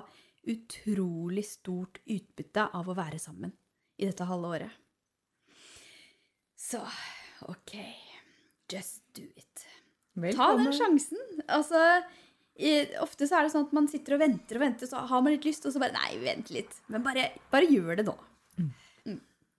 utrolig 0.49 1.45
stort 1.47 1.99
utbytte 2.05 2.67
av 2.73 2.89
å 2.89 2.97
være 2.97 3.21
sammen 3.21 3.53
i 4.01 4.09
dette 4.09 4.25
halve 4.29 4.51
året. 4.57 4.81
Så 6.57 6.81
ok, 7.45 7.77
just 8.71 9.03
do 9.13 9.25
it. 9.37 9.65
Ta 10.33 10.53
den 10.57 10.71
sjansen. 10.73 11.19
Altså, 11.51 11.77
ofte 13.03 13.27
så 13.27 13.37
er 13.37 13.45
det 13.45 13.53
sånn 13.53 13.67
at 13.67 13.75
man 13.75 13.89
sitter 13.91 14.15
og 14.15 14.23
venter 14.23 14.57
og 14.57 14.63
venter, 14.63 14.89
så 14.89 15.03
har 15.05 15.21
man 15.21 15.35
litt 15.35 15.45
lyst, 15.45 15.67
og 15.67 15.75
så 15.75 15.81
bare 15.83 15.97
Nei, 15.97 16.15
vent 16.23 16.49
litt. 16.55 16.79
Men 16.89 17.05
bare, 17.05 17.29
bare 17.53 17.69
gjør 17.69 17.99
det 17.99 18.07
nå. 18.07 18.15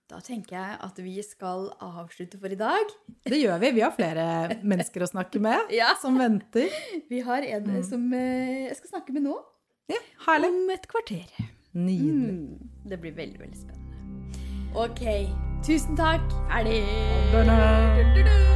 Mm. 0.06 0.12
Da 0.12 0.20
tenker 0.22 0.54
jeg 0.56 0.76
at 0.86 0.98
vi 1.02 1.16
skal 1.22 1.70
avslutte 1.82 2.38
for 2.38 2.46
i 2.48 2.54
dag. 2.58 2.86
Det 3.26 3.40
gjør 3.40 3.58
vi. 3.58 3.70
Vi 3.74 3.80
har 3.82 3.90
flere 3.90 4.58
mennesker 4.62 5.02
å 5.02 5.08
snakke 5.10 5.40
med 5.42 5.58
Ja. 5.74 5.94
som 6.00 6.16
venter. 6.18 6.70
Vi 7.10 7.20
har 7.26 7.42
en 7.42 7.82
som 7.84 8.12
eh, 8.14 8.68
jeg 8.68 8.76
skal 8.78 8.88
snakke 9.00 9.12
med 9.12 9.26
nå. 9.26 9.34
Ja, 9.90 9.98
herlig. 10.28 10.50
Om 10.54 10.70
et 10.70 10.86
kvarter. 10.90 11.26
Nydelig. 11.74 12.34
Mm. 12.38 12.70
Det 12.86 13.00
blir 13.02 13.14
veldig, 13.18 13.40
veldig 13.40 13.58
spennende. 13.58 13.82
Ok. 14.76 15.02
Tusen 15.66 15.96
takk. 15.98 16.22
Ferdig. 16.50 16.82
Denne. 17.34 18.55